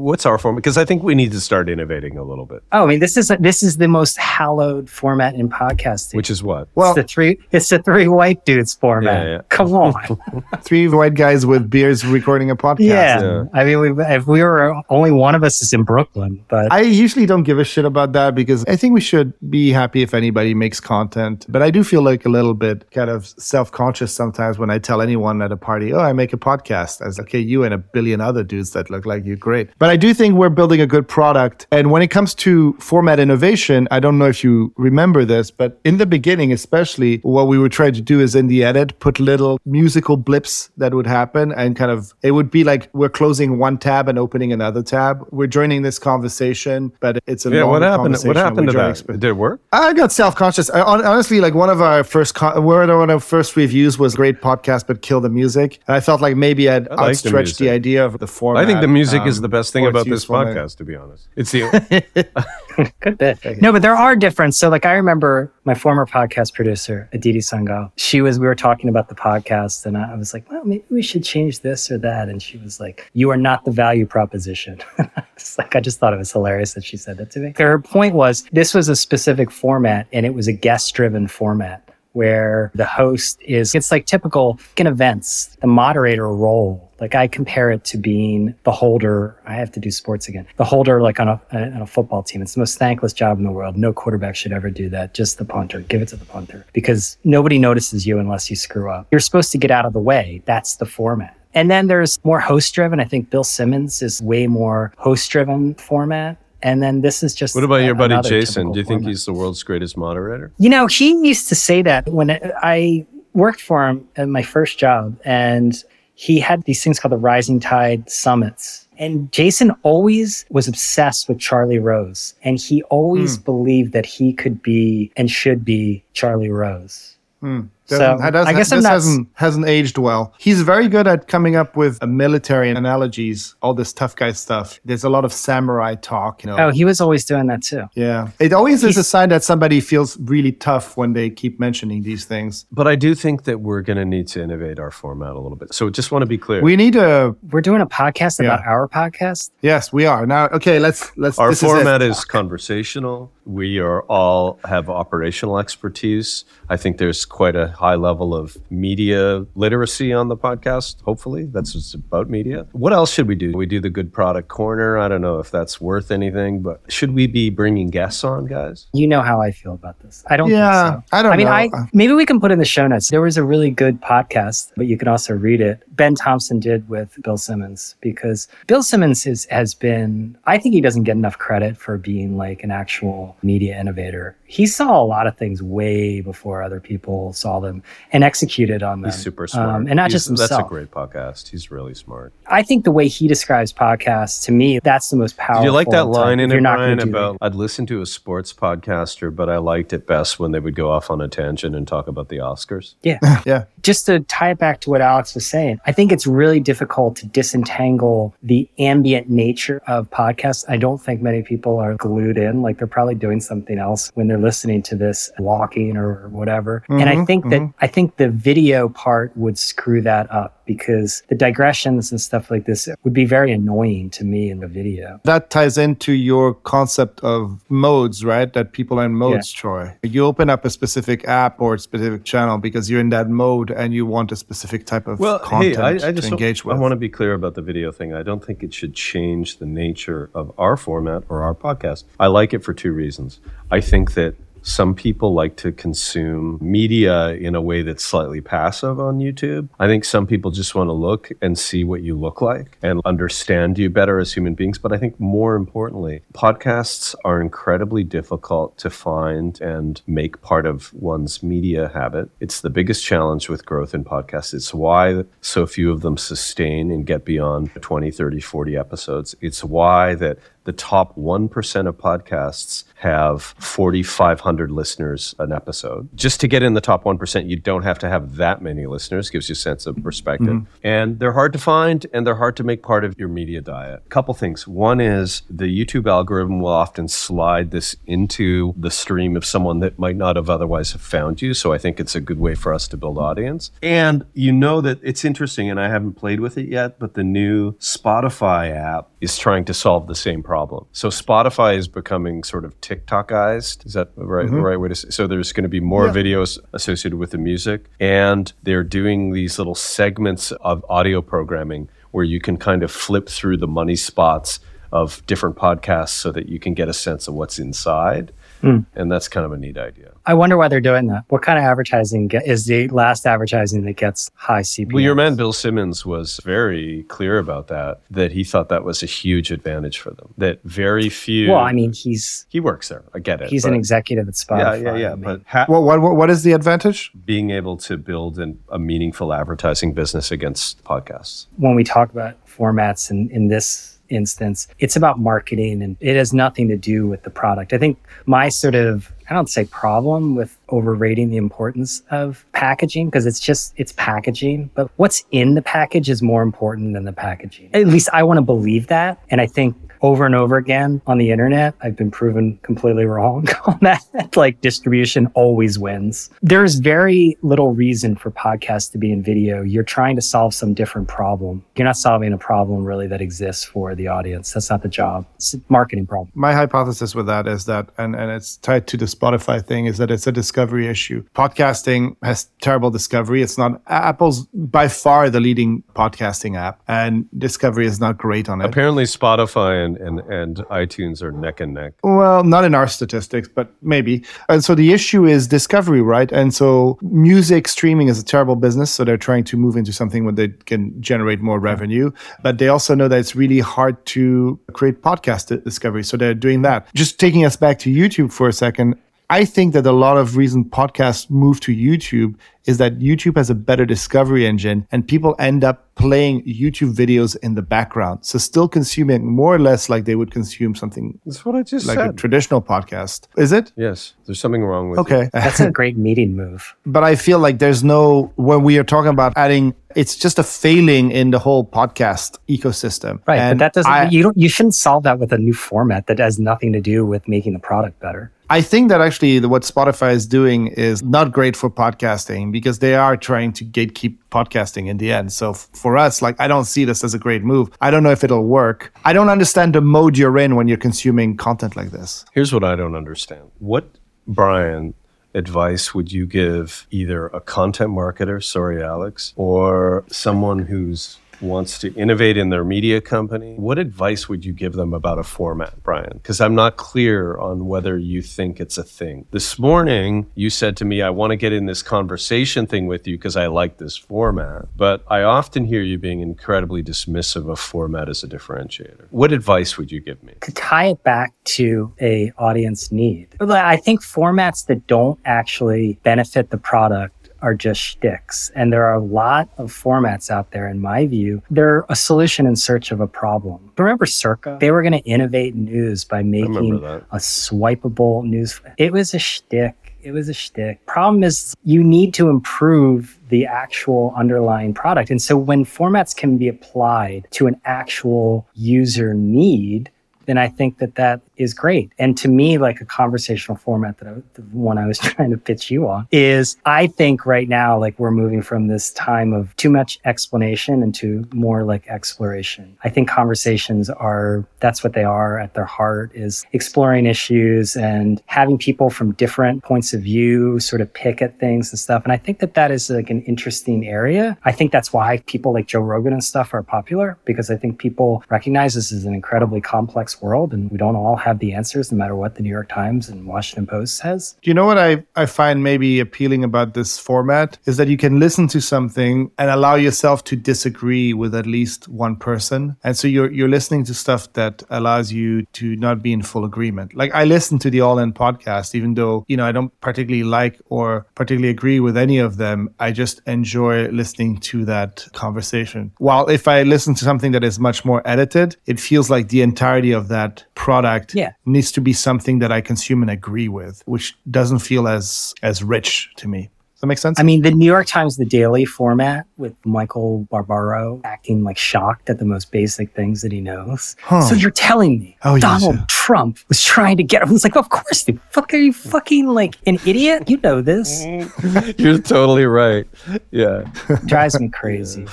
what's 0.00 0.26
our 0.26 0.38
format? 0.38 0.56
Because 0.56 0.78
I 0.78 0.84
think 0.84 1.02
we 1.02 1.14
need 1.14 1.32
to 1.32 1.40
start 1.40 1.68
innovating 1.68 2.16
a 2.16 2.22
little 2.22 2.46
bit. 2.46 2.62
Oh, 2.72 2.84
I 2.84 2.86
mean, 2.86 3.00
this 3.00 3.16
is 3.16 3.32
this 3.40 3.62
is 3.62 3.76
the 3.76 3.88
most 3.88 4.16
hallowed 4.16 4.88
format 4.88 5.34
in 5.34 5.48
podcasting. 5.48 6.14
Which 6.14 6.30
is 6.30 6.42
what? 6.42 6.68
Well, 6.74 6.90
it's 6.90 6.96
the 6.96 7.04
three. 7.04 7.38
It's 7.52 7.68
the 7.68 7.82
three 7.82 8.08
white 8.08 8.44
dudes 8.44 8.74
format. 8.74 9.26
Yeah, 9.26 9.32
yeah. 9.32 9.40
Come 9.48 9.74
on. 9.74 10.44
three 10.62 10.79
white 10.88 11.14
guys 11.14 11.46
with 11.46 11.70
beards 11.70 12.04
recording 12.06 12.50
a 12.50 12.56
podcast. 12.56 12.78
yeah. 12.80 13.20
Yeah. 13.20 13.44
I 13.52 13.64
mean, 13.64 13.80
we, 13.80 14.04
if 14.04 14.26
we 14.26 14.42
were 14.42 14.74
only 14.88 15.10
one 15.10 15.34
of 15.34 15.42
us 15.42 15.60
is 15.62 15.72
in 15.72 15.82
Brooklyn, 15.82 16.44
but 16.48 16.72
I 16.72 16.80
usually 16.80 17.26
don't 17.26 17.42
give 17.42 17.58
a 17.58 17.64
shit 17.64 17.84
about 17.84 18.12
that 18.12 18.34
because 18.34 18.64
I 18.66 18.76
think 18.76 18.94
we 18.94 19.00
should 19.00 19.32
be 19.50 19.70
happy 19.70 20.02
if 20.02 20.14
anybody 20.14 20.54
makes 20.54 20.80
content. 20.80 21.46
But 21.48 21.62
I 21.62 21.70
do 21.70 21.84
feel 21.84 22.02
like 22.02 22.24
a 22.24 22.28
little 22.28 22.54
bit 22.54 22.90
kind 22.90 23.10
of 23.10 23.26
self 23.26 23.70
conscious 23.72 24.12
sometimes 24.14 24.58
when 24.58 24.70
I 24.70 24.78
tell 24.78 25.00
anyone 25.00 25.42
at 25.42 25.52
a 25.52 25.56
party, 25.56 25.92
oh, 25.92 26.00
I 26.00 26.12
make 26.12 26.32
a 26.32 26.36
podcast. 26.38 27.00
As 27.06 27.18
like, 27.18 27.28
okay, 27.28 27.38
you 27.38 27.64
and 27.64 27.74
a 27.74 27.78
billion 27.78 28.20
other 28.20 28.42
dudes 28.42 28.72
that 28.72 28.90
look 28.90 29.06
like 29.06 29.24
you, 29.24 29.36
great. 29.36 29.70
But 29.78 29.90
I 29.90 29.96
do 29.96 30.14
think 30.14 30.34
we're 30.34 30.48
building 30.48 30.80
a 30.80 30.86
good 30.86 31.06
product. 31.08 31.66
And 31.70 31.90
when 31.90 32.02
it 32.02 32.08
comes 32.08 32.34
to 32.36 32.74
format 32.80 33.18
innovation, 33.18 33.88
I 33.90 34.00
don't 34.00 34.18
know 34.18 34.26
if 34.26 34.42
you 34.42 34.72
remember 34.76 35.24
this, 35.24 35.50
but 35.50 35.80
in 35.84 35.98
the 35.98 36.06
beginning, 36.06 36.52
especially, 36.52 37.18
what 37.18 37.48
we 37.48 37.58
were 37.58 37.68
trying 37.68 37.92
to 37.94 38.00
do 38.00 38.20
is 38.20 38.34
in 38.34 38.46
the 38.46 38.64
edit, 38.64 38.98
put 39.00 39.20
little 39.20 39.60
musical 39.64 40.16
blips 40.16 40.69
that 40.76 40.94
would 40.94 41.06
happen 41.06 41.52
and 41.52 41.76
kind 41.76 41.90
of, 41.90 42.14
it 42.22 42.30
would 42.32 42.50
be 42.50 42.64
like 42.64 42.88
we're 42.92 43.08
closing 43.08 43.58
one 43.58 43.78
tab 43.78 44.08
and 44.08 44.18
opening 44.18 44.52
another 44.52 44.82
tab. 44.82 45.26
We're 45.30 45.46
joining 45.46 45.82
this 45.82 45.98
conversation, 45.98 46.92
but 47.00 47.18
it's 47.26 47.44
a 47.46 47.50
Yeah. 47.50 47.64
What 47.64 47.82
happened? 47.82 48.16
What 48.24 48.36
happened 48.36 48.68
to 48.68 48.72
that? 48.74 48.94
exp- 48.96 49.06
Did 49.20 49.24
it 49.24 49.32
work? 49.36 49.60
I 49.72 49.92
got 49.92 50.12
self 50.12 50.34
conscious. 50.36 50.70
Honestly, 50.70 51.40
like 51.40 51.54
one 51.54 51.70
of 51.70 51.80
our 51.82 52.04
first, 52.04 52.34
con- 52.34 52.62
one 52.64 52.88
of 52.90 53.10
our 53.10 53.20
first 53.20 53.56
reviews 53.56 53.98
was 53.98 54.14
great 54.14 54.40
podcast, 54.40 54.86
but 54.86 55.02
kill 55.02 55.20
the 55.20 55.28
music. 55.30 55.78
And 55.86 55.96
I 55.96 56.00
felt 56.00 56.20
like 56.20 56.36
maybe 56.36 56.68
I'd 56.68 56.88
I 56.88 56.94
like 56.94 56.98
the 56.98 57.02
outstretched 57.10 57.58
the, 57.58 57.64
music. 57.64 57.74
idea 57.74 58.04
of 58.06 58.18
the 58.18 58.26
format. 58.26 58.62
I 58.62 58.66
think 58.66 58.80
the 58.80 58.88
music 58.88 59.26
is 59.26 59.38
um, 59.38 59.42
the 59.42 59.48
best 59.48 59.72
thing 59.72 59.86
about 59.86 60.04
this 60.04 60.22
usefulness. 60.22 60.54
podcast. 60.54 60.76
To 60.78 60.84
be 60.84 60.96
honest, 60.96 61.28
it's 61.36 61.50
the 61.52 61.60
Good 63.00 63.18
bit. 63.18 63.60
No, 63.60 63.72
but 63.72 63.82
there 63.82 63.96
are 63.96 64.16
different. 64.16 64.54
So, 64.54 64.68
like, 64.68 64.86
I 64.86 64.92
remember 64.92 65.52
my 65.64 65.74
former 65.74 66.06
podcast 66.06 66.54
producer, 66.54 67.08
Aditi 67.12 67.40
Sangal. 67.40 67.92
She 67.96 68.20
was, 68.22 68.38
we 68.38 68.46
were 68.46 68.54
talking 68.54 68.88
about 68.88 69.08
the 69.08 69.14
podcast, 69.14 69.84
and 69.86 69.96
I 69.96 70.14
was 70.16 70.32
like, 70.32 70.50
well, 70.50 70.62
maybe 70.70 70.84
we 70.90 71.02
should 71.02 71.24
change 71.24 71.60
this 71.60 71.90
or 71.90 71.98
that. 71.98 72.28
And 72.28 72.42
she 72.42 72.56
was 72.58 72.80
like, 72.80 73.10
you 73.12 73.30
are 73.30 73.36
not 73.36 73.64
the 73.64 73.70
value 73.70 74.06
proposition. 74.06 74.80
it's 75.36 75.58
like, 75.58 75.76
I 75.76 75.80
just 75.80 75.98
thought 75.98 76.14
it 76.14 76.18
was 76.18 76.32
hilarious 76.32 76.74
that 76.74 76.84
she 76.84 76.96
said 76.96 77.18
that 77.18 77.30
to 77.32 77.40
me. 77.40 77.52
Her 77.56 77.78
point 77.78 78.14
was 78.14 78.44
this 78.52 78.72
was 78.72 78.88
a 78.88 78.96
specific 78.96 79.50
format 79.50 80.06
and 80.12 80.24
it 80.24 80.34
was 80.34 80.48
a 80.48 80.52
guest 80.52 80.94
driven 80.94 81.28
format 81.28 81.86
where 82.12 82.72
the 82.74 82.84
host 82.84 83.40
is, 83.42 83.74
it's 83.74 83.90
like 83.90 84.06
typical 84.06 84.58
in 84.76 84.86
events, 84.86 85.56
the 85.60 85.66
moderator 85.66 86.28
role. 86.28 86.89
Like 87.00 87.14
I 87.14 87.28
compare 87.28 87.70
it 87.70 87.84
to 87.84 87.98
being 87.98 88.54
the 88.64 88.72
holder. 88.72 89.36
I 89.46 89.54
have 89.54 89.72
to 89.72 89.80
do 89.80 89.90
sports 89.90 90.28
again. 90.28 90.46
The 90.56 90.64
holder, 90.64 91.00
like 91.00 91.18
on 91.18 91.28
a, 91.28 91.40
on 91.52 91.82
a 91.82 91.86
football 91.86 92.22
team. 92.22 92.42
It's 92.42 92.54
the 92.54 92.60
most 92.60 92.78
thankless 92.78 93.12
job 93.12 93.38
in 93.38 93.44
the 93.44 93.50
world. 93.50 93.76
No 93.76 93.92
quarterback 93.92 94.36
should 94.36 94.52
ever 94.52 94.70
do 94.70 94.88
that. 94.90 95.14
Just 95.14 95.38
the 95.38 95.44
punter. 95.44 95.80
Give 95.80 96.02
it 96.02 96.08
to 96.08 96.16
the 96.16 96.26
punter 96.26 96.66
because 96.72 97.16
nobody 97.24 97.58
notices 97.58 98.06
you 98.06 98.18
unless 98.18 98.50
you 98.50 98.56
screw 98.56 98.90
up. 98.90 99.06
You're 99.10 99.20
supposed 99.20 99.52
to 99.52 99.58
get 99.58 99.70
out 99.70 99.86
of 99.86 99.92
the 99.92 100.00
way. 100.00 100.42
That's 100.44 100.76
the 100.76 100.86
format. 100.86 101.36
And 101.54 101.70
then 101.70 101.88
there's 101.88 102.22
more 102.24 102.38
host 102.38 102.74
driven. 102.74 103.00
I 103.00 103.04
think 103.04 103.30
Bill 103.30 103.44
Simmons 103.44 104.02
is 104.02 104.22
way 104.22 104.46
more 104.46 104.92
host 104.98 105.30
driven 105.30 105.74
format. 105.74 106.36
And 106.62 106.82
then 106.82 107.00
this 107.00 107.22
is 107.22 107.34
just. 107.34 107.54
What 107.54 107.64
about 107.64 107.80
a- 107.80 107.86
your 107.86 107.94
buddy 107.94 108.20
Jason? 108.28 108.72
Do 108.72 108.78
you 108.78 108.84
think 108.84 109.00
format. 109.00 109.08
he's 109.08 109.24
the 109.24 109.32
world's 109.32 109.62
greatest 109.62 109.96
moderator? 109.96 110.52
You 110.58 110.68
know, 110.68 110.86
he 110.86 111.10
used 111.26 111.48
to 111.48 111.54
say 111.54 111.82
that 111.82 112.08
when 112.08 112.30
I 112.62 113.06
worked 113.32 113.60
for 113.60 113.88
him 113.88 114.08
at 114.16 114.28
my 114.28 114.42
first 114.42 114.78
job, 114.78 115.18
and 115.24 115.82
he 116.20 116.38
had 116.38 116.62
these 116.64 116.84
things 116.84 117.00
called 117.00 117.12
the 117.12 117.16
Rising 117.16 117.60
Tide 117.60 118.10
Summits. 118.10 118.86
And 118.98 119.32
Jason 119.32 119.70
always 119.82 120.44
was 120.50 120.68
obsessed 120.68 121.30
with 121.30 121.38
Charlie 121.38 121.78
Rose, 121.78 122.34
and 122.44 122.60
he 122.60 122.82
always 122.84 123.38
hmm. 123.38 123.44
believed 123.44 123.94
that 123.94 124.04
he 124.04 124.34
could 124.34 124.62
be 124.62 125.10
and 125.16 125.30
should 125.30 125.64
be 125.64 126.04
Charlie 126.12 126.50
Rose. 126.50 127.16
So, 127.40 127.68
Doesn't- 127.98 128.32
that 128.32 128.36
I 128.46 128.52
guess 128.52 128.70
this 128.70 128.82
not- 128.82 128.92
hasn't 128.92 129.28
hasn't 129.34 129.66
aged 129.68 129.98
well. 129.98 130.32
He's 130.38 130.62
very 130.62 130.88
good 130.88 131.06
at 131.06 131.28
coming 131.28 131.56
up 131.56 131.76
with 131.76 131.98
uh, 132.02 132.06
military 132.06 132.70
analogies, 132.70 133.54
all 133.62 133.74
this 133.74 133.92
tough 133.92 134.14
guy 134.16 134.32
stuff. 134.32 134.80
There's 134.84 135.04
a 135.04 135.10
lot 135.10 135.24
of 135.24 135.32
samurai 135.32 135.94
talk, 135.96 136.42
you 136.44 136.50
know. 136.50 136.56
Oh, 136.58 136.70
he 136.70 136.84
was 136.84 137.00
always 137.00 137.24
doing 137.24 137.46
that 137.48 137.62
too. 137.62 137.84
yeah, 137.94 138.28
it 138.38 138.52
always 138.52 138.84
is 138.84 138.96
a 138.96 139.04
sign 139.04 139.28
that 139.30 139.42
somebody 139.42 139.80
feels 139.80 140.16
really 140.20 140.52
tough 140.52 140.96
when 140.96 141.12
they 141.12 141.30
keep 141.30 141.58
mentioning 141.60 142.02
these 142.02 142.24
things. 142.24 142.66
But 142.72 142.86
I 142.86 142.96
do 142.96 143.14
think 143.14 143.44
that 143.44 143.60
we're 143.60 143.82
going 143.82 143.96
to 143.98 144.04
need 144.04 144.26
to 144.28 144.42
innovate 144.42 144.78
our 144.78 144.90
format 144.90 145.32
a 145.34 145.40
little 145.40 145.56
bit. 145.56 145.74
So 145.74 145.90
just 145.90 146.12
want 146.12 146.22
to 146.22 146.26
be 146.26 146.38
clear. 146.38 146.62
We 146.62 146.76
need 146.76 146.96
a 146.96 147.34
We're 147.50 147.60
doing 147.60 147.80
a 147.80 147.86
podcast 147.86 148.40
about 148.40 148.64
our 148.66 148.88
podcast. 148.88 149.50
yes, 149.62 149.92
we 149.92 150.06
are 150.06 150.26
now. 150.26 150.46
Okay, 150.48 150.78
let's 150.78 151.10
let's. 151.16 151.38
Our 151.38 151.50
this 151.50 151.62
is 151.62 151.68
format 151.68 152.02
is, 152.02 152.24
conversational. 152.24 153.32
We 153.46 153.78
are 153.78 154.02
all 154.02 154.58
have 154.64 154.88
operational 154.90 155.58
expertise. 155.58 156.44
I 156.68 156.76
think 156.76 156.98
there's 156.98 157.24
quite 157.24 157.56
a 157.56 157.68
high 157.80 157.94
level 157.94 158.34
of 158.34 158.58
media 158.68 159.46
literacy 159.54 160.12
on 160.12 160.28
the 160.28 160.36
podcast. 160.36 161.00
Hopefully, 161.02 161.46
that's 161.46 161.74
what's 161.74 161.94
about 161.94 162.28
media. 162.28 162.66
What 162.72 162.92
else 162.92 163.10
should 163.12 163.26
we 163.26 163.34
do? 163.34 163.52
We 163.56 163.64
do 163.64 163.80
the 163.80 163.88
good 163.88 164.12
product 164.12 164.48
corner. 164.48 164.98
I 164.98 165.08
don't 165.08 165.22
know 165.22 165.38
if 165.38 165.50
that's 165.50 165.80
worth 165.80 166.10
anything, 166.10 166.60
but 166.60 166.80
should 166.88 167.12
we 167.14 167.26
be 167.26 167.48
bringing 167.48 167.88
guests 167.88 168.22
on, 168.22 168.44
guys? 168.44 168.86
You 168.92 169.08
know 169.08 169.22
how 169.22 169.40
I 169.40 169.50
feel 169.50 169.72
about 169.72 169.98
this. 170.00 170.22
I 170.28 170.36
don't 170.36 170.50
Yeah, 170.50 170.90
think 170.92 171.08
so. 171.08 171.16
I 171.16 171.22
don't 171.22 171.32
I 171.32 171.36
mean, 171.36 171.46
know. 171.46 171.52
I 171.52 171.70
maybe 171.94 172.12
we 172.12 172.26
can 172.26 172.38
put 172.38 172.52
in 172.52 172.58
the 172.58 172.64
show 172.66 172.86
notes. 172.86 173.08
There 173.08 173.22
was 173.22 173.38
a 173.38 173.44
really 173.44 173.70
good 173.70 174.00
podcast, 174.02 174.72
but 174.76 174.86
you 174.86 174.98
can 174.98 175.08
also 175.08 175.32
read 175.34 175.62
it. 175.62 175.82
Ben 175.96 176.14
Thompson 176.14 176.60
did 176.60 176.86
with 176.88 177.18
Bill 177.22 177.38
Simmons 177.38 177.94
because 178.02 178.46
Bill 178.66 178.82
Simmons 178.82 179.26
is, 179.26 179.46
has 179.46 179.74
been. 179.74 180.36
I 180.44 180.58
think 180.58 180.74
he 180.74 180.82
doesn't 180.82 181.04
get 181.04 181.16
enough 181.16 181.38
credit 181.38 181.78
for 181.78 181.96
being 181.96 182.36
like 182.36 182.62
an 182.62 182.70
actual 182.70 183.36
media 183.42 183.80
innovator. 183.80 184.36
He 184.44 184.66
saw 184.66 185.00
a 185.02 185.06
lot 185.06 185.26
of 185.26 185.38
things 185.38 185.62
way 185.62 186.20
before 186.20 186.62
other 186.62 186.80
people 186.80 187.32
saw 187.32 187.60
them 187.60 187.69
and 188.12 188.24
executed 188.24 188.82
on 188.82 189.00
them. 189.00 189.10
He's 189.10 189.20
super 189.20 189.46
smart. 189.46 189.68
Um, 189.68 189.86
and 189.86 189.96
not 189.96 190.04
He's- 190.10 190.12
just 190.12 190.26
himself. 190.28 190.50
That's 190.50 190.66
a 190.66 190.68
great 190.68 190.90
podcast. 190.90 191.48
He's 191.48 191.70
really 191.70 191.94
smart. 191.94 192.32
I 192.46 192.62
think 192.62 192.84
the 192.84 192.90
way 192.90 193.06
he 193.08 193.28
describes 193.28 193.72
podcasts 193.72 194.44
to 194.46 194.52
me, 194.52 194.80
that's 194.82 195.08
the 195.10 195.16
most 195.16 195.36
powerful. 195.36 195.62
Did 195.62 195.68
you 195.68 195.72
like 195.72 195.88
that 195.90 196.06
line 196.08 196.40
If 196.40 196.44
in 196.44 196.50
you're 196.50 196.58
it, 196.58 196.62
not 196.62 196.76
Brian, 196.78 196.98
do 196.98 197.08
about 197.08 197.36
I'd 197.40 197.54
listen 197.54 197.86
to 197.86 198.00
a 198.02 198.06
sports 198.06 198.52
podcaster, 198.52 199.34
but 199.34 199.48
I 199.48 199.58
liked 199.58 199.92
it 199.92 200.06
best 200.06 200.38
when 200.40 200.50
they 200.52 200.58
would 200.60 200.74
go 200.74 200.90
off 200.90 201.10
on 201.10 201.20
a 201.20 201.28
tangent 201.28 201.76
and 201.76 201.86
talk 201.86 202.08
about 202.08 202.28
the 202.28 202.38
Oscars? 202.38 202.94
Yeah. 203.02 203.18
Yeah. 203.46 203.64
Just 203.82 204.04
to 204.06 204.20
tie 204.20 204.50
it 204.50 204.58
back 204.58 204.80
to 204.82 204.90
what 204.90 205.00
Alex 205.00 205.34
was 205.34 205.46
saying, 205.46 205.78
I 205.86 205.92
think 205.92 206.12
it's 206.12 206.26
really 206.26 206.60
difficult 206.60 207.16
to 207.16 207.26
disentangle 207.64 208.34
the 208.42 208.68
ambient 208.78 209.28
nature 209.30 209.80
of 209.86 210.10
podcasts. 210.10 210.64
I 210.68 210.76
don't 210.76 210.98
think 211.00 211.22
many 211.22 211.42
people 211.42 211.78
are 211.78 211.94
glued 211.94 212.36
in, 212.38 212.62
like 212.62 212.78
they're 212.78 212.86
probably 212.86 213.14
doing 213.14 213.40
something 213.40 213.78
else 213.78 214.10
when 214.14 214.28
they're 214.28 214.38
listening 214.38 214.82
to 214.84 214.96
this, 214.96 215.30
walking 215.38 215.96
or 215.96 216.28
whatever. 216.28 216.82
and 216.88 217.08
I 217.08 217.16
Mhm, 217.16 217.26
think 217.26 217.50
that 217.50 217.59
I 217.80 217.86
think 217.86 218.16
the 218.16 218.28
video 218.28 218.88
part 218.88 219.36
would 219.36 219.58
screw 219.58 220.00
that 220.02 220.30
up 220.30 220.60
because 220.66 221.22
the 221.28 221.34
digressions 221.34 222.12
and 222.12 222.20
stuff 222.20 222.50
like 222.50 222.64
this 222.64 222.88
would 223.02 223.12
be 223.12 223.24
very 223.24 223.50
annoying 223.50 224.08
to 224.10 224.24
me 224.24 224.50
in 224.50 224.60
the 224.60 224.68
video. 224.68 225.20
That 225.24 225.50
ties 225.50 225.76
into 225.76 226.12
your 226.12 226.54
concept 226.54 227.20
of 227.20 227.60
modes, 227.68 228.24
right? 228.24 228.52
That 228.52 228.72
people 228.72 229.00
are 229.00 229.06
in 229.06 229.14
modes, 229.14 229.50
Troy. 229.50 229.96
You 230.02 230.24
open 230.24 230.48
up 230.48 230.64
a 230.64 230.70
specific 230.70 231.26
app 231.26 231.60
or 231.60 231.74
a 231.74 231.78
specific 231.78 232.24
channel 232.24 232.58
because 232.58 232.88
you're 232.88 233.00
in 233.00 233.10
that 233.10 233.28
mode 233.28 233.70
and 233.70 233.92
you 233.92 234.06
want 234.06 234.30
a 234.30 234.36
specific 234.36 234.86
type 234.86 235.08
of 235.08 235.18
Well, 235.18 235.40
content 235.40 235.76
hey, 235.76 235.82
I, 235.82 236.08
I 236.08 236.12
just 236.12 236.28
to 236.28 236.34
engage 236.34 236.64
with. 236.64 236.76
I 236.76 236.78
want 236.78 236.92
to 236.92 236.96
be 236.96 237.08
clear 237.08 237.34
about 237.34 237.54
the 237.54 237.62
video 237.62 237.90
thing. 237.90 238.14
I 238.14 238.22
don't 238.22 238.44
think 238.44 238.62
it 238.62 238.72
should 238.72 238.94
change 238.94 239.58
the 239.58 239.66
nature 239.66 240.30
of 240.34 240.52
our 240.56 240.76
format 240.76 241.24
or 241.28 241.42
our 241.42 241.54
podcast. 241.54 242.04
I 242.20 242.28
like 242.28 242.54
it 242.54 242.62
for 242.62 242.74
two 242.74 242.92
reasons. 242.92 243.40
I 243.72 243.80
think 243.80 244.14
that 244.14 244.36
some 244.62 244.94
people 244.94 245.34
like 245.34 245.56
to 245.56 245.72
consume 245.72 246.58
media 246.60 247.30
in 247.30 247.54
a 247.54 247.60
way 247.60 247.82
that's 247.82 248.04
slightly 248.04 248.40
passive 248.40 249.00
on 249.00 249.18
YouTube. 249.18 249.68
I 249.78 249.86
think 249.86 250.04
some 250.04 250.26
people 250.26 250.50
just 250.50 250.74
want 250.74 250.88
to 250.88 250.92
look 250.92 251.30
and 251.40 251.58
see 251.58 251.84
what 251.84 252.02
you 252.02 252.16
look 252.18 252.40
like 252.40 252.78
and 252.82 253.00
understand 253.04 253.78
you 253.78 253.90
better 253.90 254.18
as 254.18 254.32
human 254.32 254.54
beings. 254.54 254.78
But 254.78 254.92
I 254.92 254.98
think 254.98 255.18
more 255.18 255.56
importantly, 255.56 256.22
podcasts 256.32 257.14
are 257.24 257.40
incredibly 257.40 258.04
difficult 258.04 258.76
to 258.78 258.90
find 258.90 259.60
and 259.60 260.00
make 260.06 260.40
part 260.42 260.66
of 260.66 260.92
one's 260.94 261.42
media 261.42 261.90
habit. 261.92 262.30
It's 262.40 262.60
the 262.60 262.70
biggest 262.70 263.04
challenge 263.04 263.48
with 263.48 263.66
growth 263.66 263.94
in 263.94 264.04
podcasts. 264.04 264.54
It's 264.54 264.74
why 264.74 265.24
so 265.40 265.66
few 265.66 265.90
of 265.90 266.00
them 266.00 266.16
sustain 266.16 266.90
and 266.90 267.06
get 267.06 267.24
beyond 267.24 267.70
20, 267.80 268.10
30, 268.10 268.40
40 268.40 268.76
episodes. 268.76 269.34
It's 269.40 269.64
why 269.64 270.14
that 270.16 270.38
the 270.64 270.72
top 270.72 271.16
1% 271.16 271.88
of 271.88 271.96
podcasts 271.96 272.84
have 273.00 273.54
4,500 273.58 274.70
listeners 274.70 275.34
an 275.38 275.52
episode. 275.52 276.08
Just 276.14 276.38
to 276.40 276.48
get 276.48 276.62
in 276.62 276.74
the 276.74 276.82
top 276.82 277.04
1%, 277.04 277.48
you 277.48 277.56
don't 277.56 277.82
have 277.82 277.98
to 278.00 278.08
have 278.10 278.36
that 278.36 278.60
many 278.60 278.84
listeners, 278.84 279.30
gives 279.30 279.48
you 279.48 279.54
a 279.54 279.56
sense 279.56 279.86
of 279.86 280.02
perspective. 280.02 280.48
Mm-hmm. 280.48 280.86
And 280.86 281.18
they're 281.18 281.32
hard 281.32 281.54
to 281.54 281.58
find 281.58 282.06
and 282.12 282.26
they're 282.26 282.34
hard 282.34 282.58
to 282.58 282.64
make 282.64 282.82
part 282.82 283.04
of 283.06 283.18
your 283.18 283.28
media 283.28 283.62
diet. 283.62 284.02
A 284.04 284.08
couple 284.10 284.34
things. 284.34 284.68
One 284.68 285.00
is 285.00 285.42
the 285.48 285.64
YouTube 285.64 286.06
algorithm 286.06 286.60
will 286.60 286.68
often 286.68 287.08
slide 287.08 287.70
this 287.70 287.96
into 288.06 288.74
the 288.76 288.90
stream 288.90 289.34
of 289.34 289.46
someone 289.46 289.80
that 289.80 289.98
might 289.98 290.16
not 290.16 290.36
have 290.36 290.50
otherwise 290.50 290.92
have 290.92 291.00
found 291.00 291.40
you. 291.40 291.54
So 291.54 291.72
I 291.72 291.78
think 291.78 292.00
it's 292.00 292.14
a 292.14 292.20
good 292.20 292.38
way 292.38 292.54
for 292.54 292.74
us 292.74 292.86
to 292.88 292.98
build 292.98 293.16
audience. 293.16 293.70
And 293.82 294.26
you 294.34 294.52
know 294.52 294.82
that 294.82 294.98
it's 295.02 295.24
interesting, 295.24 295.70
and 295.70 295.80
I 295.80 295.88
haven't 295.88 296.14
played 296.14 296.40
with 296.40 296.58
it 296.58 296.68
yet, 296.68 296.98
but 296.98 297.14
the 297.14 297.24
new 297.24 297.72
Spotify 297.78 298.76
app 298.76 299.08
is 299.22 299.38
trying 299.38 299.64
to 299.64 299.74
solve 299.74 300.06
the 300.06 300.14
same 300.14 300.42
problem. 300.42 300.84
So 300.92 301.08
Spotify 301.08 301.76
is 301.76 301.88
becoming 301.88 302.44
sort 302.44 302.64
of 302.64 302.78
TikTokized. 302.90 303.86
Is 303.86 303.92
that 303.92 304.16
the 304.16 304.24
right, 304.24 304.46
the 304.46 304.52
mm-hmm. 304.52 304.62
right 304.62 304.80
way 304.80 304.88
to 304.88 304.94
say? 304.94 305.10
So 305.10 305.26
there's 305.26 305.52
going 305.52 305.62
to 305.62 305.68
be 305.68 305.80
more 305.80 306.08
videos 306.08 306.58
associated 306.72 307.18
with 307.18 307.30
the 307.30 307.38
music, 307.38 307.86
and 308.00 308.52
they're 308.62 308.82
doing 308.82 309.32
these 309.32 309.58
little 309.58 309.74
segments 309.74 310.52
of 310.52 310.84
audio 310.88 311.22
programming 311.22 311.88
where 312.10 312.24
you 312.24 312.40
can 312.40 312.56
kind 312.56 312.82
of 312.82 312.90
flip 312.90 313.28
through 313.28 313.56
the 313.56 313.68
money 313.68 313.96
spots 313.96 314.58
of 314.92 315.24
different 315.26 315.56
podcasts 315.56 316.08
so 316.08 316.32
that 316.32 316.48
you 316.48 316.58
can 316.58 316.74
get 316.74 316.88
a 316.88 316.92
sense 316.92 317.28
of 317.28 317.34
what's 317.34 317.58
inside. 317.58 318.32
Hmm. 318.60 318.80
And 318.94 319.10
that's 319.10 319.28
kind 319.28 319.44
of 319.46 319.52
a 319.52 319.56
neat 319.56 319.78
idea. 319.78 320.12
I 320.26 320.34
wonder 320.34 320.56
why 320.56 320.68
they're 320.68 320.80
doing 320.80 321.06
that. 321.06 321.24
What 321.28 321.42
kind 321.42 321.58
of 321.58 321.64
advertising 321.64 322.28
get, 322.28 322.46
is 322.46 322.66
the 322.66 322.88
last 322.88 323.26
advertising 323.26 323.84
that 323.86 323.94
gets 323.96 324.30
high 324.34 324.60
CPM? 324.62 324.92
Well, 324.92 325.02
your 325.02 325.14
man 325.14 325.34
Bill 325.36 325.52
Simmons 325.52 326.04
was 326.04 326.40
very 326.44 327.04
clear 327.04 327.38
about 327.38 327.68
that, 327.68 328.00
that 328.10 328.32
he 328.32 328.44
thought 328.44 328.68
that 328.68 328.84
was 328.84 329.02
a 329.02 329.06
huge 329.06 329.50
advantage 329.50 329.98
for 329.98 330.10
them. 330.10 330.34
That 330.38 330.60
very 330.64 331.08
few. 331.08 331.50
Well, 331.50 331.60
I 331.60 331.72
mean, 331.72 331.92
he's 331.92 332.46
he 332.50 332.60
works 332.60 332.88
there. 332.88 333.02
I 333.14 333.18
get 333.18 333.40
it. 333.40 333.48
he's 333.50 333.64
an 333.64 333.74
executive 333.74 334.28
at 334.28 334.34
Yeah, 334.48 334.56
Spotify. 334.56 334.82
yeah, 334.84 334.96
yeah. 334.96 335.12
I 335.12 335.14
mean, 335.14 335.24
But 335.24 335.40
ha- 335.46 335.64
what, 335.68 335.82
what, 335.82 336.00
what- 336.02 336.16
what 336.16 336.30
is 336.30 336.42
the 336.42 336.52
advantage? 336.52 337.10
being 337.24 337.50
able 337.50 337.76
to 337.78 337.96
build 337.96 338.38
an, 338.38 338.58
a 338.70 338.78
meaningful 338.78 339.32
advertising 339.32 339.92
business 339.94 340.30
against 340.30 340.82
podcasts. 340.84 341.46
when 341.56 341.74
we 341.74 341.82
talk 341.84 342.10
about 342.10 342.34
formats 342.46 343.10
in, 343.10 343.30
in 343.30 343.48
this 343.48 343.89
instance, 344.10 344.68
it's 344.78 344.96
about 344.96 345.18
marketing 345.18 345.82
and 345.82 345.96
it 346.00 346.16
has 346.16 346.32
nothing 346.32 346.68
to 346.68 346.76
do 346.76 347.06
with 347.06 347.22
the 347.22 347.30
product. 347.30 347.72
I 347.72 347.78
think 347.78 347.98
my 348.26 348.48
sort 348.48 348.74
of, 348.74 349.12
I 349.28 349.34
don't 349.34 349.48
say 349.48 349.64
problem 349.64 350.34
with 350.34 350.58
overrating 350.70 351.30
the 351.30 351.36
importance 351.36 352.02
of 352.10 352.44
packaging 352.52 353.08
because 353.08 353.26
it's 353.26 353.40
just, 353.40 353.72
it's 353.76 353.92
packaging, 353.92 354.70
but 354.74 354.90
what's 354.96 355.24
in 355.30 355.54
the 355.54 355.62
package 355.62 356.10
is 356.10 356.20
more 356.20 356.42
important 356.42 356.94
than 356.94 357.04
the 357.04 357.12
packaging. 357.12 357.70
At 357.72 357.86
least 357.86 358.08
I 358.12 358.22
want 358.22 358.38
to 358.38 358.42
believe 358.42 358.88
that. 358.88 359.22
And 359.30 359.40
I 359.40 359.46
think 359.46 359.76
over 360.02 360.26
and 360.26 360.34
over 360.34 360.56
again 360.56 361.00
on 361.06 361.18
the 361.18 361.30
internet. 361.30 361.74
I've 361.82 361.96
been 361.96 362.10
proven 362.10 362.58
completely 362.62 363.04
wrong 363.04 363.48
on 363.66 363.78
that. 363.82 364.00
like 364.36 364.60
distribution 364.60 365.26
always 365.34 365.78
wins. 365.78 366.30
There's 366.42 366.76
very 366.76 367.36
little 367.42 367.72
reason 367.72 368.16
for 368.16 368.30
podcasts 368.30 368.90
to 368.92 368.98
be 368.98 369.12
in 369.12 369.22
video. 369.22 369.62
You're 369.62 369.82
trying 369.82 370.16
to 370.16 370.22
solve 370.22 370.54
some 370.54 370.74
different 370.74 371.08
problem. 371.08 371.64
You're 371.76 371.86
not 371.86 371.96
solving 371.96 372.32
a 372.32 372.38
problem 372.38 372.84
really 372.84 373.06
that 373.08 373.20
exists 373.20 373.64
for 373.64 373.94
the 373.94 374.08
audience. 374.08 374.52
That's 374.52 374.70
not 374.70 374.82
the 374.82 374.88
job. 374.88 375.26
It's 375.36 375.54
a 375.54 375.60
marketing 375.68 376.06
problem. 376.06 376.30
My 376.34 376.52
hypothesis 376.52 377.14
with 377.14 377.26
that 377.26 377.46
is 377.46 377.64
that, 377.66 377.88
and, 377.98 378.14
and 378.14 378.30
it's 378.30 378.56
tied 378.58 378.86
to 378.88 378.96
the 378.96 379.06
Spotify 379.06 379.64
thing, 379.64 379.86
is 379.86 379.98
that 379.98 380.10
it's 380.10 380.26
a 380.26 380.32
discovery 380.32 380.86
issue. 380.86 381.24
Podcasting 381.34 382.16
has 382.22 382.48
terrible 382.60 382.90
discovery. 382.90 383.42
It's 383.42 383.58
not 383.58 383.80
Apple's 383.86 384.46
by 384.46 384.88
far 384.88 385.30
the 385.30 385.40
leading 385.40 385.82
podcasting 385.94 386.56
app, 386.56 386.80
and 386.88 387.28
discovery 387.38 387.86
is 387.86 388.00
not 388.00 388.18
great 388.18 388.48
on 388.48 388.60
it. 388.60 388.66
Apparently, 388.66 389.04
Spotify 389.04 389.84
and, 389.84 389.89
and, 389.98 390.20
and 390.20 390.56
iTunes 390.70 391.22
are 391.22 391.32
neck 391.32 391.60
and 391.60 391.74
neck. 391.74 391.92
Well, 392.02 392.44
not 392.44 392.64
in 392.64 392.74
our 392.74 392.86
statistics, 392.86 393.48
but 393.48 393.72
maybe. 393.82 394.24
And 394.48 394.64
so 394.64 394.74
the 394.74 394.92
issue 394.92 395.24
is 395.24 395.46
discovery, 395.46 396.02
right? 396.02 396.30
And 396.32 396.54
so 396.54 396.98
music 397.02 397.68
streaming 397.68 398.08
is 398.08 398.18
a 398.18 398.24
terrible 398.24 398.56
business. 398.56 398.90
So 398.90 399.04
they're 399.04 399.16
trying 399.16 399.44
to 399.44 399.56
move 399.56 399.76
into 399.76 399.92
something 399.92 400.24
where 400.24 400.34
they 400.34 400.48
can 400.48 401.00
generate 401.00 401.40
more 401.40 401.58
revenue. 401.58 402.10
But 402.42 402.58
they 402.58 402.68
also 402.68 402.94
know 402.94 403.08
that 403.08 403.18
it's 403.18 403.34
really 403.34 403.60
hard 403.60 404.04
to 404.06 404.58
create 404.72 405.02
podcast 405.02 405.64
discovery. 405.64 406.04
So 406.04 406.16
they're 406.16 406.34
doing 406.34 406.62
that. 406.62 406.92
Just 406.94 407.18
taking 407.18 407.44
us 407.44 407.56
back 407.56 407.78
to 407.80 407.90
YouTube 407.90 408.32
for 408.32 408.48
a 408.48 408.52
second, 408.52 408.96
I 409.30 409.44
think 409.44 409.72
that 409.74 409.86
a 409.86 409.92
lot 409.92 410.16
of 410.16 410.36
reason 410.36 410.64
podcasts 410.64 411.30
move 411.30 411.60
to 411.60 411.72
YouTube 411.74 412.34
is 412.66 412.76
that 412.78 412.98
YouTube 412.98 413.36
has 413.36 413.48
a 413.48 413.54
better 413.54 413.86
discovery 413.86 414.44
engine 414.46 414.86
and 414.92 415.06
people 415.06 415.34
end 415.38 415.64
up 415.64 415.86
playing 415.94 416.42
YouTube 416.44 416.94
videos 416.94 417.36
in 417.42 417.54
the 417.54 417.62
background. 417.62 418.18
So 418.22 418.38
still 418.38 418.68
consuming 418.68 419.24
more 419.26 419.54
or 419.54 419.58
less 419.58 419.88
like 419.88 420.04
they 420.04 420.14
would 420.16 420.30
consume 420.30 420.74
something 420.74 421.18
That's 421.24 421.44
what 421.44 421.54
I 421.54 421.62
just 421.62 421.86
like 421.86 421.96
said. 421.98 422.10
a 422.10 422.12
traditional 422.12 422.60
podcast. 422.60 423.28
Is 423.38 423.52
it? 423.52 423.72
yes, 423.76 424.14
there's 424.26 424.40
something 424.40 424.64
wrong 424.64 424.90
with 424.90 424.98
Okay. 424.98 425.22
you. 425.24 425.30
That's 425.32 425.60
a 425.60 425.70
great 425.70 425.96
meeting 425.96 426.34
move. 426.36 426.74
but 426.84 427.02
I 427.04 427.14
feel 427.16 427.38
like 427.38 427.60
there's 427.60 427.82
no 427.84 428.32
when 428.36 428.62
we 428.62 428.78
are 428.78 428.84
talking 428.84 429.10
about 429.10 429.32
adding 429.36 429.74
it's 429.96 430.16
just 430.16 430.38
a 430.38 430.42
failing 430.44 431.10
in 431.12 431.30
the 431.30 431.38
whole 431.38 431.64
podcast 431.64 432.38
ecosystem. 432.48 433.20
Right. 433.26 433.38
And 433.38 433.58
but 433.58 433.64
that 433.64 433.72
doesn't 433.74 433.90
I, 433.92 434.08
you 434.08 434.22
don't 434.22 434.36
you 434.36 434.48
shouldn't 434.48 434.74
solve 434.74 435.04
that 435.04 435.18
with 435.18 435.32
a 435.32 435.38
new 435.38 435.54
format 435.54 436.06
that 436.08 436.18
has 436.18 436.38
nothing 436.38 436.72
to 436.74 436.80
do 436.80 437.06
with 437.06 437.26
making 437.28 437.52
the 437.54 437.58
product 437.58 437.98
better. 438.00 438.30
I 438.52 438.62
think 438.62 438.88
that 438.88 439.00
actually 439.00 439.38
what 439.46 439.62
Spotify 439.62 440.12
is 440.12 440.26
doing 440.26 440.66
is 440.66 441.04
not 441.04 441.30
great 441.30 441.54
for 441.54 441.70
podcasting 441.70 442.50
because 442.50 442.80
they 442.80 442.96
are 442.96 443.16
trying 443.16 443.52
to 443.52 443.64
gatekeep 443.64 444.16
podcasting 444.32 444.88
in 444.88 444.96
the 444.96 445.12
end. 445.12 445.32
So 445.32 445.50
f- 445.50 445.68
for 445.72 445.96
us, 445.96 446.20
like 446.20 446.34
I 446.40 446.48
don't 446.48 446.64
see 446.64 446.84
this 446.84 447.04
as 447.04 447.14
a 447.14 447.18
great 447.18 447.44
move. 447.44 447.70
I 447.80 447.92
don't 447.92 448.02
know 448.02 448.10
if 448.10 448.24
it'll 448.24 448.44
work. 448.44 448.92
I 449.04 449.12
don't 449.12 449.28
understand 449.28 449.76
the 449.76 449.80
mode 449.80 450.18
you're 450.18 450.36
in 450.36 450.56
when 450.56 450.66
you're 450.66 450.78
consuming 450.78 451.36
content 451.36 451.76
like 451.76 451.92
this. 451.92 452.24
Here's 452.32 452.52
what 452.52 452.64
I 452.64 452.74
don't 452.74 452.96
understand. 452.96 453.52
What, 453.60 453.86
Brian, 454.26 454.94
advice 455.32 455.94
would 455.94 456.10
you 456.10 456.26
give 456.26 456.88
either 456.90 457.28
a 457.28 457.40
content 457.40 457.92
marketer, 457.92 458.42
sorry, 458.42 458.82
Alex, 458.82 459.32
or 459.36 460.04
someone 460.08 460.58
who's 460.58 461.18
wants 461.40 461.78
to 461.78 461.94
innovate 461.94 462.36
in 462.36 462.50
their 462.50 462.64
media 462.64 463.00
company? 463.00 463.54
What 463.56 463.78
advice 463.78 464.28
would 464.28 464.44
you 464.44 464.52
give 464.52 464.74
them 464.74 464.92
about 464.92 465.18
a 465.18 465.22
format, 465.22 465.82
Brian? 465.82 466.12
Because 466.14 466.40
I'm 466.40 466.54
not 466.54 466.76
clear 466.76 467.38
on 467.38 467.66
whether 467.66 467.98
you 467.98 468.22
think 468.22 468.60
it's 468.60 468.76
a 468.76 468.84
thing. 468.84 469.26
This 469.30 469.58
morning, 469.58 470.26
you 470.34 470.50
said 470.50 470.76
to 470.78 470.84
me, 470.84 471.02
I 471.02 471.10
want 471.10 471.30
to 471.30 471.36
get 471.36 471.52
in 471.52 471.66
this 471.66 471.82
conversation 471.82 472.66
thing 472.66 472.86
with 472.86 473.06
you 473.06 473.16
because 473.16 473.36
I 473.36 473.46
like 473.46 473.78
this 473.78 473.96
format. 473.96 474.66
But 474.76 475.04
I 475.08 475.22
often 475.22 475.64
hear 475.64 475.82
you 475.82 475.98
being 475.98 476.20
incredibly 476.20 476.82
dismissive 476.82 477.50
of 477.50 477.58
format 477.58 478.08
as 478.08 478.22
a 478.22 478.28
differentiator. 478.28 479.06
What 479.10 479.32
advice 479.32 479.78
would 479.78 479.90
you 479.90 480.00
give 480.00 480.22
me? 480.22 480.34
to 480.40 480.52
tie 480.52 480.86
it 480.86 481.02
back 481.02 481.32
to 481.44 481.92
a 482.00 482.32
audience 482.38 482.90
need. 482.90 483.28
I 483.40 483.76
think 483.76 484.02
formats 484.02 484.66
that 484.66 484.86
don't 484.86 485.18
actually 485.24 485.98
benefit 486.02 486.50
the 486.50 486.58
product 486.58 487.19
are 487.42 487.54
just 487.54 487.80
shticks. 487.80 488.50
And 488.54 488.72
there 488.72 488.86
are 488.86 488.94
a 488.94 489.00
lot 489.00 489.48
of 489.58 489.72
formats 489.72 490.30
out 490.30 490.50
there, 490.52 490.68
in 490.68 490.80
my 490.80 491.06
view, 491.06 491.42
they're 491.50 491.84
a 491.88 491.96
solution 491.96 492.46
in 492.46 492.56
search 492.56 492.92
of 492.92 493.00
a 493.00 493.06
problem. 493.06 493.72
Remember 493.78 494.06
Circa? 494.06 494.58
They 494.60 494.70
were 494.70 494.82
going 494.82 494.92
to 494.92 494.98
innovate 494.98 495.54
news 495.54 496.04
by 496.04 496.22
making 496.22 496.74
a 496.74 497.16
swipeable 497.16 498.24
news. 498.24 498.60
It 498.76 498.92
was 498.92 499.14
a 499.14 499.18
shtick. 499.18 499.76
It 500.02 500.12
was 500.12 500.28
a 500.30 500.34
shtick. 500.34 500.84
Problem 500.86 501.22
is, 501.22 501.54
you 501.64 501.84
need 501.84 502.14
to 502.14 502.30
improve 502.30 503.18
the 503.28 503.46
actual 503.46 504.14
underlying 504.16 504.72
product. 504.72 505.10
And 505.10 505.20
so 505.20 505.36
when 505.36 505.64
formats 505.64 506.16
can 506.16 506.38
be 506.38 506.48
applied 506.48 507.28
to 507.32 507.46
an 507.46 507.60
actual 507.64 508.48
user 508.54 509.12
need, 509.12 509.90
then 510.26 510.38
I 510.38 510.48
think 510.48 510.78
that 510.78 510.94
that 510.94 511.20
is 511.40 511.54
great. 511.54 511.90
And 511.98 512.16
to 512.18 512.28
me, 512.28 512.58
like 512.58 512.80
a 512.80 512.84
conversational 512.84 513.56
format 513.56 513.98
that 513.98 514.08
I, 514.08 514.14
the 514.34 514.42
one 514.52 514.76
I 514.78 514.86
was 514.86 514.98
trying 515.10 515.30
to 515.30 515.38
pitch 515.38 515.70
you 515.70 515.88
on 515.88 516.06
is 516.12 516.56
I 516.66 516.86
think 516.86 517.24
right 517.24 517.48
now, 517.48 517.78
like 517.78 517.98
we're 517.98 518.10
moving 518.10 518.42
from 518.42 518.68
this 518.68 518.92
time 518.92 519.32
of 519.32 519.56
too 519.56 519.70
much 519.70 519.98
explanation 520.04 520.82
into 520.82 521.26
more 521.32 521.64
like 521.64 521.86
exploration. 521.88 522.76
I 522.84 522.90
think 522.90 523.08
conversations 523.08 523.88
are, 523.88 524.44
that's 524.60 524.84
what 524.84 524.92
they 524.92 525.04
are 525.04 525.38
at 525.38 525.54
their 525.54 525.64
heart 525.64 526.10
is 526.14 526.44
exploring 526.52 527.06
issues 527.06 527.76
and 527.76 528.22
having 528.26 528.58
people 528.58 528.90
from 528.90 529.12
different 529.12 529.62
points 529.62 529.94
of 529.94 530.02
view 530.02 530.60
sort 530.60 530.82
of 530.82 530.92
pick 530.92 531.22
at 531.22 531.38
things 531.40 531.70
and 531.70 531.78
stuff. 531.78 532.04
And 532.04 532.12
I 532.12 532.16
think 532.18 532.40
that 532.40 532.54
that 532.54 532.70
is 532.70 532.90
like 532.90 533.08
an 533.08 533.22
interesting 533.22 533.86
area. 533.86 534.36
I 534.44 534.52
think 534.52 534.72
that's 534.72 534.92
why 534.92 535.18
people 535.26 535.52
like 535.52 535.66
Joe 535.66 535.80
Rogan 535.80 536.12
and 536.12 536.22
stuff 536.22 536.52
are 536.52 536.62
popular 536.62 537.16
because 537.24 537.50
I 537.50 537.56
think 537.56 537.78
people 537.78 538.22
recognize 538.28 538.74
this 538.74 538.92
is 538.92 539.04
an 539.04 539.14
incredibly 539.14 539.60
complex 539.60 540.20
world 540.20 540.52
and 540.52 540.70
we 540.70 540.76
don't 540.76 540.96
all 540.96 541.16
have 541.16 541.29
the 541.38 541.52
answers 541.52 541.92
no 541.92 541.98
matter 541.98 542.16
what 542.16 542.34
the 542.34 542.42
New 542.42 542.50
York 542.50 542.68
Times 542.68 543.08
and 543.08 543.26
Washington 543.26 543.66
Post 543.66 543.96
says. 543.96 544.36
Do 544.42 544.50
you 544.50 544.54
know 544.54 544.66
what 544.66 544.78
I, 544.78 545.04
I 545.16 545.26
find 545.26 545.62
maybe 545.62 546.00
appealing 546.00 546.44
about 546.44 546.74
this 546.74 546.98
format 546.98 547.58
is 547.66 547.76
that 547.76 547.88
you 547.88 547.96
can 547.96 548.18
listen 548.18 548.48
to 548.48 548.60
something 548.60 549.30
and 549.38 549.50
allow 549.50 549.74
yourself 549.76 550.24
to 550.24 550.36
disagree 550.36 551.12
with 551.12 551.34
at 551.34 551.46
least 551.46 551.88
one 551.88 552.16
person. 552.16 552.76
And 552.82 552.96
so 552.96 553.08
you're 553.08 553.30
you're 553.30 553.48
listening 553.48 553.84
to 553.84 553.94
stuff 553.94 554.32
that 554.34 554.62
allows 554.70 555.12
you 555.12 555.44
to 555.54 555.76
not 555.76 556.02
be 556.02 556.12
in 556.12 556.22
full 556.22 556.44
agreement. 556.44 556.94
Like 556.94 557.14
I 557.14 557.24
listen 557.24 557.58
to 557.60 557.70
the 557.70 557.80
All 557.80 557.98
In 557.98 558.12
podcast, 558.12 558.74
even 558.74 558.94
though, 558.94 559.24
you 559.28 559.36
know, 559.36 559.46
I 559.46 559.52
don't 559.52 559.78
particularly 559.80 560.24
like 560.24 560.60
or 560.66 561.06
particularly 561.14 561.50
agree 561.50 561.80
with 561.80 561.96
any 561.96 562.18
of 562.18 562.36
them. 562.36 562.74
I 562.78 562.92
just 562.92 563.20
enjoy 563.26 563.88
listening 563.88 564.38
to 564.38 564.64
that 564.66 565.06
conversation. 565.12 565.92
While 565.98 566.28
if 566.28 566.48
I 566.48 566.62
listen 566.62 566.94
to 566.94 567.04
something 567.04 567.32
that 567.32 567.44
is 567.44 567.58
much 567.58 567.84
more 567.84 568.02
edited, 568.04 568.56
it 568.66 568.80
feels 568.80 569.10
like 569.10 569.28
the 569.28 569.42
entirety 569.42 569.92
of 569.92 570.08
that 570.08 570.44
product 570.54 571.14
Yeah. 571.20 571.32
needs 571.44 571.70
to 571.72 571.80
be 571.80 571.92
something 571.92 572.40
that 572.40 572.50
I 572.50 572.60
consume 572.60 573.02
and 573.02 573.10
agree 573.10 573.48
with, 573.48 573.82
which 573.86 574.16
doesn't 574.30 574.60
feel 574.60 574.84
as 574.88 575.34
as 575.42 575.62
rich 575.62 576.10
to 576.16 576.28
me. 576.28 576.50
Does 576.80 576.84
that 576.84 576.86
make 576.86 576.98
sense? 576.98 577.20
I 577.20 577.24
mean, 577.24 577.42
the 577.42 577.50
New 577.50 577.66
York 577.66 577.86
Times, 577.86 578.16
the 578.16 578.24
daily 578.24 578.64
format 578.64 579.26
with 579.36 579.54
Michael 579.66 580.26
Barbaro 580.30 581.02
acting 581.04 581.44
like 581.44 581.58
shocked 581.58 582.08
at 582.08 582.18
the 582.18 582.24
most 582.24 582.50
basic 582.52 582.92
things 582.92 583.20
that 583.20 583.32
he 583.32 583.42
knows. 583.42 583.96
Huh. 584.00 584.22
So 584.22 584.34
you're 584.34 584.50
telling 584.50 584.98
me 584.98 585.14
Oh, 585.22 585.38
Donald 585.38 585.74
yeah. 585.76 585.84
Trump 585.88 586.38
was 586.48 586.64
trying 586.64 586.96
to 586.96 587.02
get, 587.02 587.20
I 587.20 587.30
was 587.30 587.44
like, 587.44 587.54
of 587.54 587.68
course, 587.68 588.04
the 588.04 588.18
fuck 588.30 588.54
are 588.54 588.56
you 588.56 588.72
fucking 588.72 589.26
like 589.26 589.58
an 589.66 589.78
idiot? 589.84 590.30
You 590.30 590.38
know 590.38 590.62
this. 590.62 591.04
You're 591.78 591.98
totally 591.98 592.46
right. 592.46 592.86
Yeah. 593.30 593.70
Drives 594.06 594.40
me 594.40 594.48
crazy. 594.48 595.06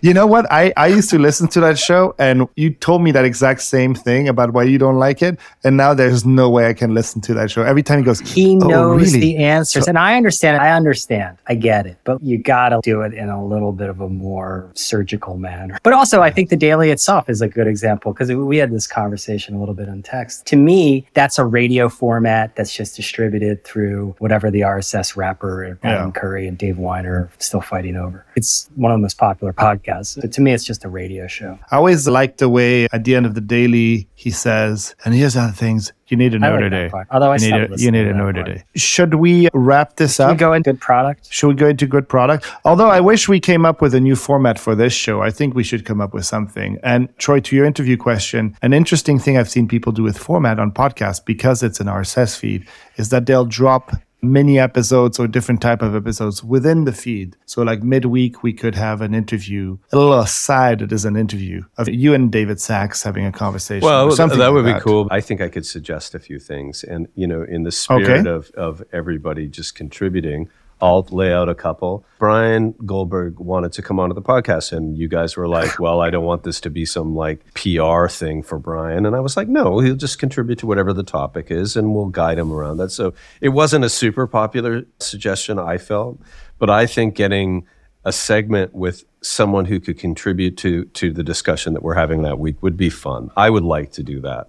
you 0.00 0.14
know 0.14 0.26
what? 0.26 0.50
I, 0.50 0.72
I 0.78 0.86
used 0.86 1.10
to 1.10 1.18
listen 1.18 1.48
to 1.48 1.60
that 1.60 1.78
show 1.78 2.14
and 2.18 2.48
you 2.56 2.70
told 2.70 3.02
me 3.02 3.12
that 3.12 3.26
exact 3.26 3.60
same 3.60 3.94
thing 3.94 4.26
about 4.28 4.54
why 4.54 4.62
you 4.62 4.78
don't 4.78 4.96
like 4.98 5.20
it. 5.20 5.38
And 5.64 5.76
now 5.76 5.92
there's 5.92 6.24
no 6.24 6.48
way 6.48 6.66
I 6.66 6.72
can 6.72 6.94
listen 6.94 7.20
to 7.22 7.34
that 7.34 7.50
show. 7.50 7.62
Every 7.62 7.82
time 7.82 7.98
he 7.98 8.04
goes, 8.06 8.20
He 8.20 8.56
"Oh, 8.62 8.68
knows 8.68 9.12
really?" 9.12 9.20
the 9.20 9.36
answers. 9.36 9.86
and 9.86 9.98
I 9.98 10.16
understand 10.16 10.56
it. 10.56 10.60
I 10.62 10.72
understand. 10.72 11.09
I 11.10 11.54
get 11.54 11.86
it. 11.86 11.98
But 12.04 12.22
you 12.22 12.38
got 12.38 12.70
to 12.70 12.80
do 12.82 13.02
it 13.02 13.12
in 13.14 13.28
a 13.28 13.44
little 13.44 13.72
bit 13.72 13.88
of 13.88 14.00
a 14.00 14.08
more 14.08 14.70
surgical 14.74 15.36
manner. 15.36 15.78
But 15.82 15.92
also, 15.92 16.20
I 16.22 16.30
think 16.30 16.50
the 16.50 16.56
daily 16.56 16.90
itself 16.90 17.28
is 17.28 17.40
a 17.42 17.48
good 17.48 17.66
example 17.66 18.12
because 18.12 18.30
we 18.32 18.56
had 18.58 18.70
this 18.70 18.86
conversation 18.86 19.54
a 19.54 19.58
little 19.58 19.74
bit 19.74 19.88
on 19.88 20.02
text. 20.02 20.46
To 20.46 20.56
me, 20.56 21.06
that's 21.14 21.38
a 21.38 21.44
radio 21.44 21.88
format 21.88 22.54
that's 22.56 22.74
just 22.74 22.96
distributed 22.96 23.64
through 23.64 24.14
whatever 24.18 24.50
the 24.50 24.60
RSS 24.60 25.16
wrapper 25.16 25.78
Adam 25.82 26.06
Yeah. 26.08 26.10
Curry 26.12 26.46
and 26.46 26.56
Dave 26.56 26.76
Winer 26.76 27.10
are 27.10 27.30
still 27.38 27.60
fighting 27.60 27.96
over. 27.96 28.24
It's 28.36 28.70
one 28.76 28.92
of 28.92 28.96
the 28.98 29.02
most 29.02 29.18
popular 29.18 29.52
podcasts. 29.52 30.20
But 30.20 30.32
to 30.32 30.40
me, 30.40 30.52
it's 30.52 30.64
just 30.64 30.84
a 30.84 30.88
radio 30.88 31.26
show. 31.26 31.58
I 31.70 31.76
always 31.76 32.06
like 32.06 32.36
the 32.36 32.48
way 32.48 32.84
at 32.92 33.04
the 33.04 33.14
end 33.14 33.26
of 33.26 33.34
the 33.34 33.40
daily 33.40 34.08
he 34.14 34.30
says, 34.30 34.94
and 35.04 35.14
here's 35.14 35.36
other 35.36 35.52
things 35.52 35.92
you 36.10 36.16
need 36.16 36.32
to 36.32 36.36
I 36.36 36.40
know 36.40 36.54
like 36.54 36.62
today. 36.62 36.90
Although 37.10 37.32
I 37.32 37.36
you 37.36 37.52
need 37.52 37.68
to, 37.76 37.82
you 37.82 37.90
need 37.90 38.04
to 38.04 38.12
to 38.12 38.18
know 38.18 38.32
part. 38.32 38.46
today. 38.46 38.64
Should 38.76 39.14
we 39.14 39.48
wrap 39.54 39.96
this 39.96 40.18
We 40.18 40.24
up? 40.24 40.30
Should 40.30 40.34
we 40.34 40.38
go 40.38 40.52
into 40.52 40.72
good 40.72 40.80
product. 40.80 41.32
Should 41.32 41.48
we 41.48 41.54
go 41.54 41.68
into 41.68 41.86
good 41.86 42.08
product? 42.08 42.46
Although 42.64 42.88
I 42.88 43.00
wish 43.00 43.28
we 43.28 43.40
came 43.40 43.64
up 43.64 43.80
with 43.80 43.94
a 43.94 44.00
new 44.00 44.16
format 44.16 44.58
for 44.58 44.74
this 44.74 44.92
show. 44.92 45.22
I 45.22 45.30
think 45.30 45.54
we 45.54 45.64
should 45.64 45.84
come 45.84 46.00
up 46.00 46.14
with 46.14 46.24
something. 46.24 46.78
And 46.82 47.08
Troy, 47.18 47.40
to 47.40 47.56
your 47.56 47.64
interview 47.64 47.96
question, 47.96 48.56
an 48.62 48.72
interesting 48.72 49.18
thing 49.18 49.36
I've 49.36 49.50
seen 49.50 49.68
people 49.68 49.92
do 49.92 50.02
with 50.02 50.18
format 50.18 50.58
on 50.58 50.72
podcasts 50.72 51.24
because 51.24 51.62
it's 51.62 51.80
an 51.80 51.86
RSS 51.86 52.38
feed 52.38 52.66
is 52.96 53.08
that 53.10 53.26
they'll 53.26 53.44
drop 53.44 53.92
mini 54.22 54.58
episodes 54.58 55.18
or 55.18 55.26
different 55.26 55.60
type 55.60 55.82
of 55.82 55.94
episodes 55.94 56.44
within 56.44 56.84
the 56.84 56.92
feed. 56.92 57.36
So 57.46 57.62
like 57.62 57.82
midweek, 57.82 58.42
we 58.42 58.52
could 58.52 58.74
have 58.74 59.00
an 59.00 59.14
interview, 59.14 59.78
a 59.92 59.96
little 59.96 60.18
aside 60.18 60.80
that 60.80 60.92
is 60.92 61.04
an 61.04 61.16
interview 61.16 61.62
of 61.78 61.88
you 61.88 62.14
and 62.14 62.30
David 62.30 62.60
Sacks 62.60 63.02
having 63.02 63.24
a 63.26 63.32
conversation. 63.32 63.84
Well, 63.86 64.10
something 64.12 64.38
that 64.38 64.52
like 64.52 64.64
would 64.64 64.74
be 64.74 64.80
cool. 64.80 65.08
I 65.10 65.20
think 65.20 65.40
I 65.40 65.48
could 65.48 65.66
suggest 65.66 66.14
a 66.14 66.18
few 66.18 66.38
things. 66.38 66.84
And, 66.84 67.08
you 67.14 67.26
know, 67.26 67.42
in 67.42 67.62
the 67.62 67.72
spirit 67.72 68.20
Okay. 68.26 68.28
of, 68.28 68.50
of 68.50 68.82
everybody 68.92 69.48
just 69.48 69.74
contributing, 69.74 70.48
I'll 70.80 71.06
lay 71.10 71.32
out 71.32 71.48
a 71.48 71.54
couple. 71.54 72.04
Bryan 72.18 72.74
Goldberg 72.84 73.38
wanted 73.38 73.72
to 73.72 73.82
come 73.82 74.00
onto 74.00 74.14
the 74.14 74.22
podcast, 74.22 74.72
and 74.72 74.96
you 74.96 75.08
guys 75.08 75.36
were 75.36 75.48
like, 75.48 75.78
well, 75.80 76.00
I 76.00 76.10
don't 76.10 76.24
want 76.24 76.42
this 76.42 76.60
to 76.62 76.70
be 76.70 76.86
some 76.86 77.14
like 77.14 77.44
PR 77.54 78.08
thing 78.08 78.42
for 78.42 78.58
Brian. 78.58 79.06
And 79.06 79.14
I 79.14 79.20
was 79.20 79.36
like, 79.36 79.48
no, 79.48 79.80
he'll 79.80 79.96
just 79.96 80.18
contribute 80.18 80.58
to 80.60 80.66
whatever 80.66 80.92
the 80.92 81.02
topic 81.02 81.50
is, 81.50 81.76
and 81.76 81.94
we'll 81.94 82.06
guide 82.06 82.38
him 82.38 82.52
around 82.52 82.78
that. 82.78 82.90
So 82.90 83.14
it 83.40 83.50
wasn't 83.50 83.84
a 83.84 83.90
super 83.90 84.26
popular 84.26 84.84
suggestion, 84.98 85.58
I 85.58 85.78
felt, 85.78 86.20
but 86.58 86.70
I 86.70 86.86
think 86.86 87.14
getting 87.14 87.66
a 88.04 88.12
segment 88.12 88.74
with 88.74 89.04
someone 89.22 89.66
who 89.66 89.78
could 89.78 89.98
contribute 89.98 90.56
to 90.56 90.86
to 90.86 91.12
the 91.12 91.22
discussion 91.22 91.74
that 91.74 91.82
we're 91.82 91.94
having 91.94 92.22
that 92.22 92.38
week 92.38 92.62
would 92.62 92.76
be 92.76 92.88
fun. 92.90 93.30
I 93.36 93.50
would 93.50 93.64
like 93.64 93.92
to 93.92 94.02
do 94.02 94.20
that. 94.22 94.48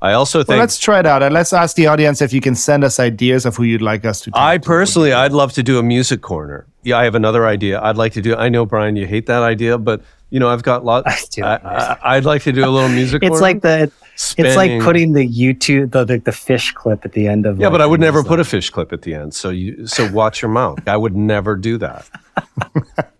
I 0.00 0.12
also 0.12 0.38
Well, 0.38 0.44
think 0.44 0.58
let's 0.60 0.78
try 0.78 1.00
it 1.00 1.06
out 1.06 1.22
and 1.22 1.34
let's 1.34 1.52
ask 1.52 1.74
the 1.76 1.86
audience 1.88 2.22
if 2.22 2.32
you 2.32 2.40
can 2.40 2.54
send 2.54 2.84
us 2.84 3.00
ideas 3.00 3.44
of 3.44 3.56
who 3.56 3.64
you'd 3.64 3.82
like 3.82 4.04
us 4.04 4.20
to. 4.22 4.30
Talk 4.30 4.40
I 4.40 4.58
to. 4.58 4.64
personally 4.64 5.12
I'd 5.12 5.32
love 5.32 5.52
to 5.54 5.62
do 5.62 5.78
a 5.78 5.82
music 5.82 6.20
corner. 6.22 6.66
Yeah, 6.84 6.98
I 6.98 7.04
have 7.04 7.16
another 7.16 7.46
idea. 7.46 7.80
I'd 7.82 7.96
like 7.96 8.12
to 8.12 8.22
do 8.22 8.36
I 8.36 8.48
know 8.48 8.64
Brian 8.64 8.94
you 8.96 9.06
hate 9.06 9.26
that 9.26 9.42
idea, 9.42 9.76
but 9.76 10.00
you 10.30 10.38
know, 10.38 10.48
I've 10.48 10.62
got 10.62 10.84
lots 10.84 11.06
I 11.42 11.58
do. 11.58 11.66
I, 12.04 12.14
would 12.16 12.26
like 12.26 12.42
to 12.42 12.52
do 12.52 12.64
a 12.64 12.70
little 12.70 12.88
music 12.90 13.22
It's 13.22 13.30
corner. 13.30 13.42
like 13.42 13.62
the 13.62 13.90
it's 14.36 14.56
like 14.56 14.80
putting 14.82 15.12
the 15.14 15.28
YouTube 15.28 15.90
the, 15.92 16.04
the 16.04 16.18
the 16.18 16.32
fish 16.32 16.72
clip 16.72 17.04
at 17.04 17.12
the 17.12 17.26
end 17.26 17.46
of 17.46 17.58
Yeah, 17.58 17.66
like, 17.66 17.72
but 17.74 17.80
I 17.82 17.86
would 17.86 18.00
never 18.00 18.18
newsletter. 18.18 18.28
put 18.36 18.40
a 18.40 18.44
fish 18.44 18.70
clip 18.70 18.92
at 18.92 19.02
the 19.02 19.14
end. 19.14 19.34
So 19.34 19.50
you 19.50 19.86
so 19.86 20.10
watch 20.12 20.42
your 20.42 20.50
mouth. 20.50 20.78
I 20.86 20.96
would 20.96 21.16
never 21.16 21.56
do 21.56 21.76
that. 21.78 22.08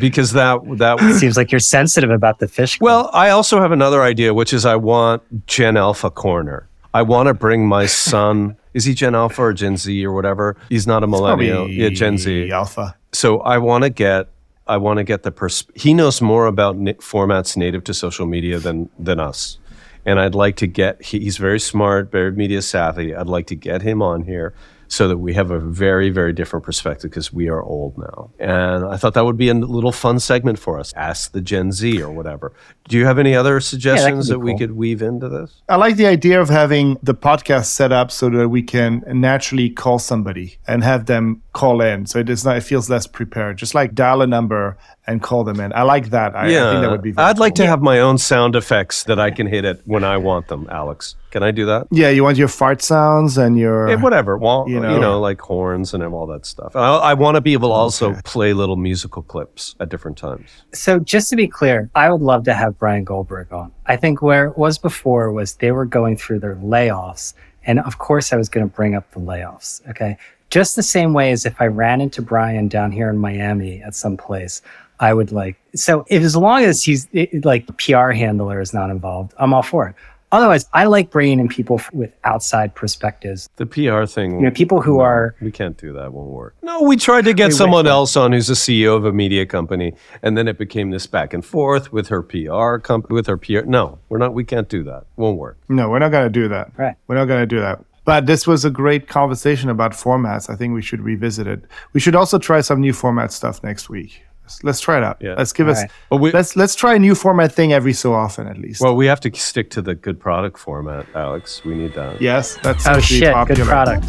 because 0.00 0.32
that 0.32 0.60
that 0.78 0.98
Seems 1.18 1.36
like 1.36 1.52
you're 1.52 1.58
sensitive 1.58 2.10
about 2.10 2.38
the 2.38 2.48
fish. 2.48 2.80
Well, 2.80 3.10
I 3.12 3.30
also 3.30 3.60
have 3.60 3.72
another 3.72 4.02
idea, 4.02 4.34
which 4.34 4.52
is 4.52 4.64
I 4.64 4.76
want 4.76 5.46
Gen 5.46 5.76
Alpha 5.76 6.10
Corner. 6.10 6.68
I 6.94 7.02
want 7.02 7.26
to 7.28 7.34
bring 7.34 7.66
my 7.66 7.86
son. 7.86 8.56
Is 8.74 8.84
he 8.84 8.94
Gen 8.94 9.14
Alpha 9.14 9.42
or 9.42 9.52
Gen 9.52 9.76
Z 9.76 10.04
or 10.04 10.12
whatever? 10.12 10.56
He's 10.68 10.86
not 10.86 11.02
a 11.02 11.06
millennial. 11.06 11.68
Yeah, 11.68 11.88
Gen 11.88 12.18
Z. 12.18 12.50
Alpha. 12.50 12.94
So 13.12 13.40
I 13.40 13.58
want 13.58 13.84
to 13.84 13.90
get. 13.90 14.28
I 14.66 14.78
want 14.78 14.98
to 14.98 15.04
get 15.04 15.22
the 15.22 15.30
pers- 15.30 15.66
he 15.74 15.94
knows 15.94 16.20
more 16.20 16.46
about 16.46 16.76
na- 16.76 16.92
formats 16.94 17.56
native 17.56 17.84
to 17.84 17.94
social 17.94 18.26
media 18.26 18.58
than 18.58 18.90
than 18.98 19.20
us, 19.20 19.58
and 20.04 20.18
I'd 20.20 20.34
like 20.34 20.56
to 20.56 20.66
get. 20.66 21.02
He, 21.02 21.20
he's 21.20 21.36
very 21.36 21.60
smart, 21.60 22.10
very 22.10 22.32
media 22.32 22.60
savvy. 22.60 23.14
I'd 23.14 23.28
like 23.28 23.46
to 23.46 23.54
get 23.54 23.82
him 23.82 24.02
on 24.02 24.24
here 24.24 24.54
so 24.88 25.08
that 25.08 25.18
we 25.18 25.34
have 25.34 25.50
a 25.50 25.58
very 25.58 26.10
very 26.10 26.32
different 26.32 26.64
perspective 26.64 27.10
because 27.10 27.32
we 27.32 27.48
are 27.48 27.62
old 27.62 27.96
now, 27.98 28.30
and 28.38 28.84
I 28.84 28.96
thought 28.96 29.14
that 29.14 29.24
would 29.24 29.36
be 29.36 29.48
a 29.48 29.54
little 29.54 29.92
fun 29.92 30.20
segment 30.20 30.58
for 30.58 30.78
us. 30.78 30.92
Ask 30.94 31.32
the 31.32 31.40
Gen 31.40 31.72
Z 31.72 32.00
or 32.02 32.10
whatever. 32.10 32.52
Do 32.88 32.96
you 32.96 33.04
have 33.04 33.18
any 33.18 33.34
other 33.34 33.58
suggestions 33.60 34.28
be 34.28 34.34
that 34.34 34.38
we 34.38 34.52
cool. 34.52 34.58
could 34.58 34.72
weave 34.72 35.02
into 35.02 35.28
this? 35.28 35.62
I 35.68 35.76
like 35.76 35.96
the 35.96 36.06
idea 36.06 36.40
of 36.40 36.48
having 36.48 36.98
the 37.02 37.14
podcast 37.14 37.66
set 37.66 37.90
up 37.90 38.10
so 38.10 38.30
that 38.30 38.48
we 38.48 38.62
can 38.62 39.02
naturally 39.06 39.70
call 39.70 39.98
somebody 39.98 40.58
and 40.68 40.84
have 40.84 41.06
them 41.06 41.42
call 41.52 41.80
in. 41.80 42.06
So 42.06 42.18
it 42.20 42.30
is 42.30 42.44
not, 42.44 42.58
it 42.58 42.62
feels 42.62 42.88
less 42.88 43.06
prepared. 43.06 43.56
Just 43.56 43.74
like 43.74 43.94
dial 43.94 44.22
a 44.22 44.26
number 44.26 44.76
and 45.06 45.22
call 45.22 45.42
them 45.44 45.58
in. 45.60 45.72
I 45.72 45.82
like 45.82 46.10
that. 46.10 46.36
I, 46.36 46.46
I 46.46 46.48
think 46.48 46.82
that 46.82 46.90
would 46.90 47.02
be. 47.02 47.12
Very 47.12 47.26
I'd 47.26 47.38
like 47.38 47.52
cool. 47.52 47.64
to 47.64 47.66
have 47.66 47.82
my 47.82 48.00
own 48.00 48.18
sound 48.18 48.54
effects 48.54 49.04
that 49.04 49.18
I 49.18 49.30
can 49.30 49.46
hit 49.46 49.64
it 49.64 49.80
when 49.84 50.04
I 50.04 50.16
want 50.16 50.48
them. 50.48 50.68
Alex, 50.70 51.16
can 51.30 51.42
I 51.42 51.50
do 51.50 51.66
that? 51.66 51.86
Yeah, 51.90 52.10
you 52.10 52.22
want 52.22 52.38
your 52.38 52.48
fart 52.48 52.82
sounds 52.82 53.36
and 53.36 53.58
your. 53.58 53.88
Yeah, 53.88 53.96
whatever. 53.96 54.36
Well, 54.36 54.64
you 54.68 54.76
you 54.76 54.80
know, 54.80 55.00
know. 55.00 55.20
like 55.20 55.40
horns 55.40 55.92
and 55.94 56.02
all 56.02 56.26
that 56.28 56.46
stuff. 56.46 56.76
I, 56.76 56.88
I 56.96 57.14
want 57.14 57.34
to 57.34 57.40
be 57.40 57.52
able 57.52 57.68
to 57.70 57.74
also 57.74 58.14
play 58.24 58.52
little 58.52 58.76
musical 58.76 59.22
clips 59.22 59.74
at 59.80 59.88
different 59.88 60.16
times. 60.16 60.48
So 60.72 60.98
just 60.98 61.30
to 61.30 61.36
be 61.36 61.48
clear, 61.48 61.90
I 61.94 62.10
would 62.10 62.22
love 62.22 62.44
to 62.44 62.54
have 62.54 62.78
Bryan 62.78 63.04
Goldberg 63.04 63.52
on. 63.52 63.72
I 63.86 63.96
think 63.96 64.22
where 64.22 64.46
it 64.46 64.58
was 64.58 64.78
before 64.78 65.32
was 65.32 65.54
they 65.56 65.72
were 65.72 65.86
going 65.86 66.16
through 66.16 66.40
their 66.40 66.56
layoffs. 66.56 67.34
And 67.64 67.80
of 67.80 67.98
course, 67.98 68.32
I 68.32 68.36
was 68.36 68.48
going 68.48 68.68
to 68.68 68.74
bring 68.74 68.94
up 68.94 69.10
the 69.10 69.20
layoffs. 69.20 69.86
Okay. 69.90 70.16
Just 70.50 70.76
the 70.76 70.82
same 70.82 71.12
way 71.12 71.32
as 71.32 71.44
if 71.44 71.60
I 71.60 71.66
ran 71.66 72.00
into 72.00 72.22
Brian 72.22 72.68
down 72.68 72.92
here 72.92 73.10
in 73.10 73.18
Miami 73.18 73.82
at 73.82 73.96
some 73.96 74.16
place, 74.16 74.62
I 75.00 75.12
would 75.12 75.32
like, 75.32 75.56
so 75.74 76.06
if 76.08 76.22
as 76.22 76.36
long 76.36 76.62
as 76.62 76.82
he's 76.82 77.08
it, 77.12 77.44
like 77.44 77.66
PR 77.76 78.10
handler 78.12 78.60
is 78.60 78.72
not 78.72 78.90
involved, 78.90 79.34
I'm 79.38 79.52
all 79.52 79.62
for 79.62 79.88
it. 79.88 79.94
Otherwise, 80.32 80.66
I 80.72 80.84
like 80.84 81.10
bringing 81.10 81.38
in 81.38 81.48
people 81.48 81.80
with 81.92 82.12
outside 82.24 82.74
perspectives. 82.74 83.48
The 83.56 83.66
PR 83.66 84.04
thing, 84.06 84.40
You 84.40 84.46
know, 84.46 84.50
people 84.50 84.80
who 84.82 84.98
are 84.98 85.34
we 85.40 85.52
can't 85.52 85.76
do 85.76 85.92
that. 85.92 86.12
Won't 86.12 86.30
work. 86.30 86.54
No, 86.62 86.82
we 86.82 86.96
tried 86.96 87.24
to 87.26 87.32
get 87.32 87.44
Wait, 87.44 87.52
wait, 87.52 87.58
someone 87.58 87.86
else 87.86 88.16
on 88.16 88.32
who's 88.32 88.50
a 88.50 88.54
CEO 88.54 88.96
of 88.96 89.04
a 89.04 89.12
media 89.12 89.46
company, 89.46 89.94
and 90.22 90.36
then 90.36 90.48
it 90.48 90.58
became 90.58 90.90
this 90.90 91.06
back 91.06 91.32
and 91.32 91.44
forth 91.44 91.92
with 91.92 92.08
her 92.08 92.22
PR 92.22 92.78
company, 92.78 93.14
with 93.14 93.26
her 93.28 93.36
PR. 93.36 93.62
No, 93.66 93.98
we're 94.08 94.18
not. 94.18 94.34
We 94.34 94.44
can't 94.44 94.68
do 94.68 94.82
that. 94.84 95.04
Won't 95.16 95.38
work. 95.38 95.58
No, 95.68 95.88
we're 95.88 96.00
not 96.00 96.10
going 96.10 96.26
to 96.26 96.30
do 96.30 96.48
that. 96.48 96.72
Right. 96.76 96.96
We're 97.06 97.16
not 97.16 97.26
going 97.26 97.42
to 97.42 97.46
do 97.46 97.60
that. 97.60 97.84
But 98.04 98.26
this 98.26 98.46
was 98.46 98.64
a 98.64 98.70
great 98.70 99.08
conversation 99.08 99.68
about 99.68 99.92
formats. 99.92 100.48
I 100.48 100.54
think 100.54 100.74
we 100.74 100.82
should 100.82 101.00
revisit 101.00 101.48
it. 101.48 101.64
We 101.92 101.98
should 101.98 102.14
also 102.14 102.38
try 102.38 102.60
some 102.60 102.80
new 102.80 102.92
format 102.92 103.32
stuff 103.32 103.64
next 103.64 103.88
week. 103.88 104.22
Let's, 104.46 104.62
let's 104.62 104.80
try 104.80 104.98
it 104.98 105.02
out. 105.02 105.16
Yeah. 105.20 105.34
Let's 105.36 105.52
give 105.52 105.66
All 105.66 105.72
us. 105.72 105.82
right. 105.82 105.90
But 106.08 106.16
we, 106.18 106.30
Let's 106.30 106.54
let's 106.54 106.76
try 106.76 106.94
a 106.94 106.98
new 107.00 107.16
format 107.16 107.50
thing 107.52 107.72
every 107.72 107.92
so 107.92 108.14
often 108.14 108.46
at 108.46 108.58
least. 108.58 108.80
well, 108.80 108.94
we 108.94 109.06
have 109.06 109.18
to 109.20 109.34
stick 109.34 109.70
to 109.70 109.82
the 109.82 109.96
good 109.96 110.20
product 110.20 110.56
format, 110.56 111.04
Alex. 111.16 111.64
We 111.64 111.74
need 111.74 111.94
that. 111.94 112.20
yes, 112.20 112.56
that's 112.62 112.86
oh 112.86 112.92
seems 112.94 113.08
to 113.08 113.14
shit, 113.14 113.34
popular. 113.34 113.64
good 113.64 113.68
product. 113.68 114.06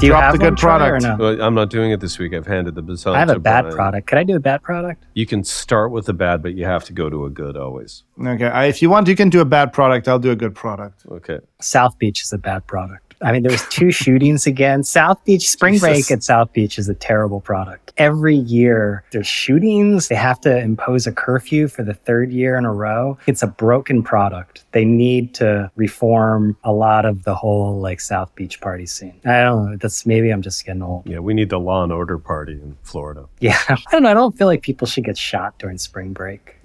Do 0.00 0.06
you 0.06 0.12
Drop 0.12 0.22
have 0.22 0.32
the 0.32 0.38
good 0.38 0.56
product. 0.56 1.04
or 1.04 1.08
no? 1.08 1.16
Well, 1.18 1.42
I'm 1.42 1.54
not 1.54 1.68
doing 1.68 1.90
it 1.90 2.00
this 2.00 2.18
week. 2.18 2.32
I've 2.32 2.46
handed 2.46 2.74
the 2.74 2.80
baton. 2.80 3.14
I 3.14 3.18
have 3.18 3.28
to 3.28 3.36
a 3.36 3.38
bad 3.38 3.62
Brian. 3.62 3.76
product. 3.76 4.06
Could 4.06 4.16
I 4.18 4.24
do 4.24 4.34
a 4.36 4.40
bad 4.40 4.62
product? 4.62 5.04
You 5.12 5.26
can 5.26 5.44
start 5.44 5.90
with 5.92 6.08
a 6.08 6.14
bad, 6.14 6.42
but 6.42 6.54
you 6.54 6.64
have 6.64 6.84
to 6.84 6.94
go 6.94 7.10
to 7.10 7.26
a 7.26 7.30
good 7.30 7.54
always. 7.54 8.02
Okay, 8.18 8.46
I, 8.46 8.64
if 8.66 8.80
you 8.80 8.88
want, 8.88 9.08
you 9.08 9.16
can 9.16 9.28
do 9.28 9.40
a 9.42 9.44
bad 9.44 9.74
product. 9.74 10.08
I'll 10.08 10.18
do 10.18 10.30
a 10.30 10.36
good 10.36 10.54
product. 10.54 11.02
Okay. 11.10 11.38
South 11.60 11.98
Beach 11.98 12.22
is 12.22 12.32
a 12.32 12.38
bad 12.38 12.66
product. 12.66 13.09
I 13.22 13.32
mean, 13.32 13.42
there 13.42 13.52
was 13.52 13.66
two 13.68 13.90
shootings 13.90 14.46
again. 14.46 14.82
South 14.82 15.22
Beach 15.24 15.48
Spring 15.48 15.74
Jesus. 15.74 15.88
Break 15.88 16.10
at 16.10 16.22
South 16.22 16.52
Beach 16.52 16.78
is 16.78 16.88
a 16.88 16.94
terrible 16.94 17.40
product. 17.40 17.92
Every 17.98 18.36
year 18.36 19.04
there's 19.12 19.26
shootings. 19.26 20.08
They 20.08 20.14
have 20.14 20.40
to 20.42 20.58
impose 20.58 21.06
a 21.06 21.12
curfew 21.12 21.68
for 21.68 21.82
the 21.82 21.92
third 21.92 22.32
year 22.32 22.56
in 22.56 22.64
a 22.64 22.72
row. 22.72 23.18
It's 23.26 23.42
a 23.42 23.46
broken 23.46 24.02
product. 24.02 24.64
They 24.72 24.86
need 24.86 25.34
to 25.34 25.70
reform 25.76 26.56
a 26.64 26.72
lot 26.72 27.04
of 27.04 27.24
the 27.24 27.34
whole 27.34 27.78
like 27.78 28.00
South 28.00 28.34
Beach 28.34 28.60
party 28.60 28.86
scene. 28.86 29.20
I 29.26 29.42
don't 29.42 29.70
know. 29.70 29.76
That's 29.76 30.06
maybe 30.06 30.30
I'm 30.30 30.42
just 30.42 30.64
getting 30.64 30.82
old. 30.82 31.06
Yeah, 31.06 31.18
we 31.18 31.34
need 31.34 31.50
the 31.50 31.60
law 31.60 31.82
and 31.82 31.92
order 31.92 32.18
party 32.18 32.54
in 32.54 32.76
Florida. 32.82 33.26
Yeah. 33.40 33.58
I 33.68 33.76
don't 33.92 34.02
know. 34.04 34.10
I 34.10 34.14
don't 34.14 34.36
feel 34.36 34.46
like 34.46 34.62
people 34.62 34.86
should 34.86 35.04
get 35.04 35.18
shot 35.18 35.58
during 35.58 35.76
spring 35.76 36.14
break. 36.14 36.56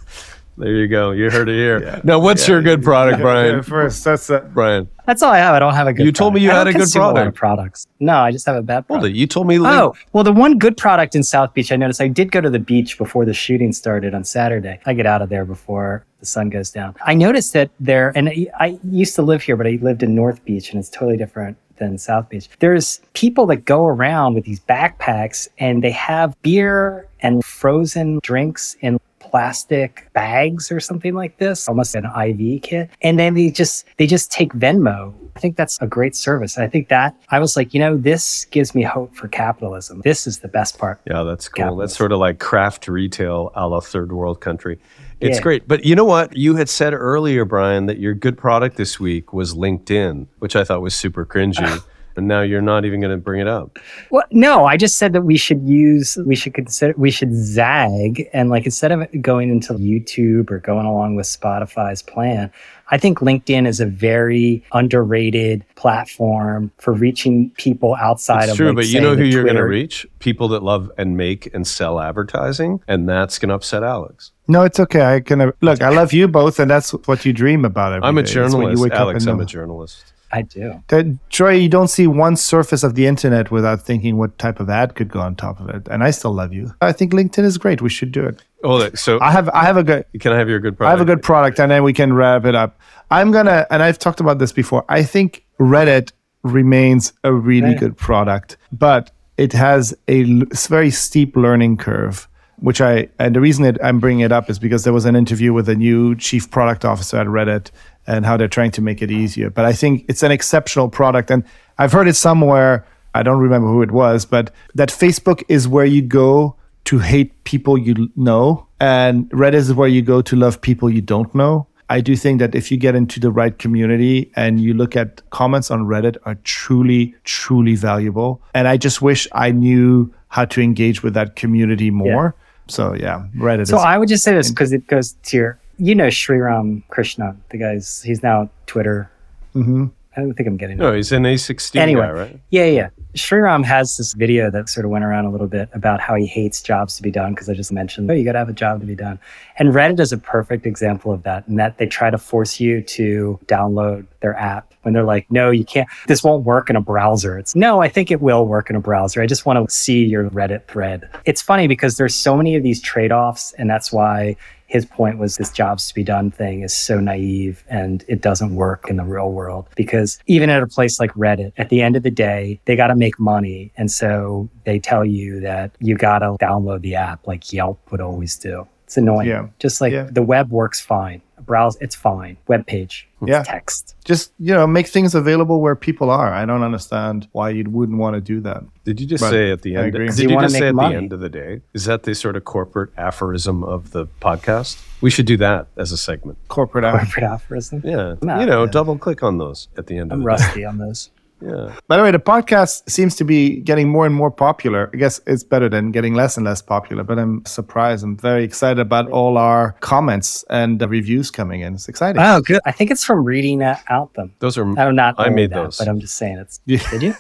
There 0.60 0.74
you 0.76 0.88
go. 0.89 1.12
You 1.12 1.30
heard 1.32 1.47
it 1.49 1.53
here. 1.55 2.01
Now, 2.03 2.20
what's 2.20 2.47
your 2.47 2.62
good 2.62 2.84
product, 2.84 3.22
Brian? 3.22 3.64
first, 3.64 4.03
that's 4.03 4.30
a, 4.30 4.41
Brian, 4.41 4.89
That's 5.05 5.24
all 5.24 5.32
I 5.32 5.38
have. 5.38 5.55
I 5.55 5.60
don't 5.60 5.74
have 5.74 5.88
a 5.88 5.93
good 5.93 6.05
You 6.05 6.12
told 6.12 6.34
me 6.34 6.41
you 6.41 6.51
I 6.51 6.55
had 6.55 6.64
don't 6.66 6.68
a 6.70 6.74
good 6.74 6.80
consume 6.82 7.01
lot 7.01 7.10
of 7.12 7.16
product. 7.16 7.38
products. 7.38 7.88
No, 8.01 8.18
I 8.18 8.32
just 8.32 8.45
have 8.45 8.55
a 8.57 8.62
bad 8.62 8.86
product. 8.86 9.03
hold 9.03 9.05
it. 9.05 9.18
You 9.18 9.26
told 9.26 9.47
me. 9.47 9.57
Oh, 9.60 9.95
well, 10.14 10.24
the 10.24 10.34
one 10.34 10.57
good 10.57 10.76
product 10.76 11.16
in 11.16 11.24
South 11.24 11.53
Beach, 11.53 11.72
I 11.72 11.76
noticed 11.78 12.01
I 12.01 12.07
did 12.10 12.32
go 12.32 12.41
to 12.41 12.49
the 12.49 12.60
beach 12.60 12.97
before 12.97 13.24
the 13.26 13.34
shooting 13.34 13.72
started 13.72 14.14
on 14.14 14.24
Saturday. 14.26 14.80
I 14.86 14.93
get 14.93 15.05
out 15.05 15.22
of 15.22 15.30
there 15.30 15.45
before 15.45 16.05
the 16.20 16.26
sun 16.26 16.49
goes 16.49 16.72
down. 16.72 16.93
I 17.05 17.14
noticed 17.16 17.53
that 17.53 17.70
there, 17.80 18.12
and 18.16 18.28
I- 18.30 18.47
I 18.60 18.80
used 18.84 19.16
to 19.16 19.22
live 19.22 19.41
here, 19.41 19.55
but 19.55 19.66
I 19.66 19.80
lived 19.82 20.03
in 20.03 20.14
North 20.14 20.43
Beach 20.43 20.72
and 20.72 20.80
it's 20.80 20.89
totally 20.89 21.16
different 21.18 21.55
than 21.78 21.97
South 21.97 22.28
Beach. 22.28 22.49
There's 22.60 22.99
people 23.14 23.45
that 23.47 23.64
go 23.64 23.86
around 23.88 24.34
with 24.36 24.43
these 24.43 24.60
backpacks 24.60 25.47
and 25.60 25.82
they 25.82 25.91
have 25.91 26.36
beer 26.41 27.07
and 27.22 27.43
frozen 27.45 28.20
drinks 28.22 28.76
in 28.82 28.99
plastic 29.30 30.09
bags 30.13 30.71
or 30.71 30.80
something 30.80 31.13
like 31.13 31.38
this, 31.38 31.67
almost 31.67 31.95
an 31.95 32.05
IV 32.05 32.61
kit. 32.61 32.89
And 33.01 33.19
then 33.19 33.34
they 33.34 33.49
just 33.51 33.86
they 33.97 34.07
just 34.07 34.32
take 34.32 34.53
Venmo. 34.53 35.13
I 35.36 35.39
think 35.39 35.55
that's 35.55 35.77
a 35.82 35.88
great 35.88 36.15
service. 36.15 36.57
I 36.57 36.67
think 36.67 36.89
that 36.89 37.15
I 37.30 37.39
was 37.39 37.55
like, 37.55 37.73
you 37.73 37.80
know, 37.80 37.95
this 37.95 38.45
gives 38.45 38.75
me 38.75 38.84
hope 38.84 39.15
for 39.15 39.27
capitalism. 39.30 40.01
This 40.03 40.27
is 40.27 40.39
the 40.39 40.49
best 40.49 40.77
part. 40.77 40.99
Yeah, 41.05 41.23
that's 41.23 41.47
cool. 41.47 41.63
Capitalism. 41.63 41.84
That's 41.86 41.97
sort 41.97 42.11
of 42.11 42.19
like 42.19 42.39
craft 42.39 42.88
retail 42.88 43.51
a 43.55 43.67
la 43.67 43.80
third 43.80 44.11
world 44.11 44.41
country. 44.41 44.80
It's 45.21 45.38
Yeah. 45.38 45.43
great. 45.43 45.67
But 45.67 45.86
you 45.86 45.95
know 45.95 46.05
what? 46.05 46.36
You 46.36 46.55
had 46.55 46.67
said 46.69 46.93
earlier, 46.93 47.45
Brian, 47.45 47.86
that 47.86 47.99
your 47.99 48.13
good 48.13 48.38
product 48.38 48.75
this 48.77 48.99
week 48.99 49.32
was 49.34 49.53
LinkedIn, 49.53 50.27
which 50.39 50.55
I 50.55 50.63
thought 50.63 50.82
was 50.82 50.93
super 50.95 51.25
cringy. 51.25 51.82
and 52.20 52.28
now 52.28 52.41
you're 52.41 52.61
not 52.61 52.84
even 52.86 52.99
going 52.99 53.11
to 53.11 53.17
bring 53.17 53.39
it 53.39 53.47
up. 53.47 53.80
Well, 54.11 54.26
no, 54.30 54.65
I 54.65 54.78
just 54.78 54.97
said 54.97 55.13
that 55.13 55.22
we 55.22 55.38
should 55.38 55.67
use, 55.67 56.17
we 56.26 56.36
should 56.36 56.53
consider, 56.53 56.93
we 56.97 57.09
should 57.09 57.34
zag. 57.34 58.30
And 58.34 58.49
like 58.49 58.65
instead 58.65 58.91
of 58.91 59.07
going 59.22 59.49
into 59.49 59.74
YouTube 59.74 60.51
or 60.51 60.59
going 60.59 60.86
along 60.86 61.15
with 61.15 61.26
Spotify's 61.26 62.01
plan, 62.01 62.51
I 62.91 62.97
think 62.97 63.20
LinkedIn 63.20 63.67
is 63.67 63.80
a 63.80 63.86
very 63.86 64.63
underrated 64.74 65.63
platform 65.76 66.72
for 66.78 66.91
reaching 66.91 67.51
people 67.51 67.95
outside 67.95 68.43
It's 68.43 68.51
of 68.51 68.57
true, 68.57 68.67
like, 68.67 68.76
but 68.76 68.88
you 68.88 68.99
know 68.99 69.15
who 69.15 69.24
you're 69.24 69.43
going 69.43 69.55
to 69.55 69.63
reach? 69.63 70.05
People 70.20 70.47
that 70.49 70.63
love 70.63 70.91
and 70.97 71.15
make 71.15 71.53
and 71.53 71.65
sell 71.65 71.99
advertising. 72.01 72.82
And 72.88 73.07
that's 73.07 73.39
going 73.39 73.49
to 73.49 73.55
upset 73.55 73.84
Alex. 73.84 74.32
no, 74.47 74.63
it's 74.63 74.80
okay. 74.80 75.15
I 75.15 75.20
can 75.22 75.39
uh, 75.39 75.51
look. 75.61 75.82
I 75.82 75.89
love 75.89 76.11
you 76.11 76.28
both, 76.28 76.59
and 76.59 76.70
that's 76.70 76.91
what 76.91 77.24
you 77.26 77.32
dream 77.32 77.63
about. 77.63 77.93
every 77.93 78.07
I'm 78.07 78.17
a 78.17 78.22
day. 78.22 78.26
That's 78.26 78.36
you 78.36 78.41
journalist. 78.41 78.84
wake 78.84 78.91
up 78.93 78.99
Alex, 78.99 79.24
in 79.24 79.30
I'm 79.30 79.39
a 79.39 79.45
journalist. 79.45 80.11
I 80.32 80.43
do. 80.43 80.84
That, 80.89 81.17
Troy, 81.30 81.53
you 81.53 81.69
don't 81.69 81.88
see 81.88 82.07
one 82.07 82.36
surface 82.36 82.84
of 82.84 82.95
the 82.95 83.07
internet 83.07 83.51
without 83.51 83.82
thinking 83.82 84.17
what 84.17 84.38
type 84.38 84.59
of 84.59 84.69
ad 84.69 84.95
could 84.95 85.09
go 85.09 85.19
on 85.19 85.36
top 85.36 85.59
of 85.59 85.69
it. 85.69 85.88
And 85.89 86.03
I 86.03 86.11
still 86.11 86.34
love 86.34 86.53
you. 86.53 86.73
I 86.82 86.91
think 86.91 87.13
LinkedIn 87.13 87.43
is 87.43 87.57
great. 87.57 87.82
We 87.82 87.89
should 87.89 88.11
do 88.11 88.25
it. 88.25 88.43
Oh, 88.63 88.89
so 88.93 89.19
I 89.21 89.32
have 89.32 89.49
I 89.49 89.63
have 89.63 89.77
a 89.77 89.84
good 89.84 90.05
can 90.19 90.34
I 90.34 90.38
have 90.38 90.49
your 90.49 90.59
good 90.59 90.77
product? 90.77 90.89
I 90.89 90.97
have 90.97 91.01
a 91.01 91.05
good 91.05 91.23
product, 91.23 91.59
and 91.59 91.71
then 91.71 91.84
we 91.84 91.93
can 91.93 92.13
wrap 92.13 92.45
it 92.45 92.55
up. 92.55 92.80
I'm 93.09 93.32
gonna, 93.32 93.65
and 93.71 93.82
I've 93.82 93.97
talked 93.97 94.19
about 94.19 94.38
this 94.38 94.51
before. 94.51 94.86
I 94.89 95.03
think 95.03 95.45
Reddit 95.59 96.11
remains 96.43 97.13
a 97.23 97.34
really 97.34 97.75
good 97.75 97.97
product, 97.97 98.57
but 98.71 99.11
it 99.38 99.53
has 99.53 99.95
a 100.07 100.43
very 100.67 100.91
steep 100.91 101.36
learning 101.36 101.77
curve. 101.77 102.27
Which 102.57 102.82
I 102.82 103.07
and 103.19 103.34
the 103.34 103.39
reason 103.39 103.63
it, 103.63 103.77
I'm 103.82 104.01
bringing 104.01 104.19
it 104.19 104.34
up 104.34 104.49
is 104.49 104.59
because 104.59 104.84
there 104.84 104.91
was 104.91 105.05
an 105.05 105.15
interview 105.15 105.53
with 105.53 105.69
a 105.69 105.75
new 105.75 106.13
chief 106.15 106.51
product 106.51 106.84
officer 106.84 107.15
at 107.15 107.27
Reddit 107.27 107.71
and 108.10 108.26
how 108.26 108.36
they're 108.36 108.47
trying 108.47 108.72
to 108.72 108.82
make 108.82 109.01
it 109.01 109.12
easier. 109.12 109.49
But 109.49 109.66
I 109.66 109.72
think 109.72 110.03
it's 110.10 110.24
an 110.24 110.32
exceptional 110.32 110.89
product, 110.89 111.30
and 111.30 111.43
I've 111.78 111.91
heard 111.91 112.07
it 112.07 112.16
somewhere. 112.16 112.86
I 113.14 113.24
don't 113.24 113.39
remember 113.39 113.68
who 113.68 113.82
it 113.82 113.91
was, 113.91 114.26
but 114.26 114.51
that 114.76 114.89
Facebook 114.89 115.43
is 115.47 115.68
where 115.68 115.86
you 115.86 116.01
go 116.01 116.55
to 116.86 116.99
hate 116.99 117.43
people 117.43 117.78
you 117.78 118.10
know, 118.16 118.68
and 118.80 119.30
Reddit 119.30 119.53
is 119.53 119.74
where 119.74 119.88
you 119.88 120.01
go 120.01 120.22
to 120.24 120.36
love 120.36 120.60
people 120.60 120.89
you 120.89 121.01
don't 121.01 121.34
know. 121.36 121.68
I 121.91 122.01
do 122.01 122.16
think 122.16 122.39
that 122.39 122.53
if 122.53 122.72
you 122.72 122.78
get 122.78 122.95
into 122.95 123.20
the 123.20 123.32
right 123.32 123.57
community 123.57 124.32
and 124.36 124.60
you 124.60 124.74
look 124.74 124.95
at 124.95 125.28
comments 125.32 125.72
on 125.72 125.86
Reddit 125.86 126.18
are 126.24 126.36
truly, 126.43 127.16
truly 127.24 127.76
valuable. 127.76 128.41
And 128.53 128.68
I 128.68 128.78
just 128.78 129.01
wish 129.01 129.28
I 129.34 129.51
knew 129.51 130.14
how 130.28 130.45
to 130.45 130.62
engage 130.62 131.01
with 131.01 131.16
that 131.16 131.36
community 131.36 131.89
more. 131.89 132.36
So 132.68 132.93
yeah, 132.93 133.26
Reddit 133.36 133.68
So 133.68 133.78
I 133.78 133.97
would 133.97 134.10
just 134.10 134.24
say 134.24 134.36
this 134.36 134.51
because 134.51 134.72
it 134.72 134.86
goes 134.86 135.14
to 135.14 135.38
your, 135.38 135.60
you 135.80 135.95
know, 135.95 136.07
Sriram 136.07 136.84
Krishnan, 136.89 137.38
the 137.49 137.57
guy's, 137.57 138.01
he's 138.03 138.21
now 138.21 138.49
Twitter. 138.67 139.09
Mm-hmm. 139.55 139.88
I 140.17 140.21
don't 140.21 140.34
think 140.34 140.47
I'm 140.47 140.57
getting 140.57 140.82
it. 140.82 140.95
He's 140.95 141.11
an 141.11 141.23
A16 141.23 141.75
Anyway. 141.77 142.01
guy, 142.01 142.11
right? 142.11 142.39
Yeah, 142.49 142.65
yeah. 142.65 142.89
Sriram 143.15 143.63
has 143.63 143.95
this 143.95 144.13
video 144.13 144.51
that 144.51 144.67
sort 144.67 144.86
of 144.86 144.91
went 144.91 145.05
around 145.05 145.25
a 145.25 145.30
little 145.30 145.47
bit 145.47 145.69
about 145.73 146.01
how 146.01 146.15
he 146.15 146.25
hates 146.25 146.61
jobs 146.61 146.97
to 146.97 147.03
be 147.03 147.09
done 147.09 147.34
because 147.34 147.47
I 147.49 147.53
just 147.53 147.71
mentioned, 147.71 148.11
oh, 148.11 148.13
you 148.13 148.25
got 148.25 148.34
to 148.34 148.39
have 148.39 148.49
a 148.49 148.53
job 148.53 148.82
to 148.82 148.86
be 148.86 148.95
done. 148.95 149.17
And 149.57 149.69
Reddit 149.69 149.99
is 149.99 150.11
a 150.11 150.17
perfect 150.17 150.65
example 150.65 151.13
of 151.13 151.23
that, 151.23 151.47
in 151.47 151.55
that 151.55 151.77
they 151.77 151.86
try 151.86 152.09
to 152.09 152.17
force 152.17 152.59
you 152.59 152.82
to 152.82 153.39
download 153.45 154.07
their 154.19 154.36
app 154.36 154.73
when 154.82 154.93
they're 154.93 155.03
like, 155.03 155.30
no, 155.32 155.51
you 155.51 155.63
can't, 155.63 155.88
this 156.07 156.23
won't 156.23 156.43
work 156.43 156.69
in 156.69 156.75
a 156.75 156.82
browser. 156.82 157.38
It's 157.38 157.55
no, 157.55 157.82
I 157.82 157.88
think 157.88 158.11
it 158.11 158.19
will 158.21 158.45
work 158.45 158.69
in 158.69 158.75
a 158.75 158.82
browser. 158.82 159.21
I 159.21 159.25
just 159.27 159.45
want 159.45 159.69
to 159.69 159.73
see 159.73 160.03
your 160.03 160.30
Reddit 160.30 160.67
thread. 160.67 161.09
It's 161.25 161.41
funny 161.41 161.67
because 161.67 161.97
there's 161.97 162.15
so 162.15 162.36
many 162.36 162.55
of 162.55 162.63
these 162.63 162.82
trade 162.82 163.11
offs, 163.11 163.53
and 163.53 163.69
that's 163.69 163.91
why 163.91 164.36
his 164.70 164.86
point 164.86 165.17
was 165.17 165.36
this 165.38 165.51
jobs 165.51 165.88
to 165.88 165.93
be 165.95 166.03
done 166.03 166.30
thing 166.30 166.61
is 166.61 166.76
so 166.76 166.99
naive 166.99 167.63
and 167.70 168.05
it 168.07 168.22
doesn't 168.22 168.53
work 168.55 168.88
in 168.89 168.97
the 168.97 169.03
real 169.03 169.32
world 169.32 169.67
because 169.76 170.20
even 170.28 170.49
at 170.49 170.61
a 170.61 170.67
place 170.67 170.99
like 170.99 171.11
Reddit, 171.13 171.53
at 171.57 171.70
the 171.70 171.82
end 171.82 171.95
of 171.95 172.03
the 172.03 172.11
day, 172.11 172.61
they 172.65 172.76
got 172.76 172.88
to 172.88 172.95
make 172.95 173.20
money. 173.20 173.72
And 173.78 173.91
so 173.91 174.47
they 174.65 174.78
tell 174.80 175.03
you 175.03 175.39
that 175.41 175.72
you 175.80 175.95
got 175.97 176.20
to 176.20 176.36
download 176.39 176.82
the 176.82 176.93
app 176.95 177.26
like 177.26 177.51
Yelp 177.51 177.80
would 177.91 177.99
always 177.99 178.38
do. 178.38 178.67
It's 178.86 178.97
annoying. 178.97 179.28
Yeah. 179.28 179.47
Just 179.59 179.82
like 179.82 179.91
Yeah. 179.93 180.07
the 180.11 180.24
web 180.24 180.51
works 180.51 180.80
fine. 180.80 181.22
A 181.39 181.41
browse, 181.41 181.77
it's 181.79 181.95
fine. 181.95 182.35
Web 182.47 182.67
page, 182.67 183.07
it's 183.21 183.29
Yeah. 183.29 183.43
text. 183.43 183.95
just 184.03 184.33
you 184.39 184.53
know 184.53 184.67
make 184.67 184.87
things 184.87 185.15
available 185.15 185.61
where 185.61 185.75
people 185.75 186.09
are. 186.09 186.33
I 186.33 186.45
don't 186.45 186.63
understand 186.63 187.27
why 187.31 187.49
you 187.51 187.63
wouldn't 187.69 187.97
want 187.97 188.15
to 188.15 188.21
do 188.21 188.41
that. 188.41 188.63
Did 188.83 188.99
you 188.99 189.07
just 189.07 189.23
But 189.23 189.29
say 189.31 189.51
at 189.51 189.61
the 189.61 189.75
end? 189.75 189.93
Did 189.93 190.17
you 190.19 190.29
you 190.29 190.39
just 190.41 190.55
say 190.55 190.67
at 190.67 190.75
money? 190.75 190.95
the 190.95 190.97
end 190.97 191.13
of 191.13 191.19
the 191.21 191.29
day? 191.29 191.61
Is 191.73 191.85
that 191.85 192.03
the 192.03 192.13
sort 192.13 192.35
of 192.35 192.43
corporate 192.45 192.89
aphorism 192.97 193.63
of 193.63 193.91
the 193.91 194.07
podcast? 194.21 194.83
We 195.01 195.09
should 195.09 195.25
do 195.27 195.37
that 195.37 195.67
as 195.77 195.91
a 195.93 195.97
segment. 195.97 196.37
Corporate. 196.49 196.83
Corporate 196.83 197.23
aphorism. 197.23 197.81
Yeah, 197.85 198.15
Nah, 198.21 198.39
you 198.41 198.45
know, 198.45 198.65
yeah. 198.65 198.71
double 198.71 198.97
click 198.97 199.23
on 199.23 199.37
those 199.37 199.69
at 199.77 199.87
the 199.87 199.97
end 199.97 200.11
of 200.11 200.17
I'm 200.17 200.19
the 200.19 200.25
rusty 200.25 200.65
on 200.65 200.77
those. 200.77 201.09
Day. 201.39 201.47
Yeah, 201.47 201.75
By 201.87 201.97
the 201.97 202.03
way, 202.03 202.11
the 202.11 202.19
podcast 202.19 202.89
seems 202.89 203.15
to 203.15 203.23
be 203.23 203.59
getting 203.61 203.89
more 203.89 204.05
and 204.05 204.13
more 204.13 204.31
popular. 204.31 204.89
I 204.93 204.97
guess 204.97 205.19
it's 205.25 205.43
better 205.43 205.69
than 205.69 205.91
getting 205.91 206.13
less 206.13 206.37
and 206.37 206.45
less 206.45 206.61
popular, 206.61 207.03
but 207.03 207.17
I'm 207.17 207.45
surprised. 207.45 208.03
I'm 208.03 208.17
very 208.17 208.43
excited 208.43 208.79
about 208.79 209.09
all 209.09 209.37
our 209.37 209.73
comments 209.79 210.43
and 210.49 210.79
the 210.79 210.87
reviews 210.87 211.31
coming 211.31 211.61
in. 211.61 211.75
It's 211.75 211.89
exciting. 211.89 212.21
Oh, 212.21 212.41
good. 212.41 212.61
I 212.65 212.71
think 212.71 212.91
it's 212.91 213.03
from 213.03 213.23
reading 213.23 213.63
uh, 213.63 213.77
out 213.89 214.13
them. 214.13 214.33
those 214.39 214.57
are. 214.57 214.79
I'm 214.79 214.95
not. 214.95 215.15
I 215.17 215.29
made 215.29 215.51
that, 215.51 215.63
those. 215.63 215.77
but 215.77 215.87
I'm 215.87 215.99
just 215.99 216.15
saying 216.15 216.37
it's. 216.37 216.59
Yeah. 216.65 216.89
Did 216.91 217.01
you? 217.03 217.15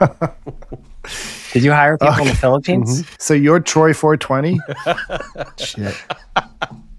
Did 1.52 1.64
you 1.64 1.72
hire 1.72 1.98
people 1.98 2.18
in 2.18 2.28
the 2.28 2.34
Philippines? 2.34 3.04
So 3.18 3.34
you're 3.34 3.60
Troy 3.60 3.92
420? 3.92 4.60
Shit. 5.64 5.96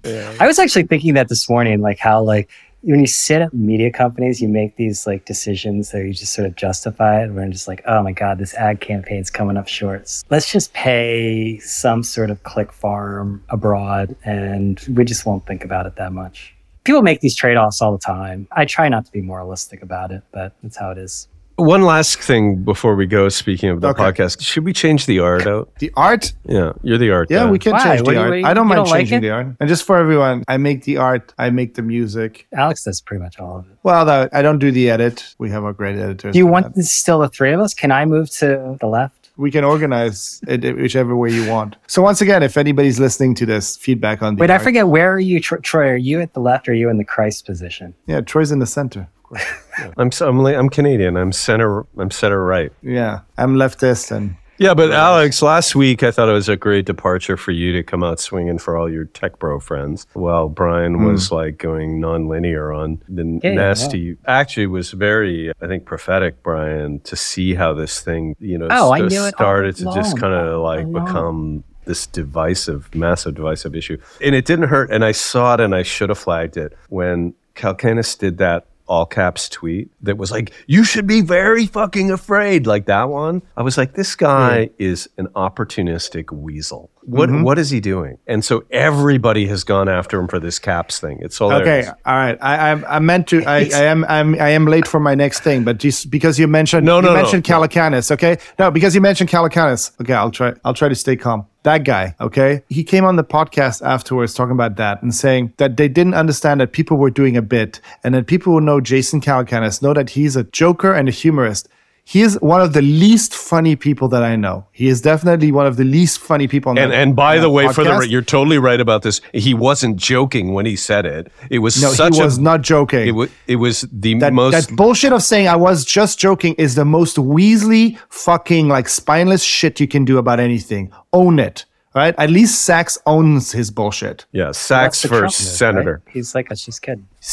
Yeah. 0.03 0.35
I 0.39 0.47
was 0.47 0.59
actually 0.59 0.83
thinking 0.83 1.13
that 1.13 1.29
this 1.29 1.49
morning, 1.49 1.81
like 1.81 1.99
how 1.99 2.21
like 2.21 2.49
when 2.81 2.99
you 2.99 3.07
sit 3.07 3.41
at 3.41 3.53
media 3.53 3.91
companies, 3.91 4.41
you 4.41 4.47
make 4.47 4.75
these 4.75 5.05
like 5.05 5.25
decisions 5.25 5.91
that 5.91 6.03
you 6.05 6.13
just 6.13 6.33
sort 6.33 6.47
of 6.47 6.55
justify 6.55 7.23
it. 7.23 7.31
Where 7.31 7.43
I'm 7.43 7.51
just 7.51 7.67
like, 7.67 7.81
oh 7.85 8.01
my 8.03 8.11
god, 8.11 8.39
this 8.39 8.53
ad 8.55 8.81
campaign's 8.81 9.29
coming 9.29 9.57
up 9.57 9.67
short. 9.67 10.09
Let's 10.29 10.51
just 10.51 10.73
pay 10.73 11.59
some 11.59 12.03
sort 12.03 12.29
of 12.29 12.43
click 12.43 12.71
farm 12.71 13.43
abroad, 13.49 14.15
and 14.23 14.79
we 14.95 15.05
just 15.05 15.25
won't 15.25 15.45
think 15.45 15.63
about 15.63 15.85
it 15.85 15.95
that 15.97 16.11
much. 16.13 16.55
People 16.83 17.03
make 17.03 17.21
these 17.21 17.35
trade 17.35 17.57
offs 17.57 17.81
all 17.81 17.91
the 17.91 17.99
time. 17.99 18.47
I 18.51 18.65
try 18.65 18.89
not 18.89 19.05
to 19.05 19.11
be 19.11 19.21
moralistic 19.21 19.83
about 19.83 20.11
it, 20.11 20.23
but 20.31 20.55
that's 20.63 20.77
how 20.77 20.89
it 20.89 20.97
is. 20.97 21.27
One 21.57 21.83
last 21.83 22.17
thing 22.19 22.63
before 22.63 22.95
we 22.95 23.05
go. 23.05 23.29
Speaking 23.29 23.69
of 23.69 23.81
the 23.81 23.89
Okay. 23.89 24.01
podcast, 24.01 24.41
should 24.41 24.65
we 24.65 24.73
change 24.73 25.05
the 25.05 25.19
art 25.19 25.45
out? 25.45 25.69
The 25.79 25.91
art? 25.95 26.33
Yeah, 26.45 26.73
you're 26.81 26.97
the 26.97 27.11
art. 27.11 27.29
Yeah, 27.29 27.43
guy. 27.45 27.51
we 27.51 27.59
can 27.59 27.73
Why? 27.73 27.83
change 27.83 27.99
What 28.01 28.05
the 28.07 28.11
do 28.13 28.19
art. 28.19 28.39
you- 28.39 28.45
I 28.45 28.53
don't 28.53 28.67
mind 28.67 28.85
don't 28.85 28.95
changing 28.95 29.19
it? 29.19 29.21
the 29.21 29.29
art. 29.29 29.47
And 29.59 29.69
just 29.69 29.83
for 29.85 29.97
everyone, 29.97 30.43
I 30.47 30.57
make 30.57 30.85
the 30.85 30.97
art, 30.97 31.33
I 31.37 31.49
make 31.51 31.75
the 31.75 31.81
music. 31.83 32.47
Alex 32.53 32.83
does 32.85 32.99
pretty 33.01 33.21
much 33.21 33.39
all 33.39 33.57
of 33.59 33.65
it. 33.65 33.77
Well, 33.83 34.05
the, 34.05 34.29
I 34.33 34.41
don't 34.41 34.57
do 34.59 34.71
the 34.71 34.89
edit. 34.89 35.35
We 35.37 35.51
have 35.51 35.63
our 35.63 35.73
great 35.73 35.97
editors. 35.97 36.33
Do 36.33 36.39
you 36.39 36.47
want 36.47 36.67
that. 36.67 36.75
this 36.75 36.91
still 36.91 37.19
the 37.19 37.29
three 37.29 37.51
of 37.51 37.59
us? 37.59 37.73
Can 37.75 37.91
I 37.91 38.05
move 38.05 38.31
to 38.39 38.77
the 38.79 38.87
left? 38.87 39.29
We 39.37 39.51
can 39.51 39.63
organize 39.63 40.41
it 40.47 40.63
whichever 40.77 41.15
way 41.15 41.29
you 41.31 41.47
want. 41.49 41.75
So 41.87 42.01
once 42.01 42.21
again, 42.21 42.43
if 42.43 42.57
anybody's 42.57 42.99
listening 42.99 43.33
to 43.35 43.45
this, 43.45 43.77
feedback 43.77 44.21
on 44.21 44.35
the 44.35 44.41
Wait, 44.41 44.49
I 44.49 44.57
forget. 44.57 44.87
Where 44.87 45.11
are 45.13 45.19
you, 45.19 45.39
Troy? 45.39 45.89
Are 45.91 45.95
you 45.95 46.21
at 46.21 46.33
the 46.33 46.39
left 46.41 46.67
or 46.67 46.71
are 46.71 46.75
you 46.75 46.89
in 46.89 46.97
the 46.97 47.05
Christ 47.05 47.45
position? 47.45 47.93
Yeah, 48.07 48.21
Troy's 48.21 48.51
in 48.51 48.59
the 48.59 48.65
center. 48.65 49.07
I'm 49.97 50.11
so, 50.11 50.27
I'm, 50.27 50.45
I'm 50.45 50.69
Canadian. 50.69 51.17
I'm 51.17 51.31
center. 51.31 51.85
I'm 51.97 52.11
center 52.11 52.43
right. 52.43 52.71
Yeah, 52.81 53.21
I'm 53.37 53.55
leftist 53.55 54.11
and 54.11 54.35
Yeah, 54.57 54.73
but 54.73 54.91
Alex, 54.91 55.41
last 55.41 55.75
week 55.75 56.03
I 56.03 56.11
thought 56.11 56.29
it 56.29 56.33
was 56.33 56.49
a 56.49 56.55
great 56.55 56.85
departure 56.85 57.37
for 57.37 57.51
you 57.51 57.71
to 57.73 57.81
come 57.81 58.03
out 58.03 58.19
swinging 58.19 58.59
for 58.59 58.77
all 58.77 58.91
your 58.91 59.05
tech 59.05 59.39
bro 59.39 59.59
friends, 59.59 60.05
while 60.13 60.49
Brian 60.49 60.95
hmm. 60.95 61.05
was 61.05 61.31
like 61.31 61.57
going 61.57 61.99
non-linear 61.99 62.71
on 62.71 63.01
the. 63.07 63.39
Yeah, 63.43 63.53
nasty. 63.53 64.17
Actually, 64.27 64.63
it 64.63 64.67
was 64.67 64.91
very, 64.91 65.51
I 65.61 65.67
think, 65.67 65.85
prophetic, 65.85 66.43
Brian, 66.43 66.99
to 67.01 67.15
see 67.15 67.55
how 67.55 67.73
this 67.73 68.01
thing, 68.01 68.35
you 68.39 68.57
know, 68.57 68.67
Oh, 68.69 68.91
I 68.91 68.99
st- 68.99 69.11
knew 69.11 69.23
it 69.23 69.35
started 69.35 69.75
to 69.77 69.85
just 69.85 70.19
kind 70.19 70.33
of 70.33 70.61
like 70.61 70.85
know. 70.85 70.99
become 70.99 71.63
this 71.85 72.05
divisive, 72.05 72.93
massive 72.93 73.35
divisive 73.35 73.75
issue, 73.75 73.97
and 74.21 74.35
it 74.35 74.45
didn't 74.45 74.67
hurt. 74.67 74.91
And 74.91 75.03
I 75.03 75.13
saw 75.13 75.55
it, 75.55 75.59
and 75.59 75.73
I 75.73 75.83
should 75.83 76.09
have 76.09 76.19
flagged 76.19 76.57
it 76.57 76.77
when 76.89 77.33
Calacanis 77.55 78.17
did 78.17 78.37
that 78.37 78.65
all 78.91 79.05
caps 79.05 79.47
tweet 79.47 79.89
that 80.01 80.17
was 80.17 80.31
like, 80.31 80.51
you 80.67 80.83
should 80.83 81.07
be 81.07 81.21
very 81.21 81.65
fucking 81.65 82.11
afraid, 82.11 82.67
like 82.67 82.87
that 82.87 83.07
one. 83.07 83.41
I 83.55 83.63
was 83.63 83.77
like, 83.77 83.93
this 83.93 84.15
guy 84.15 84.69
is 84.77 85.07
an 85.17 85.27
opportunistic 85.27 86.29
weasel. 86.33 86.90
What 87.03 87.29
Mm-hmm. 87.29 87.43
what 87.43 87.57
is 87.57 87.69
he 87.71 87.79
doing? 87.79 88.17
And 88.27 88.45
so 88.45 88.63
everybody 88.69 89.47
has 89.47 89.63
gone 89.63 89.89
after 89.89 90.19
him 90.19 90.27
for 90.27 90.39
this 90.39 90.59
caps 90.59 90.99
thing. 90.99 91.17
It's 91.21 91.41
all 91.41 91.51
okay. 91.53 91.85
All 92.05 92.15
right, 92.15 92.37
I, 92.41 92.71
I 92.71 92.95
I 92.97 92.99
meant 92.99 93.27
to. 93.29 93.43
I, 93.45 93.69
I 93.73 93.83
am 93.85 94.05
I'm 94.07 94.35
I 94.35 94.49
am 94.49 94.65
late 94.67 94.87
for 94.87 94.99
my 94.99 95.15
next 95.15 95.39
thing, 95.41 95.63
but 95.63 95.77
just 95.79 96.11
because 96.11 96.37
you 96.37 96.47
mentioned 96.47 96.85
No, 96.85 96.97
you 96.97 97.01
no, 97.03 97.07
no, 97.09 97.15
mentioned 97.15 97.47
no. 97.49 97.55
Calacanis, 97.59 98.11
okay? 98.11 98.37
No, 98.59 98.69
because 98.69 98.93
you 98.93 99.01
mentioned 99.01 99.29
Calacanis. 99.29 99.91
Okay, 99.99 100.13
I'll 100.13 100.31
try 100.31 100.53
I'll 100.63 100.75
try 100.75 100.89
to 100.89 100.95
stay 100.95 101.15
calm. 101.15 101.47
That 101.63 101.83
guy, 101.85 102.15
okay? 102.19 102.63
He 102.69 102.83
came 102.83 103.05
on 103.05 103.17
the 103.17 103.23
podcast 103.23 103.83
afterwards 103.85 104.33
talking 104.33 104.53
about 104.53 104.77
that 104.77 105.01
and 105.03 105.13
saying 105.13 105.53
that 105.57 105.77
they 105.77 105.87
didn't 105.87 106.15
understand 106.15 106.59
that 106.59 106.71
people 106.71 106.97
were 106.97 107.11
doing 107.11 107.37
a 107.37 107.41
bit 107.43 107.79
and 108.03 108.15
that 108.15 108.25
people 108.25 108.53
who 108.53 108.61
know 108.61 108.81
Jason 108.81 109.21
Calacanis 109.21 109.79
know 109.81 109.93
that 109.93 110.11
he's 110.11 110.35
a 110.35 110.43
joker 110.43 110.91
and 110.93 111.07
a 111.07 111.11
humorist. 111.11 111.67
He 112.03 112.21
is 112.21 112.37
one 112.41 112.61
of 112.61 112.73
the 112.73 112.81
least 112.81 113.33
funny 113.33 113.75
people 113.75 114.07
that 114.09 114.23
I 114.23 114.35
know. 114.35 114.65
He 114.71 114.87
is 114.87 115.01
definitely 115.01 115.51
one 115.51 115.65
of 115.65 115.77
the 115.77 115.83
least 115.83 116.19
funny 116.19 116.47
people 116.47 116.71
on 116.71 116.77
And 116.77 116.91
that- 116.91 116.97
and 116.97 117.15
by 117.15 117.35
on 117.37 117.43
the 117.43 117.47
that 117.47 117.53
way, 117.53 117.67
for 117.71 117.83
the 117.83 118.07
you're 118.09 118.21
totally 118.21 118.57
right 118.57 118.81
about 118.81 119.03
this. 119.03 119.21
He 119.33 119.53
wasn't 119.53 119.97
joking 119.97 120.53
when 120.53 120.65
he 120.65 120.75
said 120.75 121.05
it. 121.05 121.31
It 121.49 121.59
was 121.59 121.81
no, 121.81 121.91
such 121.91 122.15
he 122.15 122.23
was 122.23 122.37
a 122.37 122.41
not 122.41 122.61
joking. 122.63 123.07
it 123.07 123.11
was 123.11 123.29
it 123.47 123.55
was 123.57 123.87
the 123.91 124.15
that, 124.15 124.33
most 124.33 124.69
that 124.69 124.75
bullshit 124.75 125.13
of 125.13 125.21
saying 125.23 125.47
I 125.47 125.55
was 125.55 125.85
just 125.85 126.19
joking 126.19 126.55
is 126.55 126.75
the 126.75 126.85
most 126.85 127.17
Weasley 127.17 127.97
fucking 128.09 128.67
like 128.67 128.89
spineless 128.89 129.43
shit 129.43 129.79
you 129.79 129.87
can 129.87 130.03
do 130.03 130.17
about 130.17 130.39
anything. 130.39 130.91
Own 131.13 131.39
it. 131.39 131.65
Right? 131.93 132.15
At 132.17 132.29
least 132.29 132.61
Sacks 132.61 132.97
owns 133.05 133.51
his 133.51 133.69
bullshit. 133.69 134.25
yeah, 134.31 134.45
That's 134.45 134.59
Sacks 134.59 135.01
the 135.01 135.09
for 135.09 135.19
Trump 135.19 135.33
senator. 135.33 136.01
right? 136.05 136.13
He's 136.13 136.33
like, 136.33 136.49
let's 136.49 136.65
just 136.65 136.81
kidding. 136.81 137.05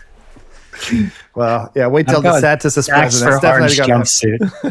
Well, 1.36 1.70
yeah, 1.76 1.86
wait 1.86 2.06
till 2.08 2.16
I'm 2.16 2.22
going 2.22 2.42
DeSantis 2.42 2.76
is 2.76 2.88
Axe 2.88 3.20
president. 3.20 3.34
for 3.34 3.40
That's 3.40 3.58
orange 3.58 3.76
definitely 3.76 4.38
gonna 4.48 4.68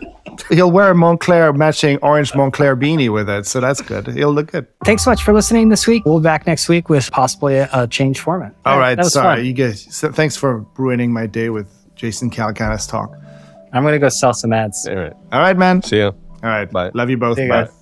jumpsuit. 0.00 0.48
he'll 0.50 0.70
wear 0.70 0.90
a 0.92 0.94
Moncler 0.94 1.54
matching 1.54 1.98
orange 2.02 2.32
Moncler 2.32 2.74
beanie 2.80 3.12
with 3.12 3.28
it, 3.28 3.44
so 3.46 3.60
that's 3.60 3.80
good. 3.82 4.06
He'll 4.06 4.32
look 4.32 4.52
good. 4.52 4.66
Thanks 4.84 5.04
so 5.04 5.10
much 5.10 5.22
for 5.22 5.32
listening 5.34 5.68
this 5.68 5.86
week. 5.86 6.04
We'll 6.04 6.20
be 6.20 6.24
back 6.24 6.46
next 6.46 6.68
week 6.68 6.88
with 6.88 7.10
possibly 7.10 7.56
a, 7.56 7.68
a 7.72 7.86
changed 7.88 8.20
format. 8.20 8.54
All 8.64 8.78
right, 8.78 8.94
that 8.94 9.04
was 9.04 9.12
sorry, 9.12 9.38
fun. 9.38 9.46
you 9.46 9.52
guys. 9.52 9.86
So 9.94 10.10
thanks 10.12 10.36
for 10.36 10.64
ruining 10.78 11.12
my 11.12 11.26
day 11.26 11.50
with 11.50 11.68
Jason 11.96 12.30
Calacanis 12.30 12.88
talk. 12.88 13.12
I'm 13.72 13.82
gonna 13.82 13.98
go 13.98 14.08
sell 14.08 14.32
some 14.32 14.52
ads. 14.52 14.86
All 14.86 14.94
right. 14.96 15.12
All 15.32 15.40
right, 15.40 15.56
man. 15.56 15.82
See 15.82 15.96
you. 15.96 16.04
All 16.04 16.14
right, 16.42 16.70
Bye. 16.70 16.90
Love 16.94 17.10
you 17.10 17.16
both. 17.16 17.38
You 17.38 17.48
Bye. 17.48 17.64
guys. 17.64 17.81